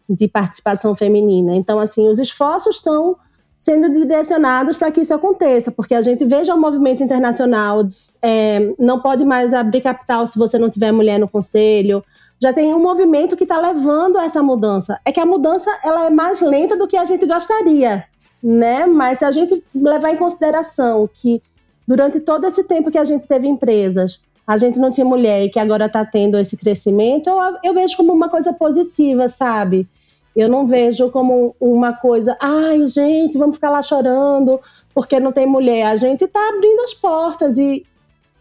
de 0.08 0.26
participação 0.26 0.94
feminina. 0.94 1.54
Então, 1.54 1.78
assim, 1.78 2.08
os 2.08 2.18
esforços 2.18 2.76
estão 2.76 3.16
sendo 3.56 3.90
direcionados 3.90 4.76
para 4.76 4.90
que 4.90 5.00
isso 5.00 5.12
aconteça, 5.12 5.72
porque 5.72 5.94
a 5.94 6.00
gente 6.00 6.24
veja 6.24 6.54
o 6.54 6.60
movimento 6.60 7.02
internacional, 7.02 7.88
é, 8.22 8.72
não 8.78 9.00
pode 9.00 9.24
mais 9.24 9.52
abrir 9.52 9.80
capital 9.80 10.26
se 10.26 10.38
você 10.38 10.58
não 10.58 10.70
tiver 10.70 10.92
mulher 10.92 11.18
no 11.18 11.28
conselho, 11.28 12.02
já 12.40 12.52
tem 12.52 12.74
um 12.74 12.82
movimento 12.82 13.36
que 13.36 13.44
está 13.44 13.58
levando 13.58 14.16
a 14.16 14.24
essa 14.24 14.42
mudança. 14.42 15.00
É 15.04 15.12
que 15.12 15.20
a 15.20 15.26
mudança 15.26 15.70
ela 15.84 16.06
é 16.06 16.10
mais 16.10 16.40
lenta 16.40 16.76
do 16.76 16.86
que 16.86 16.96
a 16.96 17.04
gente 17.04 17.26
gostaria, 17.26 18.04
né? 18.42 18.86
Mas 18.86 19.18
se 19.18 19.24
a 19.24 19.30
gente 19.30 19.62
levar 19.74 20.10
em 20.10 20.16
consideração 20.16 21.08
que 21.12 21.42
durante 21.86 22.20
todo 22.20 22.46
esse 22.46 22.64
tempo 22.64 22.90
que 22.90 22.98
a 22.98 23.04
gente 23.04 23.26
teve 23.26 23.48
empresas, 23.48 24.22
a 24.46 24.56
gente 24.56 24.78
não 24.78 24.90
tinha 24.90 25.04
mulher 25.04 25.44
e 25.44 25.50
que 25.50 25.58
agora 25.58 25.86
está 25.86 26.04
tendo 26.04 26.38
esse 26.38 26.56
crescimento, 26.56 27.28
eu, 27.28 27.38
eu 27.64 27.74
vejo 27.74 27.96
como 27.96 28.12
uma 28.12 28.28
coisa 28.28 28.52
positiva, 28.52 29.28
sabe? 29.28 29.86
Eu 30.34 30.48
não 30.48 30.66
vejo 30.66 31.10
como 31.10 31.56
uma 31.60 31.92
coisa, 31.92 32.36
ai, 32.40 32.86
gente, 32.86 33.36
vamos 33.36 33.56
ficar 33.56 33.70
lá 33.70 33.82
chorando 33.82 34.60
porque 34.94 35.18
não 35.18 35.32
tem 35.32 35.46
mulher. 35.46 35.86
A 35.86 35.96
gente 35.96 36.24
está 36.24 36.40
abrindo 36.48 36.80
as 36.80 36.94
portas 36.94 37.58
e, 37.58 37.84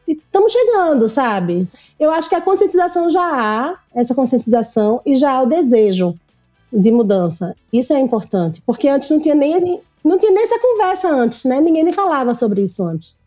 estamos 0.08 0.52
chegando, 0.52 1.10
sabe? 1.10 1.68
Eu 2.00 2.12
acho 2.12 2.30
que 2.30 2.36
a 2.36 2.42
conscientização 2.42 3.10
já 3.10 3.24
há, 3.24 3.78
essa 3.94 4.16
conscientização, 4.16 5.02
e 5.06 5.16
já 5.16 5.32
há 5.32 5.42
o 5.42 5.48
desejo 5.48 6.16
de 6.72 6.92
mudança. 6.92 7.56
Isso 7.72 7.94
é 7.94 8.00
importante, 8.00 8.62
porque 8.66 8.88
antes 8.88 9.10
não 9.10 9.20
tinha 9.20 9.36
nem, 9.36 9.82
não 10.04 10.18
tinha 10.18 10.32
nem 10.32 10.44
essa 10.44 10.60
conversa 10.60 11.10
antes, 11.10 11.44
né? 11.44 11.60
Ninguém 11.60 11.84
nem 11.84 11.94
falava 11.94 12.34
sobre 12.34 12.62
isso 12.62 12.84
antes. 12.84 13.18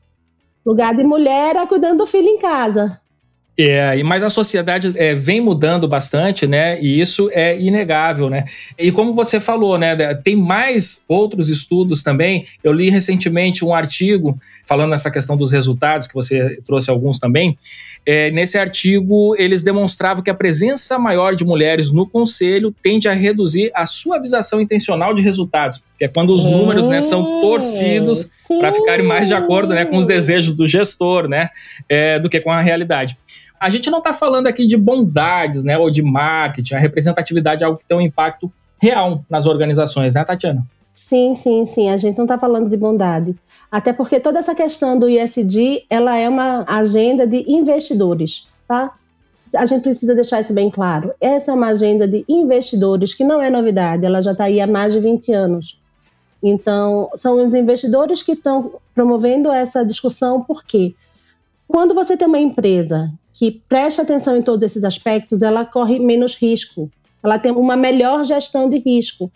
Lugar 0.64 0.94
de 0.94 1.02
mulher 1.02 1.56
era 1.56 1.66
cuidando 1.66 1.98
do 1.98 2.06
filho 2.06 2.28
em 2.28 2.38
casa. 2.38 2.99
É, 3.62 4.02
mas 4.02 4.22
a 4.22 4.30
sociedade 4.30 4.92
é, 4.96 5.14
vem 5.14 5.38
mudando 5.38 5.86
bastante, 5.86 6.46
né? 6.46 6.80
E 6.80 6.98
isso 6.98 7.28
é 7.32 7.60
inegável, 7.60 8.30
né? 8.30 8.44
E 8.78 8.90
como 8.90 9.12
você 9.12 9.38
falou, 9.38 9.76
né? 9.76 10.14
Tem 10.14 10.34
mais 10.34 11.04
outros 11.06 11.50
estudos 11.50 12.02
também. 12.02 12.42
Eu 12.64 12.72
li 12.72 12.88
recentemente 12.88 13.62
um 13.62 13.74
artigo 13.74 14.38
falando 14.64 14.90
nessa 14.90 15.10
questão 15.10 15.36
dos 15.36 15.52
resultados, 15.52 16.06
que 16.06 16.14
você 16.14 16.58
trouxe 16.64 16.90
alguns 16.90 17.18
também. 17.18 17.58
É, 18.06 18.30
nesse 18.30 18.56
artigo, 18.56 19.36
eles 19.36 19.62
demonstravam 19.62 20.22
que 20.22 20.30
a 20.30 20.34
presença 20.34 20.98
maior 20.98 21.34
de 21.36 21.44
mulheres 21.44 21.92
no 21.92 22.06
conselho 22.06 22.74
tende 22.82 23.08
a 23.08 23.12
reduzir 23.12 23.70
a 23.74 23.84
suavização 23.84 24.60
intencional 24.60 25.12
de 25.12 25.20
resultados, 25.20 25.84
que 25.98 26.04
é 26.06 26.08
quando 26.08 26.32
os 26.32 26.46
números 26.46 26.88
né, 26.88 27.02
são 27.02 27.42
torcidos 27.42 28.30
para 28.58 28.72
ficarem 28.72 29.06
mais 29.06 29.28
de 29.28 29.34
acordo 29.34 29.74
né, 29.74 29.84
com 29.84 29.98
os 29.98 30.06
desejos 30.06 30.54
do 30.54 30.66
gestor, 30.66 31.28
né? 31.28 31.50
É, 31.88 32.18
do 32.18 32.28
que 32.28 32.40
com 32.40 32.50
a 32.50 32.62
realidade 32.62 33.18
a 33.60 33.68
gente 33.68 33.90
não 33.90 33.98
está 33.98 34.14
falando 34.14 34.46
aqui 34.46 34.66
de 34.66 34.78
bondades, 34.78 35.62
né, 35.62 35.76
ou 35.76 35.90
de 35.90 36.02
marketing, 36.02 36.74
a 36.74 36.78
representatividade 36.78 37.62
é 37.62 37.66
algo 37.66 37.78
que 37.78 37.86
tem 37.86 37.96
um 37.96 38.00
impacto 38.00 38.50
real 38.80 39.22
nas 39.28 39.44
organizações, 39.44 40.14
né, 40.14 40.24
Tatiana? 40.24 40.66
Sim, 40.94 41.34
sim, 41.34 41.66
sim. 41.66 41.90
A 41.90 41.96
gente 41.96 42.16
não 42.16 42.24
está 42.24 42.38
falando 42.38 42.68
de 42.68 42.76
bondade. 42.76 43.36
Até 43.70 43.92
porque 43.92 44.18
toda 44.18 44.38
essa 44.38 44.54
questão 44.54 44.98
do 44.98 45.08
ISD, 45.08 45.84
ela 45.88 46.16
é 46.16 46.28
uma 46.28 46.64
agenda 46.66 47.26
de 47.26 47.44
investidores, 47.50 48.48
tá? 48.66 48.92
A 49.54 49.66
gente 49.66 49.82
precisa 49.82 50.14
deixar 50.14 50.40
isso 50.40 50.54
bem 50.54 50.70
claro. 50.70 51.12
Essa 51.20 51.52
é 51.52 51.54
uma 51.54 51.68
agenda 51.68 52.08
de 52.08 52.24
investidores 52.28 53.12
que 53.14 53.24
não 53.24 53.42
é 53.42 53.50
novidade, 53.50 54.06
ela 54.06 54.22
já 54.22 54.32
está 54.32 54.44
aí 54.44 54.60
há 54.60 54.66
mais 54.66 54.92
de 54.94 55.00
20 55.00 55.32
anos. 55.32 55.80
Então, 56.42 57.10
são 57.14 57.44
os 57.44 57.52
investidores 57.52 58.22
que 58.22 58.32
estão 58.32 58.72
promovendo 58.94 59.50
essa 59.50 59.84
discussão, 59.84 60.42
por 60.42 60.64
quê? 60.64 60.94
Quando 61.68 61.94
você 61.94 62.16
tem 62.16 62.26
uma 62.26 62.38
empresa 62.38 63.12
que 63.32 63.62
presta 63.68 64.02
atenção 64.02 64.36
em 64.36 64.42
todos 64.42 64.62
esses 64.62 64.84
aspectos, 64.84 65.42
ela 65.42 65.64
corre 65.64 65.98
menos 65.98 66.34
risco, 66.34 66.90
ela 67.22 67.38
tem 67.38 67.52
uma 67.52 67.76
melhor 67.76 68.24
gestão 68.24 68.68
de 68.68 68.78
risco. 68.78 69.30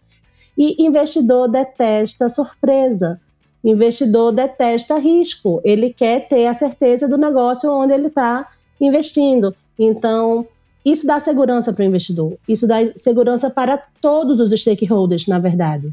E 0.57 0.85
investidor 0.85 1.49
detesta 1.49 2.29
surpresa, 2.29 3.21
investidor 3.63 4.33
detesta 4.33 4.99
risco, 4.99 5.61
ele 5.65 5.93
quer 5.93 6.29
ter 6.29 6.47
a 6.47 6.55
certeza 6.55 7.09
do 7.09 7.17
negócio 7.17 7.71
onde 7.73 7.93
ele 7.93 8.09
está 8.09 8.49
investindo. 8.81 9.55
Então, 9.79 10.47
isso 10.85 11.07
dá 11.07 11.19
segurança 11.19 11.73
para 11.73 11.83
o 11.83 11.87
investidor, 11.87 12.37
isso 12.47 12.67
dá 12.67 12.77
segurança 12.95 13.49
para 13.49 13.83
todos 14.01 14.39
os 14.39 14.53
stakeholders, 14.61 15.27
na 15.27 15.39
verdade. 15.39 15.93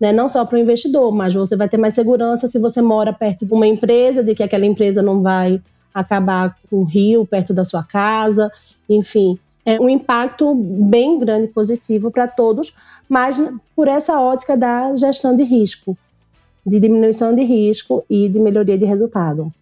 né? 0.00 0.12
não 0.12 0.28
só 0.28 0.44
para 0.44 0.56
o 0.56 0.60
investidor, 0.60 1.12
mas 1.12 1.34
você 1.34 1.54
vai 1.56 1.68
ter 1.68 1.76
mais 1.76 1.94
segurança 1.94 2.46
se 2.46 2.58
você 2.58 2.80
mora 2.80 3.12
perto 3.12 3.44
de 3.44 3.52
uma 3.52 3.66
empresa, 3.66 4.24
de 4.24 4.34
que 4.34 4.42
aquela 4.42 4.64
empresa 4.64 5.02
não 5.02 5.22
vai 5.22 5.60
acabar 5.92 6.56
com 6.68 6.76
o 6.76 6.84
rio 6.84 7.26
perto 7.26 7.52
da 7.52 7.64
sua 7.64 7.82
casa, 7.82 8.50
enfim. 8.88 9.38
É 9.64 9.80
um 9.80 9.88
impacto 9.88 10.54
bem 10.54 11.18
grande 11.18 11.48
positivo 11.48 12.10
para 12.10 12.26
todos, 12.26 12.74
mas 13.08 13.40
por 13.76 13.88
essa 13.88 14.20
ótica 14.20 14.56
da 14.56 14.94
gestão 14.96 15.36
de 15.36 15.42
risco, 15.42 15.96
de 16.66 16.80
diminuição 16.80 17.34
de 17.34 17.42
risco 17.42 18.04
e 18.08 18.28
de 18.28 18.38
melhoria 18.38 18.78
de 18.78 18.84
resultado. 18.84 19.52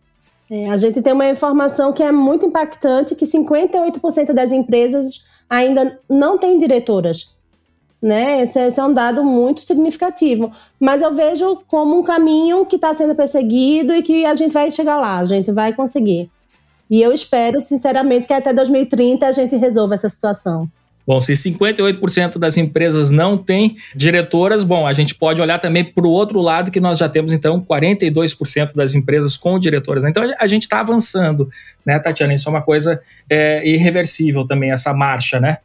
É, 0.51 0.71
a 0.71 0.77
gente 0.77 1.03
tem 1.03 1.12
uma 1.12 1.29
informação 1.29 1.93
que 1.93 2.03
é 2.03 2.11
muito 2.11 2.47
impactante, 2.47 3.14
que 3.14 3.27
58% 3.27 4.33
das 4.33 4.51
empresas 4.51 5.27
ainda 5.49 5.99
não 6.09 6.38
têm 6.38 6.59
diretoras 6.59 7.35
né? 8.01 8.43
Esse, 8.43 8.61
esse, 8.61 8.79
é 8.79 8.85
um 8.85 8.93
dado 8.93 9.25
muito 9.25 9.63
significativo. 9.63 10.53
Mas 10.79 11.03
eu 11.03 11.15
vejo 11.15 11.63
como 11.67 11.99
um 11.99 12.03
caminho 12.03 12.65
que 12.65 12.77
está 12.77 12.95
sendo 12.95 13.15
perseguido 13.15 13.93
e 13.95 14.03
que 14.03 14.25
a 14.25 14.35
gente 14.35 14.53
vai 14.53 14.71
chegar 14.71 14.97
lá, 14.97 15.19
a 15.19 15.25
gente 15.25 15.53
vai 15.53 15.73
conseguir. 15.73 16.31
E 16.91 17.03
eu 17.03 17.13
espero, 17.13 17.61
sinceramente, 17.61 18.27
que 18.27 18.33
até 18.33 18.53
2030 18.53 19.27
a 19.27 19.33
gente 19.33 19.57
resolva 19.57 19.95
essa 19.95 20.09
situação. 20.09 20.69
Bom, 21.07 21.21
se 21.21 21.33
58% 21.33 22.37
das 22.37 22.59
empresas 22.59 23.09
não 23.09 23.39
têm 23.39 23.77
diretoras, 23.97 24.63
bom, 24.63 24.87
a 24.87 24.93
gente 24.93 25.15
pode 25.15 25.41
olhar 25.41 25.59
também 25.59 25.83
para 25.83 26.07
o 26.07 26.11
outro 26.11 26.39
lado, 26.39 26.71
que 26.71 26.81
nós 26.81 26.99
já 26.99 27.09
temos, 27.09 27.33
então, 27.33 27.63
42% 27.63 28.75
das 28.75 28.95
empresas 28.95 29.35
com 29.35 29.59
diretoras. 29.59 30.05
Então, 30.05 30.23
a 30.39 30.47
gente 30.47 30.65
está 30.65 30.81
avançando, 30.81 31.49
né, 31.85 31.99
Tatiana? 31.99 32.35
Isso 32.35 32.47
é 32.47 32.53
uma 32.53 32.61
coisa 32.61 33.01
é, 33.29 33.67
irreversível 33.67 34.47
também, 34.47 34.71
essa 34.71 34.93
marcha, 34.93 35.41
né? 35.41 35.57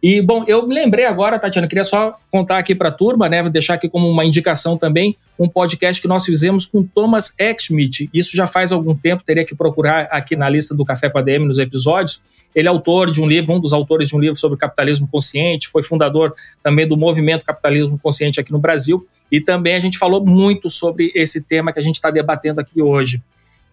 E, 0.00 0.22
bom, 0.22 0.44
eu 0.46 0.64
me 0.64 0.74
lembrei 0.74 1.04
agora, 1.04 1.40
Tatiana, 1.40 1.66
queria 1.66 1.82
só 1.82 2.16
contar 2.30 2.58
aqui 2.58 2.72
para 2.72 2.88
a 2.88 2.92
turma, 2.92 3.28
né? 3.28 3.42
Vou 3.42 3.50
deixar 3.50 3.74
aqui 3.74 3.88
como 3.88 4.08
uma 4.08 4.24
indicação 4.24 4.76
também, 4.76 5.16
um 5.36 5.48
podcast 5.48 6.00
que 6.00 6.06
nós 6.06 6.24
fizemos 6.24 6.66
com 6.66 6.84
Thomas 6.84 7.34
Exmith. 7.36 8.08
Isso 8.14 8.36
já 8.36 8.46
faz 8.46 8.70
algum 8.70 8.94
tempo, 8.94 9.24
teria 9.24 9.44
que 9.44 9.56
procurar 9.56 10.02
aqui 10.12 10.36
na 10.36 10.48
lista 10.48 10.72
do 10.72 10.84
Café 10.84 11.10
com 11.10 11.18
a 11.18 11.22
DM 11.22 11.46
nos 11.46 11.58
episódios. 11.58 12.22
Ele 12.54 12.68
é 12.68 12.70
autor 12.70 13.10
de 13.10 13.20
um 13.20 13.26
livro, 13.26 13.52
um 13.52 13.60
dos 13.60 13.72
autores 13.72 14.08
de 14.08 14.16
um 14.16 14.20
livro 14.20 14.36
sobre 14.36 14.56
capitalismo 14.56 15.08
consciente, 15.08 15.66
foi 15.66 15.82
fundador 15.82 16.32
também 16.62 16.86
do 16.86 16.96
movimento 16.96 17.44
Capitalismo 17.44 17.98
Consciente 17.98 18.38
aqui 18.38 18.52
no 18.52 18.58
Brasil. 18.60 19.04
E 19.32 19.40
também 19.40 19.74
a 19.74 19.80
gente 19.80 19.98
falou 19.98 20.24
muito 20.24 20.70
sobre 20.70 21.10
esse 21.12 21.42
tema 21.42 21.72
que 21.72 21.78
a 21.80 21.82
gente 21.82 21.96
está 21.96 22.10
debatendo 22.10 22.60
aqui 22.60 22.80
hoje. 22.80 23.20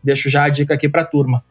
Deixo 0.03 0.29
já 0.29 0.45
a 0.45 0.49
dica 0.49 0.73
aqui 0.73 0.89
para 0.89 1.03
a 1.03 1.05
turma. 1.05 1.43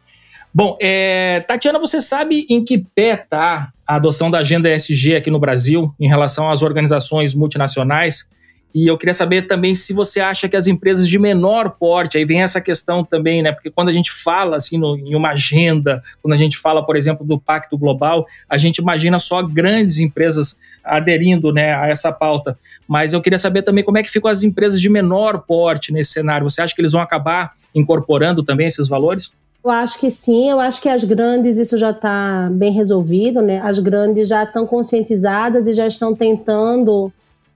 Bom, 0.56 0.78
é, 0.80 1.40
Tatiana, 1.48 1.80
você 1.80 2.00
sabe 2.00 2.46
em 2.48 2.62
que 2.64 2.86
pé 2.94 3.14
está 3.14 3.72
a 3.84 3.96
adoção 3.96 4.30
da 4.30 4.38
agenda 4.38 4.72
ESG 4.72 5.16
aqui 5.16 5.28
no 5.28 5.40
Brasil 5.40 5.92
em 5.98 6.06
relação 6.06 6.48
às 6.48 6.62
organizações 6.62 7.34
multinacionais? 7.34 8.30
E 8.72 8.86
eu 8.86 8.96
queria 8.96 9.14
saber 9.14 9.42
também 9.42 9.74
se 9.74 9.92
você 9.92 10.20
acha 10.20 10.48
que 10.48 10.56
as 10.56 10.68
empresas 10.68 11.08
de 11.08 11.18
menor 11.18 11.70
porte, 11.70 12.18
aí 12.18 12.24
vem 12.24 12.40
essa 12.40 12.60
questão 12.60 13.04
também, 13.04 13.42
né? 13.42 13.50
Porque 13.50 13.68
quando 13.68 13.88
a 13.88 13.92
gente 13.92 14.12
fala 14.12 14.56
assim 14.56 14.78
no, 14.78 14.96
em 14.96 15.16
uma 15.16 15.30
agenda, 15.30 16.00
quando 16.22 16.34
a 16.34 16.36
gente 16.36 16.56
fala, 16.56 16.86
por 16.86 16.96
exemplo, 16.96 17.26
do 17.26 17.38
Pacto 17.38 17.76
Global, 17.76 18.24
a 18.48 18.56
gente 18.56 18.78
imagina 18.78 19.18
só 19.18 19.42
grandes 19.42 19.98
empresas 19.98 20.60
aderindo 20.84 21.52
né, 21.52 21.74
a 21.74 21.88
essa 21.88 22.12
pauta. 22.12 22.56
Mas 22.86 23.12
eu 23.12 23.20
queria 23.20 23.38
saber 23.38 23.62
também 23.62 23.82
como 23.82 23.98
é 23.98 24.02
que 24.04 24.10
ficam 24.10 24.30
as 24.30 24.44
empresas 24.44 24.80
de 24.80 24.88
menor 24.88 25.38
porte 25.40 25.92
nesse 25.92 26.12
cenário. 26.12 26.48
Você 26.48 26.62
acha 26.62 26.74
que 26.74 26.80
eles 26.80 26.92
vão 26.92 27.00
acabar 27.00 27.54
incorporando 27.74 28.42
também 28.42 28.68
esses 28.68 28.86
valores? 28.86 29.32
Eu 29.64 29.70
acho 29.70 29.98
que 29.98 30.10
sim, 30.10 30.50
eu 30.50 30.60
acho 30.60 30.78
que 30.78 30.90
as 30.90 31.04
grandes 31.04 31.58
isso 31.58 31.78
já 31.78 31.88
está 31.88 32.50
bem 32.52 32.70
resolvido, 32.70 33.40
né? 33.40 33.60
As 33.62 33.78
grandes 33.78 34.28
já 34.28 34.42
estão 34.42 34.66
conscientizadas 34.66 35.66
e 35.66 35.72
já 35.72 35.86
estão 35.86 36.14
tentando 36.14 37.10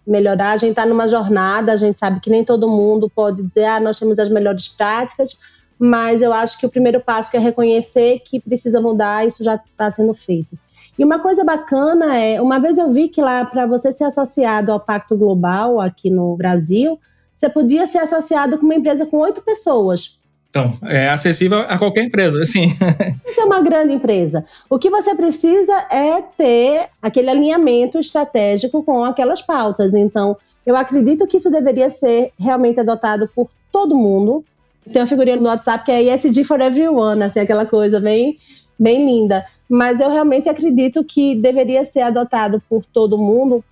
melhorar. 0.06 0.52
A 0.52 0.56
gente 0.56 0.70
está 0.70 0.86
numa 0.86 1.06
jornada, 1.06 1.70
a 1.70 1.76
gente 1.76 2.00
sabe 2.00 2.18
que 2.20 2.30
nem 2.30 2.42
todo 2.42 2.66
mundo 2.66 3.10
pode 3.14 3.42
dizer, 3.42 3.66
ah, 3.66 3.78
nós 3.78 3.98
temos 3.98 4.18
as 4.18 4.30
melhores 4.30 4.68
práticas, 4.68 5.38
mas 5.78 6.22
eu 6.22 6.32
acho 6.32 6.58
que 6.58 6.64
o 6.64 6.70
primeiro 6.70 6.98
passo 6.98 7.30
que 7.30 7.36
é 7.36 7.40
reconhecer 7.40 8.20
que 8.24 8.40
precisa 8.40 8.80
mudar, 8.80 9.26
isso 9.26 9.44
já 9.44 9.56
está 9.56 9.90
sendo 9.90 10.14
feito. 10.14 10.58
E 10.98 11.04
uma 11.04 11.18
coisa 11.18 11.44
bacana 11.44 12.16
é, 12.16 12.40
uma 12.40 12.58
vez 12.58 12.78
eu 12.78 12.90
vi 12.90 13.08
que 13.08 13.20
lá 13.20 13.44
para 13.44 13.66
você 13.66 13.92
ser 13.92 14.04
associado 14.04 14.72
ao 14.72 14.80
Pacto 14.80 15.14
Global 15.14 15.78
aqui 15.78 16.08
no 16.08 16.34
Brasil, 16.36 16.98
você 17.34 17.50
podia 17.50 17.86
ser 17.86 17.98
associado 17.98 18.56
com 18.56 18.64
uma 18.64 18.74
empresa 18.74 19.04
com 19.04 19.18
oito 19.18 19.42
pessoas. 19.42 20.17
Então, 20.50 20.72
é 20.82 21.10
acessível 21.10 21.60
a 21.60 21.76
qualquer 21.78 22.04
empresa, 22.04 22.40
assim. 22.40 22.68
Você 23.26 23.40
é 23.40 23.44
uma 23.44 23.60
grande 23.60 23.92
empresa. 23.92 24.44
O 24.68 24.78
que 24.78 24.88
você 24.88 25.14
precisa 25.14 25.72
é 25.90 26.22
ter 26.22 26.88
aquele 27.02 27.28
alinhamento 27.28 27.98
estratégico 27.98 28.82
com 28.82 29.04
aquelas 29.04 29.42
pautas. 29.42 29.94
Então, 29.94 30.36
eu 30.64 30.74
acredito 30.74 31.26
que 31.26 31.36
isso 31.36 31.50
deveria 31.50 31.90
ser 31.90 32.32
realmente 32.38 32.80
adotado 32.80 33.28
por 33.34 33.50
todo 33.70 33.94
mundo. 33.94 34.44
Tem 34.90 35.02
uma 35.02 35.06
figurinha 35.06 35.36
no 35.36 35.48
WhatsApp 35.48 35.84
que 35.84 35.92
é 35.92 36.02
ESG 36.02 36.44
for 36.44 36.60
everyone, 36.60 37.22
assim, 37.22 37.40
aquela 37.40 37.66
coisa 37.66 38.00
bem, 38.00 38.38
bem 38.78 39.04
linda. 39.04 39.44
Mas 39.68 40.00
eu 40.00 40.10
realmente 40.10 40.48
acredito 40.48 41.04
que 41.04 41.34
deveria 41.34 41.84
ser 41.84 42.00
adotado 42.00 42.62
por 42.68 42.84
todo 42.86 43.18
mundo 43.18 43.62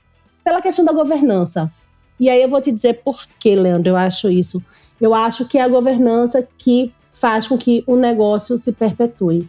pela 0.45 0.61
questão 0.61 0.85
da 0.85 0.93
governança. 0.93 1.73
E 2.21 2.29
aí 2.29 2.43
eu 2.43 2.49
vou 2.49 2.61
te 2.61 2.71
dizer 2.71 3.01
por 3.03 3.27
que, 3.39 3.57
Leandro, 3.57 3.91
eu 3.91 3.97
acho 3.97 4.31
isso. 4.31 4.63
Eu 5.01 5.15
acho 5.15 5.47
que 5.47 5.59
é 5.59 5.63
a 5.63 5.69
governança 5.69 6.47
que 6.57 6.93
faz 7.13 7.49
com 7.49 7.57
que 7.57 7.83
o 7.87 7.97
negócio 7.97 8.59
se 8.59 8.73
perpetue, 8.73 9.49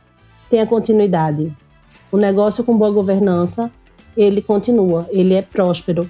tenha 0.50 0.66
continuidade. 0.66 1.52
O 2.12 2.18
negócio 2.18 2.64
com 2.64 2.78
boa 2.78 2.92
governança, 2.92 3.72
ele 4.16 4.42
continua, 4.42 5.08
ele 5.12 5.34
é 5.34 5.42
próspero. 5.42 6.10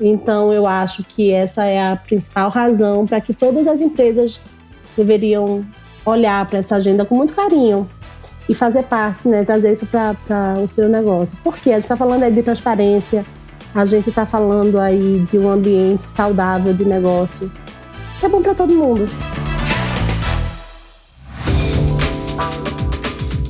Então, 0.00 0.52
eu 0.52 0.66
acho 0.66 1.04
que 1.04 1.30
essa 1.30 1.64
é 1.64 1.92
a 1.92 1.96
principal 1.96 2.48
razão 2.48 3.06
para 3.06 3.20
que 3.20 3.34
todas 3.34 3.66
as 3.66 3.80
empresas 3.80 4.40
deveriam 4.96 5.64
olhar 6.04 6.44
para 6.46 6.58
essa 6.58 6.76
agenda 6.76 7.04
com 7.04 7.14
muito 7.14 7.34
carinho 7.34 7.88
e 8.48 8.54
fazer 8.54 8.84
parte, 8.84 9.28
né, 9.28 9.44
trazer 9.44 9.72
isso 9.72 9.86
para 9.86 10.56
o 10.62 10.66
seu 10.66 10.88
negócio. 10.88 11.36
Porque 11.42 11.70
a 11.70 11.74
gente 11.74 11.84
está 11.84 11.96
falando 11.96 12.22
aí 12.22 12.32
de 12.32 12.42
transparência, 12.42 13.24
a 13.74 13.84
gente 13.84 14.08
está 14.08 14.26
falando 14.26 14.78
aí 14.78 15.24
de 15.28 15.38
um 15.38 15.48
ambiente 15.48 16.06
saudável 16.06 16.74
de 16.74 16.84
negócio, 16.84 17.50
é 18.26 18.28
bom 18.28 18.42
para 18.42 18.54
todo 18.54 18.72
mundo. 18.72 19.08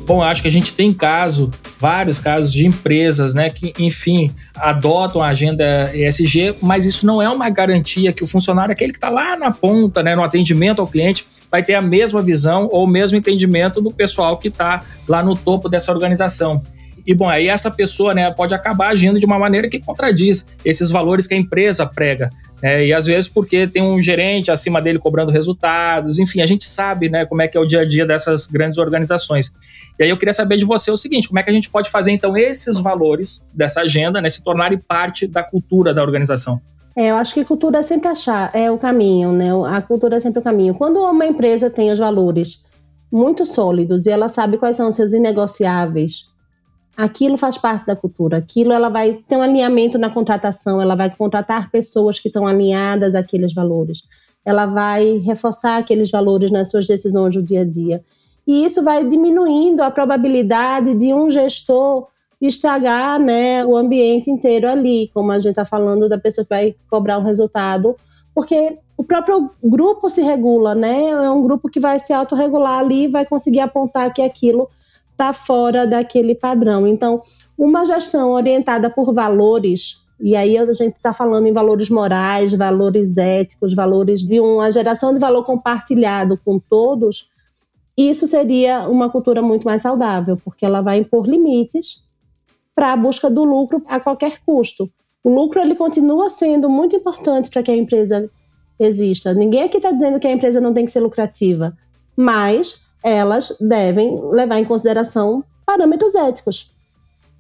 Bom, 0.05 0.21
acho 0.21 0.43
que 0.43 0.49
a 0.49 0.51
gente 0.51 0.75
tem 0.75 0.93
caso, 0.93 1.51
vários 1.79 2.19
casos 2.19 2.53
de 2.53 2.67
empresas, 2.67 3.35
né, 3.35 3.49
que, 3.49 3.73
enfim, 3.79 4.31
adotam 4.57 5.23
a 5.23 5.29
agenda 5.29 5.91
ESG, 5.95 6.57
mas 6.61 6.85
isso 6.85 7.07
não 7.07 7.23
é 7.23 7.29
uma 7.29 7.49
garantia 7.49 8.13
que 8.13 8.23
o 8.23 8.27
funcionário, 8.27 8.73
aquele 8.73 8.93
que 8.93 8.99
está 8.99 9.09
lá 9.09 9.37
na 9.37 9.51
ponta, 9.51 10.03
né, 10.03 10.15
no 10.15 10.23
atendimento 10.23 10.81
ao 10.81 10.87
cliente, 10.87 11.25
vai 11.51 11.63
ter 11.63 11.75
a 11.75 11.83
mesma 11.83 12.21
visão 12.21 12.69
ou 12.73 12.85
o 12.85 12.89
mesmo 12.89 13.17
entendimento 13.17 13.81
do 13.81 13.91
pessoal 13.91 14.37
que 14.37 14.49
está 14.49 14.83
lá 15.09 15.23
no 15.23 15.37
topo 15.37 15.69
dessa 15.69 15.93
organização. 15.93 16.63
E 17.07 17.15
bom, 17.15 17.29
aí 17.29 17.49
essa 17.49 17.71
pessoa 17.71 18.15
né, 18.15 18.31
pode 18.31 18.55
acabar 18.55 18.89
agindo 18.89 19.19
de 19.19 19.27
uma 19.27 19.39
maneira 19.39 19.69
que 19.69 19.81
contradiz 19.81 20.49
esses 20.65 20.91
valores 20.91 21.27
que 21.27 21.35
a 21.35 21.37
empresa 21.37 21.85
prega. 21.87 22.31
É, 22.63 22.87
e 22.87 22.93
às 22.93 23.07
vezes 23.07 23.29
porque 23.29 23.67
tem 23.67 23.83
um 23.83 24.01
gerente 24.01 24.51
acima 24.51 24.81
dele 24.81 24.99
cobrando 24.99 25.33
resultados, 25.33 26.19
enfim, 26.19 26.41
a 26.41 26.47
gente 26.47 26.65
sabe 26.65 27.09
né, 27.09 27.27
como 27.27 27.43
é 27.43 27.49
que 27.49 27.57
é 27.57 27.61
o 27.61 27.67
dia 27.67 27.81
a 27.81 27.85
dia 27.85 28.07
dessas 28.07 28.47
grandes 28.47 28.79
organizações. 28.79 29.53
E 29.99 30.05
aí 30.05 30.11
eu 30.11 30.17
queria 30.17 30.33
saber 30.33 30.57
de 30.57 30.65
você 30.65 30.91
o 30.91 30.97
seguinte: 30.97 31.29
como 31.29 31.41
é 31.41 31.43
que 31.43 31.51
a 31.51 31.53
gente 31.53 31.69
pode 31.69 31.91
fazer 31.91 32.13
então 32.13 32.37
esses 32.37 32.79
valores 32.79 33.45
dessa 33.53 33.81
agenda 33.81 34.21
né, 34.21 34.31
se 34.31 34.43
tornarem 34.45 34.79
parte 34.79 35.27
da 35.27 35.43
cultura 35.43 35.93
da 35.93 36.03
organização? 36.03 36.61
É, 36.95 37.11
eu 37.11 37.17
acho 37.17 37.33
que 37.35 37.45
cultura 37.45 37.79
é 37.79 37.83
sempre 37.83 38.09
achar, 38.09 38.51
é 38.55 38.71
o 38.71 38.77
caminho, 38.77 39.33
né? 39.33 39.49
A 39.67 39.81
cultura 39.81 40.17
é 40.17 40.21
sempre 40.21 40.41
o 40.41 40.43
caminho. 40.43 40.75
Quando 40.75 41.01
uma 41.01 41.25
empresa 41.25 41.71
tem 41.71 41.91
os 41.91 41.99
valores 41.99 42.67
muito 43.11 43.45
sólidos 43.45 44.07
e 44.07 44.11
ela 44.11 44.29
sabe 44.29 44.59
quais 44.59 44.77
são 44.77 44.89
os 44.89 44.95
seus 44.95 45.13
inegociáveis, 45.13 46.27
aquilo 46.97 47.37
faz 47.37 47.59
parte 47.59 47.87
da 47.87 47.97
cultura. 47.97 48.39
Aquilo 48.39 48.73
ela 48.73 48.89
vai 48.89 49.15
ter 49.27 49.37
um 49.37 49.43
alinhamento 49.43 49.99
na 49.99 50.11
contratação, 50.11 50.81
ela 50.81 50.95
vai 50.95 51.11
contratar 51.15 51.71
pessoas 51.71 52.19
que 52.19 52.29
estão 52.29 52.47
alinhadas 52.47 53.15
àqueles 53.15 53.53
valores. 53.53 54.03
Ela 54.45 54.67
vai 54.67 55.19
reforçar 55.19 55.79
aqueles 55.79 56.11
valores 56.11 56.51
nas 56.51 56.71
suas 56.71 56.87
decisões 56.87 57.35
do 57.35 57.43
dia 57.43 57.63
a 57.63 57.65
dia. 57.65 58.03
E 58.47 58.65
isso 58.65 58.83
vai 58.83 59.07
diminuindo 59.07 59.83
a 59.83 59.91
probabilidade 59.91 60.95
de 60.95 61.15
um 61.15 61.31
gestor 61.31 62.09
estragar 62.41 63.21
né, 63.21 63.65
o 63.65 63.77
ambiente 63.77 64.29
inteiro 64.29 64.69
ali, 64.69 65.09
como 65.15 65.31
a 65.31 65.39
gente 65.39 65.51
está 65.51 65.65
falando 65.65 66.09
da 66.09 66.19
pessoa 66.19 66.45
que 66.45 66.51
vai 66.51 66.75
cobrar 66.91 67.19
um 67.19 67.23
resultado, 67.23 67.97
porque 68.35 68.79
o 68.97 69.05
próprio 69.05 69.51
grupo 69.63 70.11
se 70.11 70.23
regula, 70.23 70.75
né? 70.75 71.11
É 71.11 71.31
um 71.31 71.43
grupo 71.43 71.69
que 71.69 71.79
vai 71.81 71.99
se 72.01 72.13
autorregular 72.13 72.81
ali 72.81 73.05
e 73.05 73.09
vai 73.09 73.25
conseguir 73.25 73.61
apontar 73.61 74.13
que 74.13 74.23
aquilo 74.23 74.69
está 75.13 75.33
fora 75.33 75.87
daquele 75.87 76.35
padrão. 76.35 76.87
Então, 76.87 77.23
uma 77.57 77.87
gestão 77.87 78.33
orientada 78.33 78.91
por 78.91 79.15
valores, 79.15 80.05
e 80.21 80.35
aí 80.35 80.59
a 80.59 80.73
gente 80.73 80.97
está 80.97 81.13
falando 81.13 81.47
em 81.47 81.53
valores 81.53 81.89
morais, 81.89 82.53
valores 82.53 83.17
éticos, 83.17 83.75
valores 83.75 84.23
de 84.27 84.41
uma 84.41 84.73
geração 84.73 85.13
de 85.13 85.21
valor 85.21 85.45
compartilhado 85.45 86.39
com 86.45 86.59
todos, 86.59 87.31
isso 87.97 88.27
seria 88.27 88.89
uma 88.89 89.11
cultura 89.11 89.43
muito 89.43 89.65
mais 89.65 89.83
saudável, 89.83 90.39
porque 90.43 90.65
ela 90.65 90.81
vai 90.81 90.99
impor 90.99 91.27
limites 91.27 92.03
para 92.75 92.93
a 92.93 92.97
busca 92.97 93.31
do 93.31 93.45
lucro 93.45 93.83
a 93.87 94.01
qualquer 94.01 94.41
custo. 94.45 94.91
O 95.23 95.31
lucro 95.31 95.61
ele 95.61 95.75
continua 95.75 96.29
sendo 96.29 96.69
muito 96.69 96.97
importante 96.97 97.51
para 97.51 97.63
que 97.63 97.71
a 97.71 97.77
empresa 97.77 98.31
exista. 98.79 99.35
Ninguém 99.35 99.63
aqui 99.65 99.77
está 99.77 99.93
dizendo 99.93 100.19
que 100.19 100.27
a 100.27 100.33
empresa 100.33 100.61
não 100.61 100.73
tem 100.73 100.85
que 100.85 100.91
ser 100.91 101.01
lucrativa, 101.01 101.77
mas 102.17 102.85
elas 103.03 103.57
devem 103.61 104.21
levar 104.31 104.59
em 104.59 104.65
consideração 104.65 105.45
parâmetros 105.67 106.15
éticos 106.15 106.71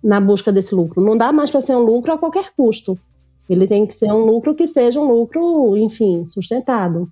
na 0.03 0.21
busca 0.21 0.51
desse 0.51 0.75
lucro. 0.75 1.03
Não 1.03 1.17
dá 1.17 1.33
mais 1.33 1.51
para 1.51 1.61
ser 1.61 1.77
um 1.77 1.83
lucro 1.83 2.13
a 2.13 2.19
qualquer 2.19 2.51
custo. 2.57 2.99
Ele 3.49 3.67
tem 3.67 3.87
que 3.87 3.95
ser 3.95 4.13
um 4.13 4.25
lucro 4.25 4.55
que 4.55 4.67
seja 4.67 5.01
um 5.01 5.09
lucro, 5.09 5.77
enfim, 5.77 6.25
sustentado. 6.27 7.11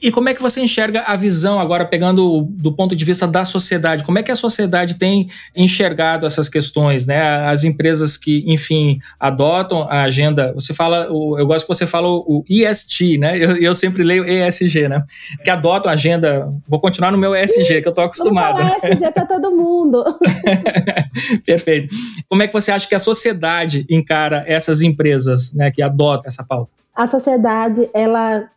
E 0.00 0.10
como 0.10 0.28
é 0.28 0.34
que 0.34 0.42
você 0.42 0.60
enxerga 0.60 1.02
a 1.02 1.16
visão 1.16 1.58
agora, 1.58 1.84
pegando 1.84 2.46
do 2.50 2.72
ponto 2.72 2.94
de 2.94 3.04
vista 3.04 3.26
da 3.26 3.44
sociedade? 3.44 4.04
Como 4.04 4.18
é 4.18 4.22
que 4.22 4.30
a 4.30 4.36
sociedade 4.36 4.94
tem 4.96 5.28
enxergado 5.54 6.26
essas 6.26 6.48
questões, 6.48 7.06
né? 7.06 7.48
As 7.48 7.64
empresas 7.64 8.16
que, 8.16 8.44
enfim, 8.46 8.98
adotam 9.18 9.82
a 9.82 10.02
agenda. 10.02 10.52
Você 10.54 10.74
fala, 10.74 11.06
eu 11.06 11.46
gosto 11.46 11.66
que 11.66 11.74
você 11.74 11.86
fala 11.86 12.08
o 12.08 12.44
ESG, 12.48 13.18
né? 13.18 13.38
Eu, 13.38 13.56
eu 13.56 13.74
sempre 13.74 14.02
leio 14.02 14.24
ESG, 14.24 14.88
né? 14.88 15.02
Que 15.42 15.50
adotam 15.50 15.90
a 15.90 15.94
agenda. 15.94 16.52
Vou 16.68 16.80
continuar 16.80 17.10
no 17.10 17.18
meu 17.18 17.34
ESG, 17.34 17.80
que 17.80 17.88
eu 17.88 17.94
tô 17.94 18.02
acostumado. 18.02 18.56
Vamos 18.56 18.72
falar 18.80 18.92
ESG 18.92 19.12
para 19.12 19.26
todo 19.26 19.50
mundo. 19.50 20.04
Perfeito. 21.46 21.94
Como 22.28 22.42
é 22.42 22.46
que 22.46 22.52
você 22.52 22.70
acha 22.70 22.86
que 22.86 22.94
a 22.94 22.98
sociedade 22.98 23.86
encara 23.88 24.44
essas 24.46 24.82
empresas, 24.82 25.52
né, 25.54 25.70
que 25.70 25.80
adotam 25.80 26.26
essa 26.26 26.44
pauta? 26.44 26.70
A 26.94 27.06
sociedade, 27.06 27.88
ela 27.92 28.48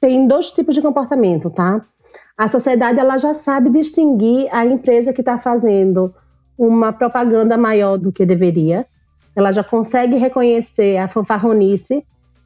tem 0.00 0.26
dois 0.26 0.50
tipos 0.50 0.74
de 0.74 0.80
comportamento, 0.80 1.50
tá? 1.50 1.84
A 2.36 2.48
sociedade 2.48 2.98
ela 2.98 3.18
já 3.18 3.34
sabe 3.34 3.68
distinguir 3.70 4.48
a 4.50 4.64
empresa 4.64 5.12
que 5.12 5.20
está 5.20 5.38
fazendo 5.38 6.12
uma 6.58 6.92
propaganda 6.92 7.56
maior 7.58 7.98
do 7.98 8.10
que 8.10 8.24
deveria. 8.24 8.86
Ela 9.36 9.52
já 9.52 9.62
consegue 9.62 10.16
reconhecer 10.16 10.96
a 10.96 11.06
fanfarronice 11.06 12.04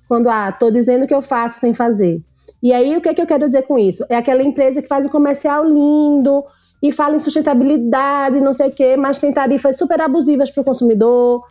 quando, 0.09 0.29
ah, 0.29 0.51
estou 0.51 0.71
dizendo 0.71 1.07
que 1.07 1.14
eu 1.14 1.23
faço 1.23 1.61
sem 1.61 1.73
fazer. 1.73 2.21
E 2.62 2.73
aí, 2.73 2.97
o 2.97 3.01
que, 3.01 3.09
é 3.09 3.14
que 3.14 3.23
eu 3.23 3.27
quero 3.27 3.47
dizer 3.47 3.62
com 3.62 3.79
isso? 3.79 4.05
É 4.09 4.17
aquela 4.17 4.43
empresa 4.43 4.83
que 4.83 4.88
faz 4.88 5.07
um 5.07 5.09
comercial 5.09 5.64
lindo 5.64 6.45
e 6.83 6.93
fala 6.93 7.17
em 7.17 7.21
sustentabilidade, 7.21 8.40
não 8.40 8.53
sei 8.53 8.69
o 8.69 8.73
quê, 8.73 8.97
mas 8.97 9.19
tem 9.19 9.33
tarifas 9.33 9.79
super 9.79 10.01
abusivas 10.01 10.51
para 10.51 10.61
o 10.61 10.64
consumidor, 10.64 11.43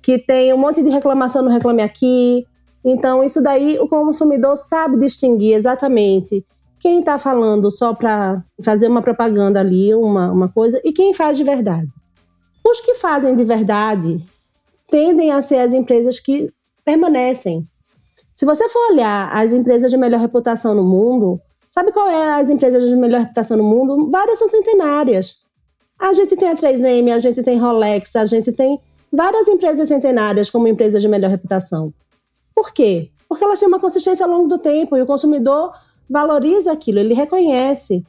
que 0.00 0.18
tem 0.18 0.52
um 0.54 0.56
monte 0.56 0.82
de 0.82 0.88
reclamação 0.88 1.42
no 1.42 1.50
Reclame 1.50 1.82
Aqui, 1.82 2.46
então, 2.84 3.24
isso 3.24 3.42
daí 3.42 3.78
o 3.78 3.88
consumidor 3.88 4.56
sabe 4.56 4.98
distinguir 4.98 5.54
exatamente 5.54 6.44
quem 6.78 7.00
está 7.00 7.18
falando 7.18 7.70
só 7.70 7.92
para 7.92 8.42
fazer 8.62 8.86
uma 8.86 9.02
propaganda 9.02 9.60
ali, 9.60 9.94
uma, 9.94 10.30
uma 10.30 10.48
coisa, 10.48 10.80
e 10.84 10.92
quem 10.92 11.12
faz 11.12 11.36
de 11.36 11.44
verdade. 11.44 11.88
Os 12.64 12.80
que 12.80 12.94
fazem 12.94 13.34
de 13.34 13.44
verdade 13.44 14.24
tendem 14.88 15.32
a 15.32 15.42
ser 15.42 15.56
as 15.56 15.72
empresas 15.72 16.20
que 16.20 16.52
permanecem. 16.84 17.64
Se 18.32 18.46
você 18.46 18.68
for 18.68 18.92
olhar 18.92 19.28
as 19.32 19.52
empresas 19.52 19.90
de 19.90 19.96
melhor 19.96 20.20
reputação 20.20 20.74
no 20.74 20.84
mundo, 20.84 21.40
sabe 21.68 21.90
qual 21.92 22.08
é 22.08 22.40
as 22.40 22.48
empresas 22.48 22.84
de 22.88 22.94
melhor 22.94 23.20
reputação 23.22 23.56
no 23.56 23.64
mundo? 23.64 24.08
Várias 24.10 24.38
são 24.38 24.48
centenárias. 24.48 25.38
A 25.98 26.12
gente 26.12 26.36
tem 26.36 26.48
a 26.48 26.54
3M, 26.54 27.12
a 27.12 27.18
gente 27.18 27.42
tem 27.42 27.58
Rolex, 27.58 28.14
a 28.14 28.24
gente 28.24 28.52
tem 28.52 28.80
várias 29.12 29.48
empresas 29.48 29.88
centenárias 29.88 30.48
como 30.48 30.68
empresas 30.68 31.02
de 31.02 31.08
melhor 31.08 31.30
reputação. 31.30 31.92
Por 32.58 32.72
quê? 32.72 33.08
Porque 33.28 33.44
elas 33.44 33.60
têm 33.60 33.68
uma 33.68 33.78
consistência 33.78 34.26
ao 34.26 34.32
longo 34.32 34.48
do 34.48 34.58
tempo 34.58 34.96
e 34.96 35.00
o 35.00 35.06
consumidor 35.06 35.72
valoriza 36.10 36.72
aquilo, 36.72 36.98
ele 36.98 37.14
reconhece. 37.14 38.04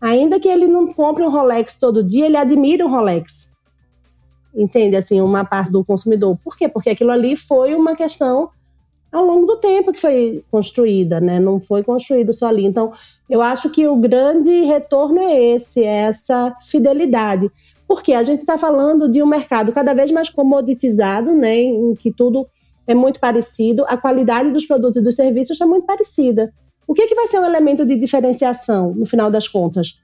Ainda 0.00 0.38
que 0.38 0.46
ele 0.46 0.68
não 0.68 0.92
compre 0.92 1.24
um 1.24 1.28
Rolex 1.28 1.80
todo 1.80 2.04
dia, 2.04 2.26
ele 2.26 2.36
admira 2.36 2.86
o 2.86 2.88
Rolex. 2.88 3.50
Entende? 4.54 4.94
Assim, 4.94 5.20
uma 5.20 5.44
parte 5.44 5.72
do 5.72 5.84
consumidor. 5.84 6.38
Por 6.44 6.56
quê? 6.56 6.68
Porque 6.68 6.90
aquilo 6.90 7.10
ali 7.10 7.34
foi 7.34 7.74
uma 7.74 7.96
questão 7.96 8.50
ao 9.10 9.24
longo 9.24 9.46
do 9.46 9.56
tempo 9.56 9.92
que 9.92 10.00
foi 10.00 10.44
construída, 10.48 11.20
né? 11.20 11.40
Não 11.40 11.60
foi 11.60 11.82
construído 11.82 12.32
só 12.32 12.46
ali. 12.46 12.64
Então, 12.64 12.92
eu 13.28 13.42
acho 13.42 13.68
que 13.68 13.88
o 13.88 13.96
grande 13.96 14.60
retorno 14.60 15.18
é 15.18 15.54
esse, 15.54 15.82
é 15.82 16.02
essa 16.02 16.56
fidelidade. 16.60 17.50
Porque 17.88 18.12
a 18.12 18.22
gente 18.22 18.38
está 18.38 18.56
falando 18.56 19.08
de 19.08 19.20
um 19.20 19.26
mercado 19.26 19.72
cada 19.72 19.92
vez 19.92 20.12
mais 20.12 20.28
comoditizado, 20.28 21.34
né? 21.34 21.56
Em 21.56 21.96
que 21.96 22.12
tudo 22.12 22.46
é 22.88 22.94
muito 22.94 23.20
parecido, 23.20 23.84
a 23.86 23.96
qualidade 23.96 24.50
dos 24.50 24.66
produtos 24.66 24.96
e 24.96 25.04
dos 25.04 25.14
serviços 25.14 25.52
está 25.52 25.66
muito 25.66 25.86
parecida. 25.86 26.50
O 26.86 26.94
que, 26.94 27.02
é 27.02 27.06
que 27.06 27.14
vai 27.14 27.26
ser 27.28 27.38
o 27.38 27.44
elemento 27.44 27.84
de 27.84 27.96
diferenciação, 27.96 28.94
no 28.94 29.04
final 29.04 29.30
das 29.30 29.46
contas? 29.46 29.98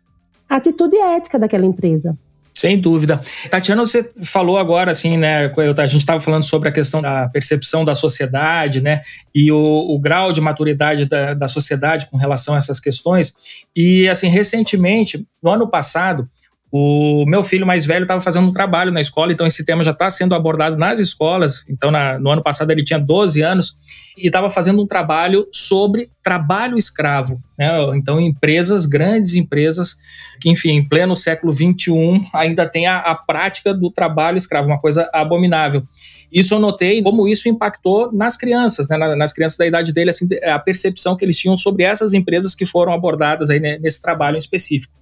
A 0.48 0.56
atitude 0.56 0.96
ética 0.96 1.38
daquela 1.38 1.64
empresa. 1.64 2.16
Sem 2.54 2.78
dúvida. 2.78 3.20
Tatiana, 3.50 3.84
você 3.84 4.08
falou 4.22 4.58
agora, 4.58 4.90
assim, 4.90 5.16
né? 5.16 5.50
A 5.76 5.86
gente 5.86 6.02
estava 6.02 6.20
falando 6.20 6.44
sobre 6.44 6.68
a 6.68 6.72
questão 6.72 7.02
da 7.02 7.28
percepção 7.28 7.84
da 7.84 7.96
sociedade, 7.96 8.80
né? 8.80 9.00
E 9.34 9.50
o, 9.50 9.56
o 9.56 9.98
grau 9.98 10.32
de 10.32 10.40
maturidade 10.40 11.06
da, 11.06 11.34
da 11.34 11.48
sociedade 11.48 12.06
com 12.08 12.16
relação 12.16 12.54
a 12.54 12.58
essas 12.58 12.78
questões. 12.78 13.34
E, 13.74 14.08
assim, 14.08 14.28
recentemente, 14.28 15.26
no 15.42 15.50
ano 15.50 15.66
passado, 15.66 16.28
o 16.76 17.24
meu 17.24 17.44
filho 17.44 17.64
mais 17.64 17.86
velho 17.86 18.02
estava 18.02 18.20
fazendo 18.20 18.48
um 18.48 18.52
trabalho 18.52 18.90
na 18.90 19.00
escola, 19.00 19.32
então 19.32 19.46
esse 19.46 19.64
tema 19.64 19.84
já 19.84 19.92
está 19.92 20.10
sendo 20.10 20.34
abordado 20.34 20.76
nas 20.76 20.98
escolas. 20.98 21.64
Então, 21.68 21.88
na, 21.88 22.18
no 22.18 22.28
ano 22.30 22.42
passado, 22.42 22.72
ele 22.72 22.82
tinha 22.82 22.98
12 22.98 23.42
anos 23.42 23.78
e 24.18 24.26
estava 24.26 24.50
fazendo 24.50 24.82
um 24.82 24.86
trabalho 24.86 25.46
sobre 25.52 26.10
trabalho 26.20 26.76
escravo. 26.76 27.40
Né? 27.56 27.68
Então, 27.94 28.20
empresas, 28.20 28.86
grandes 28.86 29.36
empresas, 29.36 29.98
que, 30.40 30.50
enfim, 30.50 30.70
em 30.70 30.88
pleno 30.88 31.14
século 31.14 31.52
XXI, 31.52 32.28
ainda 32.34 32.66
tem 32.66 32.88
a, 32.88 32.98
a 32.98 33.14
prática 33.14 33.72
do 33.72 33.88
trabalho 33.88 34.36
escravo, 34.36 34.66
uma 34.66 34.80
coisa 34.80 35.08
abominável. 35.12 35.84
Isso 36.32 36.54
eu 36.54 36.58
notei 36.58 37.00
como 37.04 37.28
isso 37.28 37.48
impactou 37.48 38.10
nas 38.12 38.36
crianças, 38.36 38.88
né? 38.88 38.96
nas 39.14 39.32
crianças 39.32 39.58
da 39.58 39.66
idade 39.66 39.92
dele, 39.92 40.10
assim, 40.10 40.26
a 40.42 40.58
percepção 40.58 41.14
que 41.14 41.24
eles 41.24 41.38
tinham 41.38 41.56
sobre 41.56 41.84
essas 41.84 42.14
empresas 42.14 42.52
que 42.52 42.66
foram 42.66 42.92
abordadas 42.92 43.48
aí 43.48 43.60
nesse 43.60 44.02
trabalho 44.02 44.34
em 44.34 44.38
específico. 44.38 44.92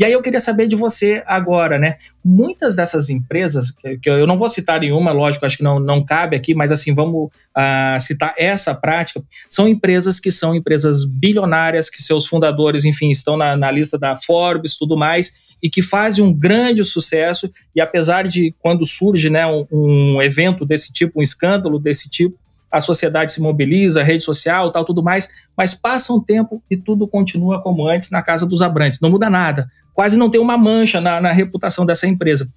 E 0.00 0.04
aí 0.04 0.14
eu 0.14 0.22
queria 0.22 0.40
saber 0.40 0.66
de 0.66 0.74
você 0.74 1.22
agora, 1.26 1.78
né? 1.78 1.98
Muitas 2.24 2.74
dessas 2.74 3.10
empresas, 3.10 3.70
que, 3.70 4.08
eu 4.08 4.26
não 4.26 4.38
vou 4.38 4.48
citar 4.48 4.80
nenhuma, 4.80 5.12
lógico, 5.12 5.44
acho 5.44 5.58
que 5.58 5.62
não, 5.62 5.78
não 5.78 6.02
cabe 6.02 6.34
aqui, 6.34 6.54
mas 6.54 6.72
assim, 6.72 6.94
vamos 6.94 7.26
uh, 7.26 8.00
citar 8.00 8.32
essa 8.38 8.74
prática, 8.74 9.22
são 9.46 9.68
empresas 9.68 10.18
que 10.18 10.30
são 10.30 10.54
empresas 10.54 11.04
bilionárias, 11.04 11.90
que 11.90 12.02
seus 12.02 12.26
fundadores, 12.26 12.86
enfim, 12.86 13.10
estão 13.10 13.36
na, 13.36 13.54
na 13.58 13.70
lista 13.70 13.98
da 13.98 14.16
Forbes, 14.16 14.78
tudo 14.78 14.96
mais, 14.96 15.54
e 15.62 15.68
que 15.68 15.82
fazem 15.82 16.24
um 16.24 16.32
grande 16.32 16.82
sucesso, 16.82 17.52
e 17.76 17.80
apesar 17.82 18.26
de 18.26 18.54
quando 18.58 18.86
surge 18.86 19.28
né, 19.28 19.46
um, 19.46 19.66
um 19.70 20.22
evento 20.22 20.64
desse 20.64 20.94
tipo, 20.94 21.20
um 21.20 21.22
escândalo 21.22 21.78
desse 21.78 22.08
tipo, 22.08 22.40
a 22.70 22.80
sociedade 22.80 23.32
se 23.32 23.40
mobiliza, 23.40 24.02
rede 24.02 24.22
social, 24.22 24.70
tal, 24.70 24.84
tudo 24.84 25.02
mais, 25.02 25.28
mas 25.56 25.74
passa 25.74 26.12
um 26.12 26.20
tempo 26.20 26.62
e 26.70 26.76
tudo 26.76 27.08
continua 27.08 27.60
como 27.60 27.86
antes 27.86 28.10
na 28.10 28.22
casa 28.22 28.46
dos 28.46 28.62
Abrantes, 28.62 29.00
não 29.00 29.10
muda 29.10 29.28
nada, 29.28 29.68
quase 29.94 30.16
não 30.16 30.30
tem 30.30 30.40
uma 30.40 30.56
mancha 30.56 31.00
na, 31.00 31.20
na 31.20 31.32
reputação 31.32 31.84
dessa 31.84 32.06
empresa. 32.06 32.48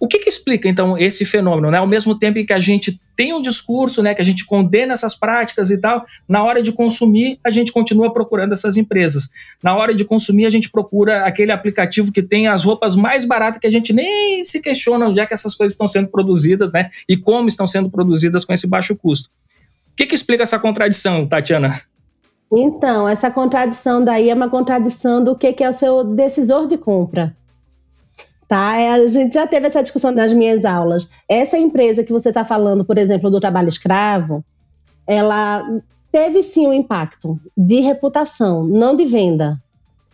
O 0.00 0.06
que, 0.06 0.20
que, 0.20 0.28
explica, 0.28 0.68
então, 0.68 0.96
esse 0.96 1.24
fenômeno? 1.24 1.72
Né? 1.72 1.78
Ao 1.78 1.86
mesmo 1.86 2.16
tempo 2.16 2.44
que 2.44 2.52
a 2.52 2.58
gente 2.60 3.00
tem 3.16 3.34
um 3.34 3.42
discurso, 3.42 4.00
né, 4.00 4.14
que 4.14 4.22
a 4.22 4.24
gente 4.24 4.46
condena 4.46 4.92
essas 4.92 5.12
práticas 5.12 5.70
e 5.70 5.78
tal, 5.80 6.04
na 6.28 6.40
hora 6.44 6.62
de 6.62 6.70
consumir, 6.70 7.40
a 7.42 7.50
gente 7.50 7.72
continua 7.72 8.12
procurando 8.12 8.52
essas 8.52 8.76
empresas. 8.76 9.28
Na 9.60 9.74
hora 9.74 9.92
de 9.92 10.04
consumir, 10.04 10.46
a 10.46 10.50
gente 10.50 10.70
procura 10.70 11.24
aquele 11.24 11.50
aplicativo 11.50 12.12
que 12.12 12.22
tem 12.22 12.46
as 12.46 12.62
roupas 12.62 12.94
mais 12.94 13.24
baratas 13.24 13.60
que 13.60 13.66
a 13.66 13.70
gente 13.72 13.92
nem 13.92 14.44
se 14.44 14.62
questiona 14.62 15.08
onde 15.08 15.18
é 15.18 15.26
que 15.26 15.34
essas 15.34 15.56
coisas 15.56 15.74
estão 15.74 15.88
sendo 15.88 16.06
produzidas 16.06 16.72
né, 16.72 16.88
e 17.08 17.16
como 17.16 17.48
estão 17.48 17.66
sendo 17.66 17.90
produzidas 17.90 18.44
com 18.44 18.52
esse 18.52 18.68
baixo 18.68 18.94
custo 18.94 19.30
que, 19.98 20.06
que 20.06 20.14
explica 20.14 20.44
essa 20.44 20.60
contradição, 20.60 21.26
Tatiana? 21.26 21.82
Então, 22.50 23.08
essa 23.08 23.30
contradição 23.30 24.02
daí 24.02 24.30
é 24.30 24.34
uma 24.34 24.48
contradição 24.48 25.22
do 25.22 25.36
que, 25.36 25.52
que 25.52 25.62
é 25.62 25.68
o 25.68 25.72
seu 25.72 26.02
decisor 26.02 26.66
de 26.66 26.78
compra. 26.78 27.36
Tá? 28.48 28.76
É, 28.76 28.92
a 28.92 29.06
gente 29.06 29.34
já 29.34 29.46
teve 29.46 29.66
essa 29.66 29.82
discussão 29.82 30.10
nas 30.10 30.32
minhas 30.32 30.64
aulas. 30.64 31.10
Essa 31.28 31.58
empresa 31.58 32.02
que 32.02 32.12
você 32.12 32.30
está 32.30 32.44
falando, 32.44 32.84
por 32.84 32.96
exemplo, 32.96 33.30
do 33.30 33.40
trabalho 33.40 33.68
escravo, 33.68 34.42
ela 35.06 35.62
teve 36.10 36.42
sim 36.42 36.66
um 36.66 36.72
impacto 36.72 37.38
de 37.54 37.80
reputação, 37.80 38.64
não 38.64 38.96
de 38.96 39.04
venda. 39.04 39.60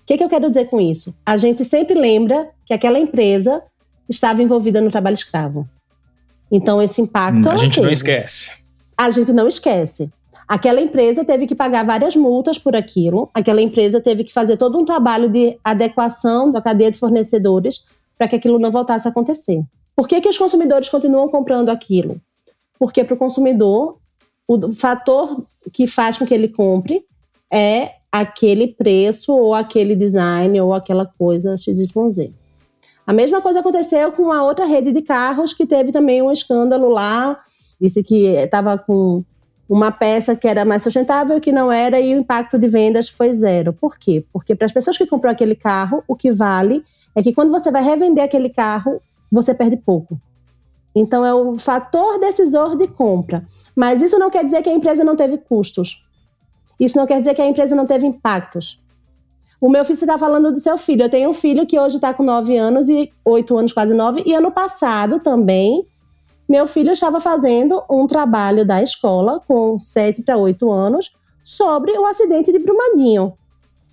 O 0.03 0.07
que, 0.07 0.19
que 0.19 0.25
eu 0.25 0.29
quero 0.29 0.51
dizer 0.51 0.67
com 0.67 0.81
isso? 0.81 1.17
A 1.25 1.37
gente 1.37 1.65
sempre 1.65 1.95
lembra 1.95 2.51
que 2.67 2.75
aquela 2.75 2.99
empresa 2.99 3.63
estava 4.09 4.43
envolvida 4.43 4.81
no 4.81 4.91
trabalho 4.91 5.15
escravo. 5.15 5.69
Então, 6.51 6.83
esse 6.83 7.01
impacto. 7.01 7.49
A 7.49 7.57
gente 7.57 7.77
teve. 7.77 7.87
não 7.87 7.93
esquece 7.93 8.65
a 8.97 9.11
gente 9.11 9.33
não 9.33 9.49
esquece. 9.49 10.11
Aquela 10.47 10.81
empresa 10.81 11.25
teve 11.25 11.47
que 11.47 11.55
pagar 11.55 11.85
várias 11.85 12.15
multas 12.15 12.59
por 12.59 12.77
aquilo, 12.77 13.31
aquela 13.33 13.61
empresa 13.61 14.01
teve 14.01 14.25
que 14.25 14.33
fazer 14.33 14.57
todo 14.57 14.79
um 14.79 14.85
trabalho 14.85 15.29
de 15.29 15.59
adequação 15.65 16.51
da 16.51 16.61
cadeia 16.61 16.91
de 16.91 16.99
fornecedores 16.99 17.87
para 18.17 18.29
que 18.29 18.37
aquilo 18.37 18.59
não 18.59 18.71
voltasse 18.71 19.09
a 19.09 19.11
acontecer. 19.11 19.63
Por 19.97 20.07
que, 20.07 20.21
que 20.21 20.29
os 20.29 20.37
consumidores 20.39 20.89
continuam 20.89 21.29
comprando 21.29 21.71
aquilo? 21.71 22.21
Porque 22.79 23.03
para 23.03 23.15
o 23.15 23.19
consumidor, 23.19 23.99
o 24.47 24.73
fator 24.73 25.45
que 25.73 25.87
faz 25.87 26.19
com 26.19 26.27
que 26.27 26.35
ele 26.35 26.49
compre 26.49 27.05
é 27.51 27.93
aquele 28.13 28.69
preço 28.69 29.33
ou 29.33 29.55
aquele 29.55 29.97
design 29.97 30.61
ou 30.61 30.75
aquela 30.75 31.07
coisa 31.07 31.57
XYZ. 31.57 32.31
A 33.07 33.13
mesma 33.13 33.41
coisa 33.41 33.61
aconteceu 33.61 34.13
com 34.13 34.33
a 34.33 34.43
outra 34.43 34.67
rede 34.67 34.93
de 34.93 35.03
carros 35.03 35.53
que 35.53 35.67
teve 35.67 35.93
também 35.93 36.23
um 36.23 36.33
escândalo 36.33 36.89
lá 36.89 37.41
Disse 37.81 38.03
que 38.03 38.27
estava 38.27 38.79
com 38.79 39.25
uma 39.69 39.91
peça 39.91 40.37
que 40.37 40.47
era 40.47 40.65
mais 40.65 40.83
sustentável 40.83 41.41
que 41.41 41.53
não 41.53 41.73
era 41.73 42.01
e 42.01 42.15
o 42.15 42.19
impacto 42.19 42.59
de 42.59 42.69
vendas 42.69 43.09
foi 43.09 43.33
zero. 43.33 43.73
Por 43.73 43.99
quê? 43.99 44.25
Porque 44.33 44.55
para 44.55 44.67
as 44.67 44.73
pessoas 44.73 44.97
que 44.99 45.07
comprou 45.07 45.31
aquele 45.31 45.55
carro, 45.55 46.03
o 46.07 46.15
que 46.15 46.31
vale 46.33 46.85
é 47.15 47.23
que 47.23 47.33
quando 47.33 47.51
você 47.51 47.71
vai 47.71 47.83
revender 47.83 48.25
aquele 48.25 48.49
carro, 48.49 49.01
você 49.31 49.55
perde 49.55 49.77
pouco. 49.77 50.21
Então 50.95 51.25
é 51.25 51.35
o 51.35 51.59
fator 51.59 52.19
decisor 52.21 52.77
de 52.77 52.87
compra. 52.87 53.45
Mas 53.75 54.03
isso 54.03 54.19
não 54.19 54.31
quer 54.31 54.45
dizer 54.45 54.63
que 54.63 54.69
a 54.69 54.75
empresa 54.75 55.03
não 55.03 55.17
teve 55.17 55.39
custos. 55.39 56.05
Isso 56.79 56.97
não 56.97 57.07
quer 57.07 57.19
dizer 57.19 57.35
que 57.35 57.43
a 57.43 57.47
empresa 57.47 57.75
não 57.75 57.87
teve 57.87 58.07
impactos. 58.07 58.81
O 59.61 59.69
meu 59.69 59.85
filho, 59.85 59.97
você 59.97 60.05
está 60.05 60.19
falando 60.19 60.53
do 60.53 60.61
seu 60.61 60.77
filho. 60.77 61.03
Eu 61.03 61.09
tenho 61.09 61.31
um 61.31 61.35
filho 61.35 61.67
que 61.67 61.79
hoje 61.79 61.97
está 61.97 62.13
com 62.13 62.23
9 62.23 62.57
anos 62.57 62.89
e 62.89 63.11
8 63.25 63.57
anos, 63.57 63.73
quase 63.73 63.95
9. 63.95 64.23
E 64.27 64.35
ano 64.35 64.51
passado 64.51 65.21
também, 65.21 65.87
meu 66.49 66.67
filho 66.67 66.93
estava 66.93 67.21
fazendo 67.21 67.83
um 67.91 68.07
trabalho 68.07 68.65
da 68.65 68.83
escola 68.83 69.41
com 69.47 69.79
7 69.79 70.23
para 70.23 70.37
8 70.37 70.71
anos 70.71 71.17
sobre 71.43 71.93
o 71.93 72.05
acidente 72.07 72.53
de 72.53 72.59
Brumadinho. 72.59 73.35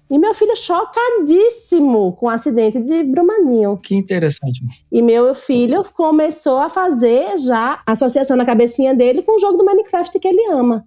E 0.10 0.20
meu 0.20 0.34
filho 0.34 0.56
chocadíssimo 0.58 2.12
com 2.18 2.26
o 2.26 2.30
acidente 2.30 2.78
de 2.82 3.02
Brumadinho. 3.02 3.78
Que 3.78 3.96
interessante. 3.96 4.60
E 4.92 5.02
meu 5.02 5.34
filho 5.34 5.86
começou 5.94 6.58
a 6.58 6.68
fazer 6.68 7.38
já 7.40 7.82
associação 7.86 8.36
na 8.36 8.46
cabecinha 8.46 8.94
dele 8.94 9.22
com 9.22 9.38
o 9.38 9.40
jogo 9.40 9.58
do 9.58 9.64
Minecraft 9.64 10.20
que 10.20 10.28
ele 10.28 10.52
ama. 10.52 10.86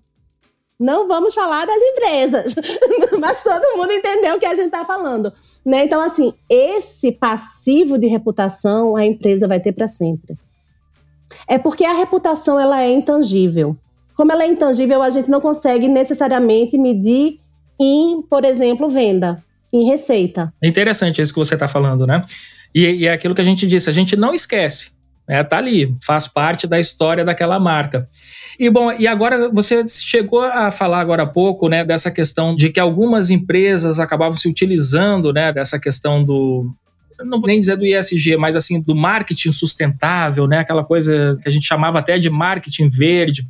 Não 0.79 1.09
vamos 1.09 1.33
falar 1.33 1.67
das 1.67 1.81
empresas, 1.81 2.55
mas 3.19 3.43
todo 3.43 3.79
mundo 3.79 3.93
entendeu 3.93 4.37
o 4.37 4.39
que 4.39 4.45
a 4.45 4.55
gente 4.55 4.67
está 4.67 4.85
falando. 4.85 5.33
Né? 5.65 5.85
Então, 5.85 6.03
assim, 6.03 6.35
esse 6.51 7.13
passivo 7.13 7.97
de 7.97 8.07
reputação 8.07 8.95
a 8.95 9.07
empresa 9.07 9.49
vai 9.49 9.59
ter 9.59 9.73
para 9.73 9.89
sempre. 9.89 10.37
É 11.49 11.59
porque 11.59 11.85
a 11.85 11.93
reputação 11.93 12.59
ela 12.59 12.83
é 12.83 12.91
intangível. 12.91 13.77
Como 14.17 14.31
ela 14.31 14.45
é 14.45 14.49
intangível, 14.49 15.03
a 15.03 15.11
gente 15.11 15.31
não 15.31 15.41
consegue 15.41 15.89
necessariamente 15.89 16.79
medir 16.79 17.39
em, 17.81 18.23
por 18.23 18.45
exemplo, 18.45 18.89
venda, 18.89 19.43
em 19.73 19.87
receita. 19.87 20.53
É 20.63 20.69
interessante 20.69 21.21
isso 21.21 21.33
que 21.33 21.39
você 21.39 21.55
está 21.55 21.67
falando, 21.67 22.07
né? 22.07 22.25
E, 22.75 22.85
e, 22.85 23.07
é 23.07 23.13
aquilo 23.13 23.35
que 23.35 23.41
a 23.41 23.45
gente 23.45 23.67
disse, 23.67 23.91
a 23.91 23.93
gente 23.93 24.17
não 24.17 24.35
esquece. 24.35 24.93
Né? 25.29 25.43
Tá 25.43 25.59
ali, 25.59 25.97
faz 26.03 26.27
parte 26.29 26.67
da 26.67 26.79
história 26.79 27.25
daquela 27.25 27.59
marca. 27.59 28.09
E 28.59 28.71
bom, 28.71 28.93
e 28.93 29.07
agora 29.07 29.51
você 29.51 29.87
chegou 29.89 30.43
a 30.43 30.71
falar 30.71 31.01
agora 31.01 31.25
há 31.25 31.27
pouco, 31.27 31.69
né, 31.69 31.85
dessa 31.85 32.11
questão 32.11 32.55
de 32.55 32.71
que 32.71 32.79
algumas 32.79 33.31
empresas 33.31 33.99
acabavam 33.99 34.37
se 34.37 34.49
utilizando, 34.49 35.33
né, 35.33 35.53
dessa 35.53 35.79
questão 35.79 36.23
do 36.23 36.71
não 37.25 37.41
vou 37.41 37.49
nem 37.49 37.59
dizer 37.59 37.77
do 37.77 37.85
ISG, 37.85 38.37
mas 38.37 38.57
assim 38.57 38.81
do 38.81 38.95
marketing 38.95 39.53
sustentável, 39.53 40.47
né, 40.47 40.59
aquela 40.59 40.85
coisa 40.85 41.39
que 41.43 41.49
a 41.49 41.53
gente 41.53 41.67
chamava 41.67 41.99
até 41.99 42.19
de 42.19 42.31
marketing 42.31 42.89
verde 42.89 43.43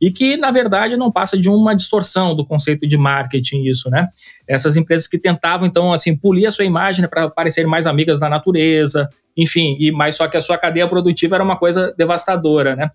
e 0.00 0.10
que 0.10 0.36
na 0.36 0.50
verdade 0.50 0.96
não 0.96 1.12
passa 1.12 1.38
de 1.38 1.48
uma 1.48 1.74
distorção 1.74 2.34
do 2.34 2.44
conceito 2.44 2.86
de 2.88 2.96
marketing 2.96 3.62
isso, 3.64 3.88
né? 3.88 4.08
Essas 4.48 4.76
empresas 4.76 5.06
que 5.06 5.16
tentavam 5.16 5.66
então 5.66 5.92
assim 5.92 6.16
polir 6.16 6.46
a 6.46 6.50
sua 6.50 6.64
imagem 6.64 7.06
para 7.06 7.30
parecerem 7.30 7.70
mais 7.70 7.86
amigas 7.86 8.18
da 8.18 8.28
natureza, 8.28 9.08
enfim, 9.36 9.76
e 9.78 9.92
mais 9.92 10.16
só 10.16 10.26
que 10.26 10.36
a 10.36 10.40
sua 10.40 10.58
cadeia 10.58 10.88
produtiva 10.88 11.36
era 11.36 11.44
uma 11.44 11.56
coisa 11.56 11.94
devastadora, 11.96 12.74
né? 12.74 12.90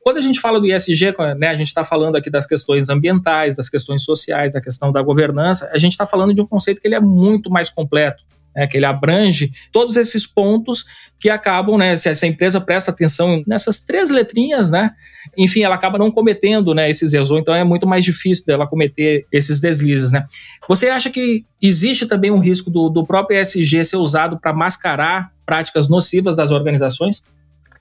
Quando 0.00 0.16
a 0.16 0.20
gente 0.20 0.40
fala 0.40 0.60
do 0.60 0.66
ISG, 0.66 1.14
né, 1.38 1.48
a 1.48 1.56
gente 1.56 1.68
está 1.68 1.84
falando 1.84 2.16
aqui 2.16 2.30
das 2.30 2.46
questões 2.46 2.88
ambientais, 2.88 3.56
das 3.56 3.68
questões 3.68 4.02
sociais, 4.02 4.52
da 4.52 4.60
questão 4.60 4.90
da 4.90 5.02
governança, 5.02 5.70
a 5.72 5.78
gente 5.78 5.92
está 5.92 6.06
falando 6.06 6.32
de 6.34 6.40
um 6.40 6.46
conceito 6.46 6.80
que 6.80 6.88
ele 6.88 6.94
é 6.94 7.00
muito 7.00 7.50
mais 7.50 7.68
completo. 7.68 8.24
Né, 8.58 8.66
que 8.66 8.76
ele 8.76 8.86
abrange 8.86 9.52
todos 9.70 9.96
esses 9.96 10.26
pontos 10.26 10.84
que 11.20 11.30
acabam, 11.30 11.78
né, 11.78 11.96
se 11.96 12.08
essa 12.08 12.26
empresa 12.26 12.60
presta 12.60 12.90
atenção 12.90 13.40
nessas 13.46 13.82
três 13.82 14.10
letrinhas, 14.10 14.68
né, 14.68 14.90
enfim, 15.36 15.62
ela 15.62 15.76
acaba 15.76 15.96
não 15.96 16.10
cometendo, 16.10 16.74
né, 16.74 16.90
esses 16.90 17.12
erros, 17.12 17.30
ou 17.30 17.38
então 17.38 17.54
é 17.54 17.62
muito 17.62 17.86
mais 17.86 18.04
difícil 18.04 18.44
dela 18.44 18.66
cometer 18.66 19.24
esses 19.30 19.60
deslizes, 19.60 20.10
né. 20.10 20.26
Você 20.68 20.88
acha 20.88 21.08
que 21.08 21.44
existe 21.62 22.06
também 22.06 22.32
um 22.32 22.40
risco 22.40 22.68
do, 22.68 22.88
do 22.88 23.06
próprio 23.06 23.40
ESG 23.40 23.84
ser 23.84 23.96
usado 23.96 24.40
para 24.40 24.52
mascarar 24.52 25.30
práticas 25.46 25.88
nocivas 25.88 26.34
das 26.34 26.50
organizações? 26.50 27.22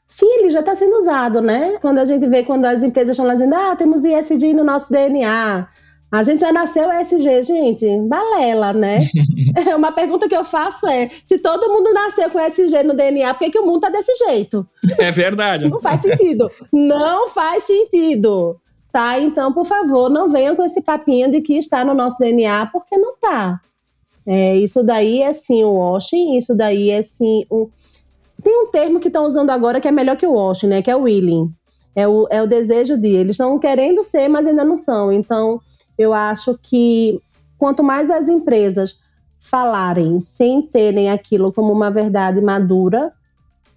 Sim, 0.06 0.28
ele 0.40 0.52
já 0.52 0.60
está 0.60 0.76
sendo 0.76 0.96
usado, 0.98 1.42
né? 1.42 1.78
Quando 1.82 1.98
a 1.98 2.06
gente 2.06 2.26
vê 2.28 2.44
quando 2.44 2.66
as 2.66 2.84
empresas 2.84 3.12
estão 3.12 3.26
lá 3.26 3.34
dizendo, 3.34 3.56
ah, 3.56 3.76
temos 3.76 4.06
ISG 4.06 4.54
no 4.54 4.64
nosso 4.64 4.92
DNA. 4.92 5.68
A 6.10 6.24
gente 6.24 6.40
já 6.40 6.54
nasceu 6.54 6.90
ESG, 6.90 7.44
gente, 7.44 7.86
balela, 8.08 8.72
né? 8.72 9.10
Uma 9.76 9.92
pergunta 9.92 10.28
que 10.28 10.36
eu 10.36 10.46
faço 10.46 10.88
é: 10.88 11.10
se 11.26 11.38
todo 11.40 11.72
mundo 11.72 11.94
nasceu 11.94 12.30
com 12.30 12.40
ESG 12.40 12.84
no 12.84 12.96
DNA, 12.96 13.34
por 13.34 13.44
que, 13.44 13.52
que 13.52 13.60
o 13.60 13.66
mundo 13.66 13.82
tá 13.82 13.90
desse 13.90 14.16
jeito? 14.26 14.66
É 14.98 15.12
verdade. 15.12 15.68
Não 15.68 15.80
faz 15.80 16.02
sentido. 16.02 16.50
Não 16.72 17.30
faz 17.30 17.64
sentido. 17.64 18.58
Tá? 18.92 19.20
Então, 19.20 19.52
por 19.52 19.66
favor, 19.66 20.10
não 20.10 20.30
venham 20.30 20.56
com 20.56 20.64
esse 20.64 20.82
papinho 20.82 21.30
de 21.30 21.42
que 21.42 21.58
está 21.58 21.84
no 21.84 21.94
nosso 21.94 22.18
DNA, 22.20 22.68
porque 22.68 22.98
não 22.98 23.16
tá. 23.18 23.60
É, 24.26 24.56
isso 24.56 24.84
daí 24.84 25.22
é 25.22 25.34
sim 25.34 25.64
o 25.64 25.74
washing, 25.74 26.38
isso 26.38 26.56
daí 26.56 26.90
é 26.90 27.02
sim 27.02 27.46
o. 27.50 27.70
Tem 28.42 28.64
um 28.64 28.68
termo 28.68 29.00
que 29.00 29.08
estão 29.08 29.26
usando 29.26 29.50
agora 29.50 29.82
que 29.82 29.88
é 29.88 29.92
melhor 29.92 30.16
que 30.16 30.26
o 30.26 30.34
washing, 30.34 30.68
né? 30.68 30.82
Que 30.82 30.90
é 30.90 30.96
o 30.96 31.02
willing. 31.02 31.52
É 31.94 32.08
o, 32.08 32.28
é 32.30 32.42
o 32.42 32.48
desejo 32.48 32.98
de. 32.98 33.10
Eles 33.10 33.32
estão 33.32 33.60
querendo 33.60 34.04
ser, 34.04 34.30
mas 34.30 34.48
ainda 34.48 34.64
não 34.64 34.78
são. 34.78 35.12
Então, 35.12 35.60
eu 35.98 36.14
acho 36.14 36.58
que 36.62 37.22
quanto 37.58 37.84
mais 37.84 38.12
as 38.12 38.30
empresas 38.30 39.00
falarem 39.40 40.20
sem 40.20 40.62
terem 40.62 41.10
aquilo 41.10 41.52
como 41.52 41.72
uma 41.72 41.92
verdade 41.92 42.42
madura, 42.42 43.12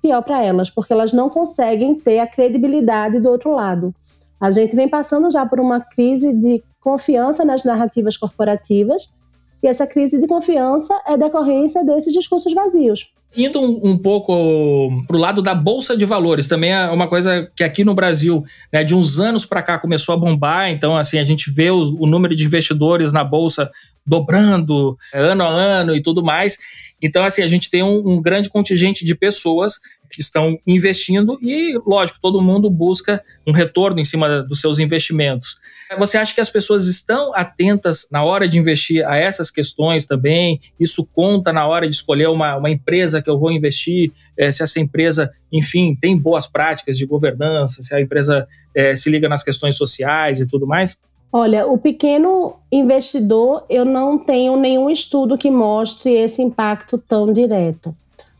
pior 0.00 0.22
para 0.22 0.42
elas, 0.42 0.70
porque 0.70 0.92
elas 0.92 1.12
não 1.12 1.28
conseguem 1.28 1.94
ter 1.94 2.18
a 2.18 2.26
credibilidade 2.26 3.20
do 3.20 3.28
outro 3.28 3.52
lado. 3.54 3.94
A 4.40 4.50
gente 4.50 4.74
vem 4.74 4.88
passando 4.88 5.30
já 5.30 5.44
por 5.44 5.60
uma 5.60 5.80
crise 5.80 6.32
de 6.32 6.62
confiança 6.80 7.44
nas 7.44 7.62
narrativas 7.64 8.16
corporativas, 8.16 9.14
e 9.62 9.68
essa 9.68 9.86
crise 9.86 10.18
de 10.18 10.26
confiança 10.26 10.98
é 11.06 11.18
decorrência 11.18 11.84
desses 11.84 12.14
discursos 12.14 12.54
vazios. 12.54 13.12
Indo 13.36 13.60
um, 13.60 13.90
um 13.90 13.98
pouco 13.98 15.02
para 15.06 15.16
o 15.16 15.20
lado 15.20 15.40
da 15.40 15.54
bolsa 15.54 15.96
de 15.96 16.04
valores, 16.04 16.48
também 16.48 16.72
é 16.72 16.86
uma 16.90 17.08
coisa 17.08 17.48
que 17.54 17.62
aqui 17.62 17.84
no 17.84 17.94
Brasil, 17.94 18.44
né, 18.72 18.82
de 18.82 18.94
uns 18.94 19.20
anos 19.20 19.46
para 19.46 19.62
cá, 19.62 19.78
começou 19.78 20.14
a 20.14 20.18
bombar. 20.18 20.68
Então, 20.70 20.96
assim, 20.96 21.18
a 21.18 21.24
gente 21.24 21.50
vê 21.50 21.70
o, 21.70 22.06
número 22.06 22.34
de 22.34 22.44
investidores 22.44 23.12
na 23.12 23.22
bolsa 23.22 23.70
dobrando 24.04 24.96
é, 25.14 25.20
ano 25.20 25.44
a 25.44 25.48
ano 25.48 25.94
e 25.94 26.02
tudo 26.02 26.24
mais. 26.24 26.58
Então, 27.00 27.24
assim, 27.24 27.42
a 27.42 27.48
gente 27.48 27.70
tem 27.70 27.82
um, 27.82 28.14
um 28.14 28.20
grande 28.20 28.48
contingente 28.48 29.04
de 29.04 29.14
pessoas 29.14 29.74
que 30.10 30.20
estão 30.20 30.58
investindo 30.66 31.38
e, 31.40 31.78
lógico, 31.86 32.18
todo 32.20 32.42
mundo 32.42 32.68
busca 32.68 33.22
um 33.46 33.52
retorno 33.52 34.00
em 34.00 34.04
cima 34.04 34.42
dos 34.42 34.60
seus 34.60 34.80
investimentos. 34.80 35.58
Você 35.98 36.18
acha 36.18 36.34
que 36.34 36.40
as 36.40 36.50
pessoas 36.50 36.86
estão 36.86 37.34
atentas 37.34 38.06
na 38.10 38.22
hora 38.22 38.48
de 38.48 38.58
investir 38.58 39.06
a 39.06 39.16
essas 39.16 39.50
questões 39.50 40.06
também? 40.06 40.60
Isso 40.78 41.08
conta 41.12 41.52
na 41.52 41.66
hora 41.66 41.88
de 41.88 41.94
escolher 41.94 42.28
uma, 42.28 42.56
uma 42.56 42.70
empresa 42.70 43.20
que 43.20 43.28
eu 43.28 43.38
vou 43.38 43.50
investir? 43.50 44.12
É, 44.36 44.50
se 44.50 44.62
essa 44.62 44.78
empresa, 44.78 45.30
enfim, 45.52 45.96
tem 46.00 46.16
boas 46.16 46.46
práticas 46.46 46.96
de 46.96 47.06
governança, 47.06 47.82
se 47.82 47.94
a 47.94 48.00
empresa 48.00 48.46
é, 48.74 48.94
se 48.94 49.10
liga 49.10 49.28
nas 49.28 49.42
questões 49.42 49.76
sociais 49.76 50.40
e 50.40 50.46
tudo 50.46 50.66
mais? 50.66 50.98
Olha, 51.32 51.66
o 51.66 51.78
pequeno 51.78 52.56
investidor, 52.72 53.64
eu 53.70 53.84
não 53.84 54.18
tenho 54.18 54.56
nenhum 54.56 54.90
estudo 54.90 55.38
que 55.38 55.50
mostre 55.50 56.12
esse 56.12 56.42
impacto 56.42 56.98
tão 56.98 57.32
direto. 57.32 57.94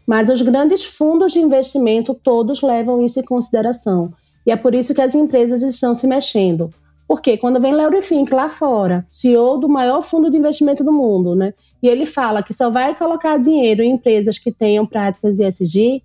Mas 0.05 0.29
os 0.29 0.43
grandes 0.43 0.85
fundos 0.85 1.33
de 1.33 1.39
investimento 1.39 2.15
todos 2.15 2.63
levam 2.63 3.05
isso 3.05 3.21
em 3.21 3.25
consideração. 3.25 4.13
E 4.45 4.51
é 4.51 4.57
por 4.57 4.75
isso 4.75 4.93
que 4.93 5.01
as 5.01 5.15
empresas 5.15 5.63
estão 5.63 5.95
se 5.95 6.07
mexendo. 6.07 6.73
Porque 7.11 7.37
quando 7.37 7.61
vem 7.61 7.75
Larry 7.75 8.03
Fink 8.03 8.33
lá 8.33 8.49
fora, 8.49 9.05
CEO 9.11 9.59
do 9.59 9.69
maior 9.69 10.01
fundo 10.01 10.31
de 10.31 10.37
investimento 10.37 10.85
do 10.85 10.93
mundo, 10.93 11.35
né? 11.35 11.53
E 11.83 11.89
ele 11.89 12.07
fala 12.07 12.41
que 12.41 12.55
só 12.55 12.71
vai 12.71 12.95
colocar 12.95 13.37
dinheiro 13.37 13.83
em 13.83 13.91
empresas 13.91 14.39
que 14.39 14.53
tenham 14.53 14.87
práticas 14.87 15.41
ESG, 15.41 16.05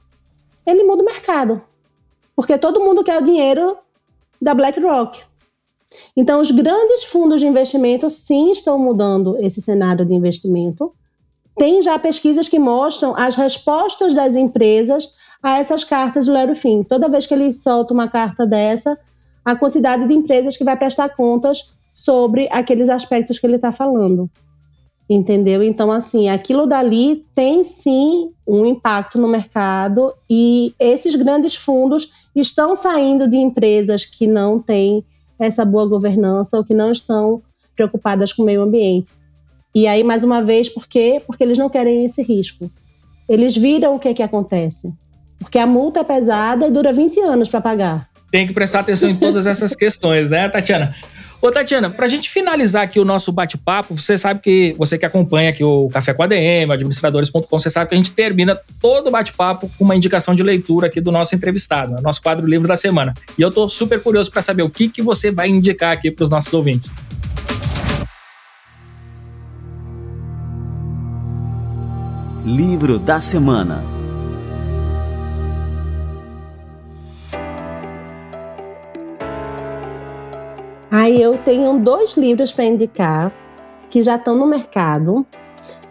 ele 0.65 0.83
muda 0.83 1.03
o 1.03 1.05
mercado. 1.05 1.61
Porque 2.35 2.57
todo 2.57 2.79
mundo 2.79 3.03
quer 3.03 3.21
o 3.21 3.23
dinheiro 3.23 3.77
da 4.41 4.55
BlackRock. 4.55 5.21
Então, 6.17 6.41
os 6.41 6.49
grandes 6.49 7.03
fundos 7.03 7.39
de 7.39 7.45
investimento 7.45 8.09
sim 8.09 8.51
estão 8.51 8.79
mudando 8.79 9.37
esse 9.37 9.61
cenário 9.61 10.03
de 10.07 10.13
investimento 10.15 10.91
tem 11.55 11.83
já 11.83 11.99
pesquisas 11.99 12.49
que 12.49 12.57
mostram 12.57 13.15
as 13.15 13.35
respostas 13.35 14.15
das 14.15 14.35
empresas 14.35 15.13
a 15.43 15.59
essas 15.59 15.83
cartas 15.83 16.25
do 16.25 16.33
Larry 16.33 16.55
Fink. 16.55 16.89
Toda 16.89 17.07
vez 17.07 17.27
que 17.27 17.33
ele 17.35 17.53
solta 17.53 17.93
uma 17.93 18.07
carta 18.07 18.43
dessa, 18.43 18.97
a 19.45 19.55
quantidade 19.55 20.07
de 20.07 20.13
empresas 20.13 20.57
que 20.57 20.63
vai 20.63 20.75
prestar 20.75 21.09
contas 21.09 21.71
sobre 21.93 22.49
aqueles 22.51 22.89
aspectos 22.89 23.39
que 23.39 23.45
ele 23.45 23.55
está 23.55 23.71
falando. 23.71 24.29
Entendeu? 25.07 25.61
Então, 25.61 25.91
assim, 25.91 26.29
aquilo 26.29 26.65
dali 26.65 27.23
tem 27.35 27.63
sim 27.63 28.31
um 28.45 28.65
impacto 28.65 29.19
no 29.19 29.27
mercado 29.27 30.11
e 30.27 30.73
esses 30.79 31.15
grandes 31.15 31.55
fundos 31.55 32.11
estão 32.35 32.75
saindo 32.75 33.27
de 33.27 33.37
empresas 33.37 34.03
que 34.03 34.25
não 34.25 34.59
têm 34.59 35.05
essa 35.37 35.63
boa 35.63 35.85
governança 35.85 36.57
ou 36.57 36.63
que 36.63 36.73
não 36.73 36.91
estão 36.91 37.43
preocupadas 37.75 38.33
com 38.33 38.41
o 38.41 38.45
meio 38.45 38.63
ambiente. 38.63 39.11
E 39.75 39.85
aí, 39.85 40.03
mais 40.03 40.23
uma 40.23 40.41
vez, 40.41 40.69
por 40.69 40.87
quê? 40.87 41.21
Porque 41.25 41.43
eles 41.43 41.57
não 41.57 41.69
querem 41.69 42.03
esse 42.03 42.23
risco. 42.23 42.71
Eles 43.29 43.55
viram 43.55 43.95
o 43.95 43.99
que, 43.99 44.13
que 44.13 44.23
acontece. 44.23 44.91
Porque 45.37 45.59
a 45.59 45.67
multa 45.67 45.99
é 45.99 46.03
pesada 46.03 46.67
e 46.67 46.71
dura 46.71 46.91
20 46.91 47.19
anos 47.19 47.49
para 47.49 47.61
pagar. 47.61 48.09
Tem 48.31 48.45
que 48.47 48.53
prestar 48.53 48.79
atenção 48.79 49.09
em 49.09 49.15
todas 49.15 49.47
essas 49.47 49.73
questões, 49.77 50.29
né, 50.29 50.49
Tatiana? 50.49 50.93
Ô, 51.41 51.51
Tatiana, 51.51 51.89
pra 51.89 52.07
gente 52.07 52.29
finalizar 52.29 52.83
aqui 52.83 52.99
o 52.99 53.05
nosso 53.05 53.31
bate-papo, 53.31 53.95
você 53.95 54.17
sabe 54.17 54.39
que, 54.39 54.75
você 54.77 54.97
que 54.97 55.05
acompanha 55.05 55.51
aqui 55.51 55.63
o 55.63 55.89
Café 55.89 56.13
com 56.13 56.23
a 56.23 56.27
DM, 56.27 56.71
administradores.com, 56.71 57.59
você 57.59 57.69
sabe 57.69 57.89
que 57.89 57.93
a 57.93 57.97
gente 57.97 58.13
termina 58.13 58.59
todo 58.81 59.07
o 59.07 59.11
bate-papo 59.11 59.69
com 59.77 59.83
uma 59.83 59.95
indicação 59.95 60.33
de 60.33 60.41
leitura 60.41 60.87
aqui 60.87 60.99
do 60.99 61.11
nosso 61.11 61.35
entrevistado, 61.35 61.91
né? 61.91 61.97
nosso 62.01 62.21
quadro 62.21 62.47
Livro 62.47 62.67
da 62.67 62.75
Semana. 62.75 63.13
E 63.37 63.41
eu 63.41 63.51
tô 63.51 63.69
super 63.69 64.01
curioso 64.01 64.31
para 64.31 64.41
saber 64.41 64.63
o 64.63 64.69
que, 64.69 64.89
que 64.89 65.01
você 65.03 65.29
vai 65.29 65.47
indicar 65.47 65.91
aqui 65.91 66.09
para 66.09 66.23
os 66.23 66.29
nossos 66.29 66.51
ouvintes. 66.53 66.91
Livro 72.43 72.97
da 72.97 73.21
Semana 73.21 73.94
Aí 80.97 81.21
eu 81.21 81.37
tenho 81.37 81.77
dois 81.77 82.15
livros 82.15 82.53
para 82.53 82.63
indicar 82.63 83.29
que 83.89 84.01
já 84.01 84.15
estão 84.15 84.33
no 84.37 84.47
mercado, 84.47 85.25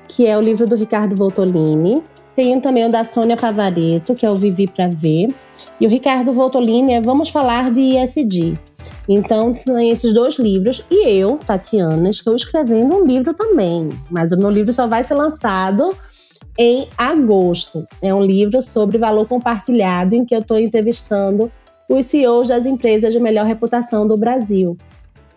que 0.08 0.26
é 0.26 0.34
o 0.34 0.40
livro 0.40 0.66
do 0.66 0.74
Ricardo 0.74 1.14
Voltolini. 1.14 2.02
Tenho 2.34 2.58
também 2.62 2.86
o 2.86 2.90
da 2.90 3.04
Sônia 3.04 3.36
Favareto, 3.36 4.14
que 4.14 4.24
é 4.24 4.30
o 4.30 4.38
Vivi 4.38 4.66
para 4.66 4.88
Ver. 4.88 5.28
E 5.78 5.86
o 5.86 5.90
Ricardo 5.90 6.32
Voltolini 6.32 6.94
é 6.94 7.02
Vamos 7.02 7.28
Falar 7.28 7.70
de 7.70 7.80
ISD. 7.80 8.58
Então, 9.06 9.52
tem 9.52 9.90
esses 9.90 10.14
dois 10.14 10.38
livros. 10.38 10.86
E 10.90 11.06
eu, 11.06 11.36
Tatiana, 11.36 12.08
estou 12.08 12.34
escrevendo 12.34 12.96
um 12.96 13.04
livro 13.04 13.34
também. 13.34 13.90
Mas 14.10 14.32
o 14.32 14.38
meu 14.38 14.48
livro 14.48 14.72
só 14.72 14.86
vai 14.86 15.04
ser 15.04 15.16
lançado 15.16 15.94
em 16.58 16.88
agosto. 16.96 17.86
É 18.00 18.14
um 18.14 18.24
livro 18.24 18.62
sobre 18.62 18.96
valor 18.96 19.28
compartilhado, 19.28 20.14
em 20.14 20.24
que 20.24 20.34
eu 20.34 20.40
estou 20.40 20.58
entrevistando 20.58 21.52
os 21.90 22.06
CEOs 22.06 22.48
das 22.48 22.64
empresas 22.64 23.12
de 23.12 23.20
melhor 23.20 23.44
reputação 23.44 24.08
do 24.08 24.16
Brasil. 24.16 24.78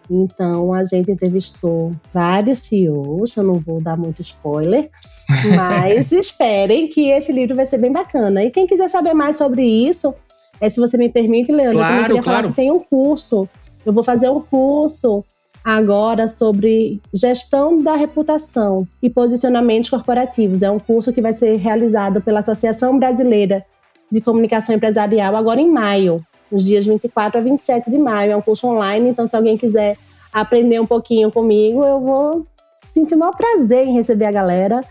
Então 0.09 0.73
a 0.73 0.83
gente 0.83 1.11
entrevistou 1.11 1.91
vários 2.13 2.59
CEOs, 2.59 3.35
eu 3.35 3.43
não 3.43 3.55
vou 3.55 3.81
dar 3.81 3.97
muito 3.97 4.21
spoiler, 4.21 4.89
mas 5.55 6.11
esperem 6.11 6.87
que 6.87 7.09
esse 7.09 7.31
livro 7.31 7.55
vai 7.55 7.65
ser 7.65 7.77
bem 7.77 7.91
bacana. 7.91 8.43
E 8.43 8.51
quem 8.51 8.65
quiser 8.65 8.87
saber 8.87 9.13
mais 9.13 9.37
sobre 9.37 9.63
isso, 9.63 10.13
é, 10.59 10.69
se 10.69 10.79
você 10.79 10.97
me 10.97 11.09
permite, 11.09 11.51
Leandro, 11.51 11.77
claro, 11.77 11.95
eu 11.95 12.01
queria 12.03 12.23
claro. 12.23 12.37
falar 12.37 12.49
que 12.49 12.55
tem 12.55 12.71
um 12.71 12.79
curso. 12.79 13.47
Eu 13.85 13.93
vou 13.93 14.03
fazer 14.03 14.29
um 14.29 14.41
curso 14.41 15.23
agora 15.63 16.27
sobre 16.27 17.01
gestão 17.13 17.77
da 17.77 17.95
reputação 17.95 18.87
e 19.01 19.09
posicionamentos 19.09 19.89
corporativos. 19.89 20.61
É 20.61 20.71
um 20.71 20.79
curso 20.79 21.11
que 21.11 21.21
vai 21.21 21.33
ser 21.33 21.57
realizado 21.57 22.21
pela 22.21 22.39
Associação 22.39 22.97
Brasileira 22.97 23.65
de 24.09 24.21
Comunicação 24.21 24.75
Empresarial 24.75 25.35
agora 25.35 25.59
em 25.59 25.69
maio 25.69 26.25
nos 26.51 26.63
dias 26.63 26.85
24 26.85 27.39
a 27.39 27.43
27 27.43 27.89
de 27.89 27.97
maio. 27.97 28.31
É 28.31 28.35
um 28.35 28.41
curso 28.41 28.67
online, 28.67 29.09
então 29.09 29.27
se 29.27 29.35
alguém 29.35 29.57
quiser 29.57 29.97
aprender 30.31 30.79
um 30.79 30.85
pouquinho 30.85 31.31
comigo, 31.31 31.83
eu 31.83 31.99
vou 31.99 32.47
sentir 32.89 33.15
o 33.15 33.17
maior 33.17 33.35
prazer 33.35 33.85
em 33.85 33.93
receber 33.93 34.25
a 34.25 34.31
galera 34.31 34.81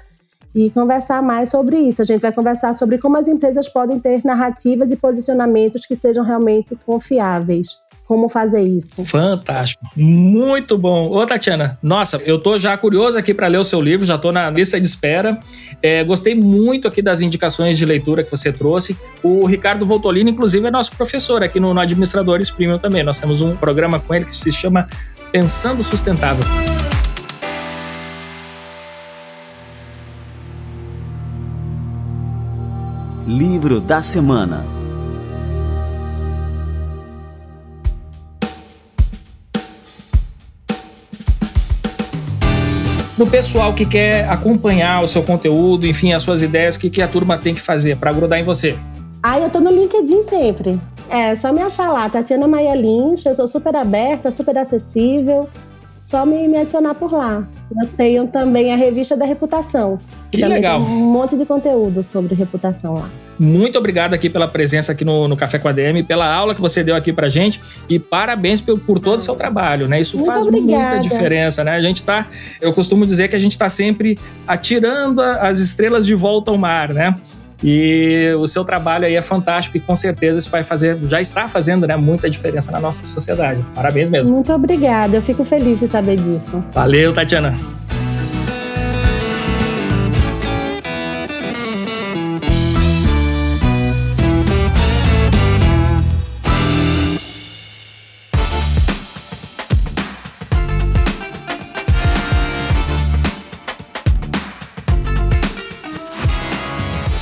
e 0.54 0.70
conversar 0.70 1.22
mais 1.22 1.50
sobre 1.50 1.78
isso. 1.78 2.00
A 2.00 2.04
gente 2.04 2.22
vai 2.22 2.32
conversar 2.32 2.74
sobre 2.74 2.98
como 2.98 3.16
as 3.16 3.28
empresas 3.28 3.68
podem 3.68 3.98
ter 3.98 4.24
narrativas 4.24 4.90
e 4.90 4.96
posicionamentos 4.96 5.84
que 5.86 5.94
sejam 5.94 6.24
realmente 6.24 6.74
confiáveis 6.86 7.85
como 8.06 8.28
fazer 8.28 8.62
isso. 8.62 9.04
Fantástico. 9.04 9.84
Muito 9.96 10.78
bom. 10.78 11.10
Ô, 11.10 11.26
Tatiana, 11.26 11.76
nossa, 11.82 12.22
eu 12.24 12.38
tô 12.38 12.56
já 12.56 12.76
curioso 12.78 13.18
aqui 13.18 13.34
para 13.34 13.48
ler 13.48 13.58
o 13.58 13.64
seu 13.64 13.80
livro, 13.80 14.06
já 14.06 14.16
tô 14.16 14.30
na 14.30 14.48
lista 14.48 14.80
de 14.80 14.86
espera. 14.86 15.38
É, 15.82 16.04
gostei 16.04 16.34
muito 16.34 16.86
aqui 16.86 17.02
das 17.02 17.20
indicações 17.20 17.76
de 17.76 17.84
leitura 17.84 18.22
que 18.22 18.30
você 18.30 18.52
trouxe. 18.52 18.96
O 19.22 19.44
Ricardo 19.44 19.84
Voltolini, 19.84 20.30
inclusive, 20.30 20.68
é 20.68 20.70
nosso 20.70 20.96
professor 20.96 21.42
aqui 21.42 21.58
no, 21.58 21.74
no 21.74 21.80
Administradores 21.80 22.48
Premium 22.48 22.78
também. 22.78 23.02
Nós 23.02 23.18
temos 23.18 23.40
um 23.40 23.56
programa 23.56 23.98
com 23.98 24.14
ele 24.14 24.24
que 24.24 24.36
se 24.36 24.52
chama 24.52 24.88
Pensando 25.32 25.82
Sustentável. 25.82 26.44
Livro 33.26 33.80
da 33.80 34.00
Semana 34.00 34.64
no 43.16 43.26
pessoal 43.26 43.74
que 43.74 43.86
quer 43.86 44.28
acompanhar 44.28 45.02
o 45.02 45.08
seu 45.08 45.22
conteúdo, 45.22 45.86
enfim, 45.86 46.12
as 46.12 46.22
suas 46.22 46.42
ideias, 46.42 46.76
o 46.76 46.80
que, 46.80 46.90
que 46.90 47.02
a 47.02 47.08
turma 47.08 47.38
tem 47.38 47.54
que 47.54 47.60
fazer 47.60 47.96
para 47.96 48.12
grudar 48.12 48.38
em 48.38 48.44
você? 48.44 48.76
Ah, 49.22 49.38
eu 49.38 49.50
tô 49.50 49.60
no 49.60 49.70
LinkedIn 49.70 50.22
sempre. 50.22 50.78
É, 51.08 51.34
só 51.34 51.52
me 51.52 51.60
achar 51.62 51.90
lá, 51.90 52.08
Tatiana 52.08 52.46
Maia 52.46 52.74
Lynch, 52.74 53.26
eu 53.26 53.34
sou 53.34 53.46
super 53.46 53.74
aberta, 53.76 54.30
super 54.30 54.58
acessível 54.58 55.48
só 56.06 56.24
me, 56.24 56.46
me 56.46 56.56
adicionar 56.56 56.94
por 56.94 57.12
lá. 57.12 57.44
Eu 57.68 57.88
tenho 57.88 58.28
também 58.28 58.72
a 58.72 58.76
revista 58.76 59.16
da 59.16 59.24
reputação. 59.24 59.98
Que, 60.30 60.38
que 60.38 60.46
legal. 60.46 60.78
Tem 60.84 60.94
um 60.94 61.10
monte 61.10 61.36
de 61.36 61.44
conteúdo 61.44 62.00
sobre 62.04 62.32
reputação 62.32 62.94
lá. 62.94 63.10
Muito 63.36 63.76
obrigado 63.76 64.14
aqui 64.14 64.30
pela 64.30 64.46
presença 64.46 64.92
aqui 64.92 65.04
no, 65.04 65.26
no 65.26 65.36
Café 65.36 65.58
com 65.58 65.66
a 65.66 65.72
DM, 65.72 66.04
pela 66.04 66.32
aula 66.32 66.54
que 66.54 66.60
você 66.60 66.84
deu 66.84 66.94
aqui 66.94 67.12
pra 67.12 67.28
gente 67.28 67.60
e 67.88 67.98
parabéns 67.98 68.60
por, 68.60 68.78
por 68.78 69.00
todo 69.00 69.18
o 69.18 69.22
seu 69.22 69.34
trabalho, 69.34 69.88
né? 69.88 70.00
Isso 70.00 70.16
Muito 70.16 70.28
faz 70.28 70.46
obrigada. 70.46 70.94
muita 70.94 71.00
diferença, 71.00 71.64
né? 71.64 71.72
A 71.72 71.82
gente 71.82 72.04
tá, 72.04 72.28
eu 72.60 72.72
costumo 72.72 73.04
dizer 73.04 73.26
que 73.26 73.34
a 73.34 73.40
gente 73.40 73.58
tá 73.58 73.68
sempre 73.68 74.16
atirando 74.46 75.20
as 75.20 75.58
estrelas 75.58 76.06
de 76.06 76.14
volta 76.14 76.52
ao 76.52 76.56
mar, 76.56 76.94
né? 76.94 77.18
E 77.62 78.32
o 78.38 78.46
seu 78.46 78.64
trabalho 78.64 79.06
aí 79.06 79.14
é 79.14 79.22
fantástico 79.22 79.76
e 79.76 79.80
com 79.80 79.96
certeza 79.96 80.38
isso 80.38 80.50
vai 80.50 80.62
fazer, 80.62 80.98
já 81.08 81.20
está 81.20 81.48
fazendo, 81.48 81.86
né, 81.86 81.96
muita 81.96 82.28
diferença 82.28 82.70
na 82.70 82.80
nossa 82.80 83.04
sociedade. 83.04 83.64
Parabéns 83.74 84.10
mesmo. 84.10 84.34
Muito 84.34 84.52
obrigada, 84.52 85.16
eu 85.16 85.22
fico 85.22 85.44
feliz 85.44 85.80
de 85.80 85.88
saber 85.88 86.16
disso. 86.16 86.62
Valeu, 86.72 87.12
Tatiana. 87.12 87.58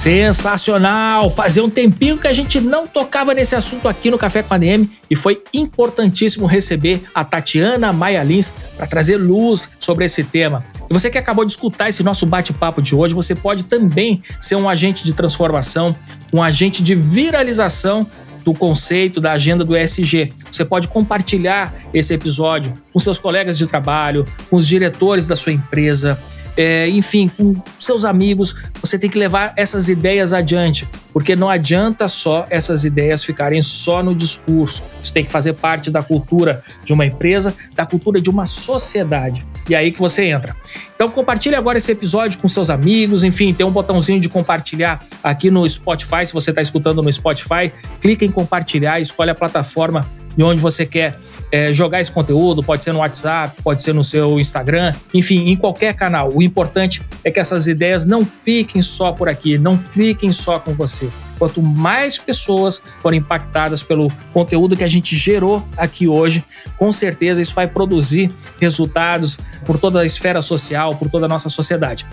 Sensacional! 0.04 1.30
Fazia 1.30 1.64
um 1.64 1.70
tempinho 1.70 2.18
que 2.18 2.26
a 2.26 2.32
gente 2.34 2.60
não 2.60 2.86
tocava 2.86 3.32
nesse 3.32 3.56
assunto 3.56 3.88
aqui 3.88 4.10
no 4.10 4.18
Café 4.18 4.42
com 4.42 4.52
a 4.52 4.58
DM 4.58 4.86
e 5.08 5.16
foi 5.16 5.42
importantíssimo 5.54 6.44
receber 6.44 7.04
a 7.14 7.24
Tatiana 7.24 7.90
Maia 7.90 8.22
Lins 8.22 8.52
para 8.76 8.86
trazer 8.86 9.16
luz 9.16 9.70
sobre 9.80 10.04
esse 10.04 10.22
tema. 10.22 10.62
E 10.90 10.92
você 10.92 11.08
que 11.08 11.16
acabou 11.16 11.42
de 11.42 11.52
escutar 11.52 11.88
esse 11.88 12.02
nosso 12.02 12.26
bate-papo 12.26 12.82
de 12.82 12.94
hoje, 12.94 13.14
você 13.14 13.34
pode 13.34 13.64
também 13.64 14.22
ser 14.38 14.56
um 14.56 14.68
agente 14.68 15.04
de 15.04 15.14
transformação, 15.14 15.96
um 16.30 16.42
agente 16.42 16.82
de 16.82 16.94
viralização 16.94 18.06
do 18.44 18.52
conceito 18.52 19.22
da 19.22 19.32
agenda 19.32 19.64
do 19.64 19.74
ESG. 19.74 20.34
Você 20.52 20.66
pode 20.66 20.86
compartilhar 20.86 21.74
esse 21.94 22.12
episódio 22.12 22.74
com 22.92 22.98
seus 22.98 23.18
colegas 23.18 23.56
de 23.56 23.66
trabalho, 23.66 24.26
com 24.50 24.56
os 24.56 24.68
diretores 24.68 25.26
da 25.26 25.34
sua 25.34 25.52
empresa, 25.52 26.20
é, 26.56 26.88
enfim, 26.88 27.28
com 27.28 27.56
seus 27.78 28.04
amigos, 28.04 28.64
você 28.80 28.98
tem 28.98 29.10
que 29.10 29.18
levar 29.18 29.52
essas 29.56 29.88
ideias 29.88 30.32
adiante, 30.32 30.88
porque 31.12 31.34
não 31.34 31.48
adianta 31.48 32.06
só 32.08 32.46
essas 32.48 32.84
ideias 32.84 33.24
ficarem 33.24 33.60
só 33.60 34.02
no 34.02 34.14
discurso. 34.14 34.82
Isso 35.02 35.12
tem 35.12 35.24
que 35.24 35.30
fazer 35.30 35.54
parte 35.54 35.90
da 35.90 36.02
cultura 36.02 36.62
de 36.84 36.92
uma 36.92 37.04
empresa, 37.04 37.54
da 37.74 37.84
cultura 37.84 38.20
de 38.20 38.30
uma 38.30 38.46
sociedade. 38.46 39.44
E 39.68 39.74
é 39.74 39.78
aí 39.78 39.90
que 39.90 39.98
você 39.98 40.26
entra. 40.26 40.54
Então 40.94 41.08
compartilhe 41.10 41.56
agora 41.56 41.78
esse 41.78 41.90
episódio 41.90 42.38
com 42.38 42.46
seus 42.46 42.70
amigos, 42.70 43.24
enfim, 43.24 43.52
tem 43.52 43.64
um 43.64 43.70
botãozinho 43.70 44.20
de 44.20 44.28
compartilhar 44.28 45.04
aqui 45.22 45.50
no 45.50 45.68
Spotify, 45.68 46.26
se 46.26 46.32
você 46.32 46.50
está 46.50 46.60
escutando 46.60 47.02
no 47.02 47.10
Spotify, 47.10 47.72
clique 48.00 48.24
em 48.24 48.30
compartilhar, 48.30 49.00
escolhe 49.00 49.30
a 49.30 49.34
plataforma 49.34 50.08
de 50.36 50.42
onde 50.42 50.60
você 50.60 50.84
quer 50.84 51.18
é, 51.50 51.72
jogar 51.72 52.00
esse 52.00 52.10
conteúdo, 52.10 52.62
pode 52.62 52.82
ser 52.82 52.92
no 52.92 52.98
WhatsApp, 52.98 53.62
pode 53.62 53.82
ser 53.82 53.94
no 53.94 54.02
seu 54.02 54.40
Instagram, 54.40 54.92
enfim, 55.12 55.48
em 55.48 55.56
qualquer 55.56 55.94
canal. 55.94 56.30
O 56.34 56.42
importante 56.42 57.02
é 57.22 57.30
que 57.30 57.38
essas 57.38 57.68
ideias 57.68 58.04
não 58.04 58.24
fiquem 58.24 58.82
só 58.82 59.12
por 59.12 59.28
aqui, 59.28 59.56
não 59.56 59.78
fiquem 59.78 60.32
só 60.32 60.58
com 60.58 60.74
você. 60.74 61.08
Quanto 61.38 61.62
mais 61.62 62.18
pessoas 62.18 62.82
forem 62.98 63.20
impactadas 63.20 63.82
pelo 63.82 64.10
conteúdo 64.32 64.76
que 64.76 64.84
a 64.84 64.88
gente 64.88 65.16
gerou 65.16 65.66
aqui 65.76 66.08
hoje, 66.08 66.44
com 66.78 66.90
certeza 66.90 67.42
isso 67.42 67.54
vai 67.54 67.66
produzir 67.66 68.30
resultados 68.60 69.38
por 69.64 69.78
toda 69.78 70.00
a 70.00 70.04
esfera 70.04 70.42
social, 70.42 70.96
por 70.96 71.10
toda 71.10 71.26
a 71.26 71.28
nossa 71.28 71.48
sociedade. 71.48 72.06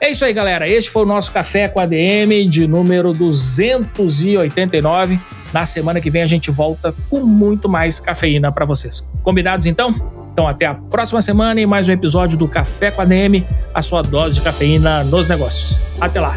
É 0.00 0.10
isso 0.10 0.24
aí, 0.24 0.32
galera. 0.32 0.68
Este 0.68 0.90
foi 0.90 1.02
o 1.02 1.06
nosso 1.06 1.32
Café 1.32 1.68
com 1.68 1.80
a 1.80 1.86
DM 1.86 2.46
de 2.46 2.66
número 2.66 3.12
289. 3.12 5.18
Na 5.54 5.64
semana 5.64 6.00
que 6.00 6.10
vem 6.10 6.20
a 6.20 6.26
gente 6.26 6.50
volta 6.50 6.92
com 7.08 7.20
muito 7.20 7.68
mais 7.68 8.00
cafeína 8.00 8.50
para 8.50 8.64
vocês. 8.64 9.08
Combinados 9.22 9.68
então? 9.68 9.94
Então 10.32 10.48
até 10.48 10.66
a 10.66 10.74
próxima 10.74 11.22
semana 11.22 11.60
em 11.60 11.66
mais 11.66 11.88
um 11.88 11.92
episódio 11.92 12.36
do 12.36 12.48
Café 12.48 12.90
com 12.90 13.00
a 13.00 13.04
DM, 13.04 13.46
a 13.72 13.80
sua 13.80 14.02
dose 14.02 14.34
de 14.34 14.42
cafeína 14.42 15.04
nos 15.04 15.28
negócios. 15.28 15.78
Até 16.00 16.20
lá. 16.20 16.36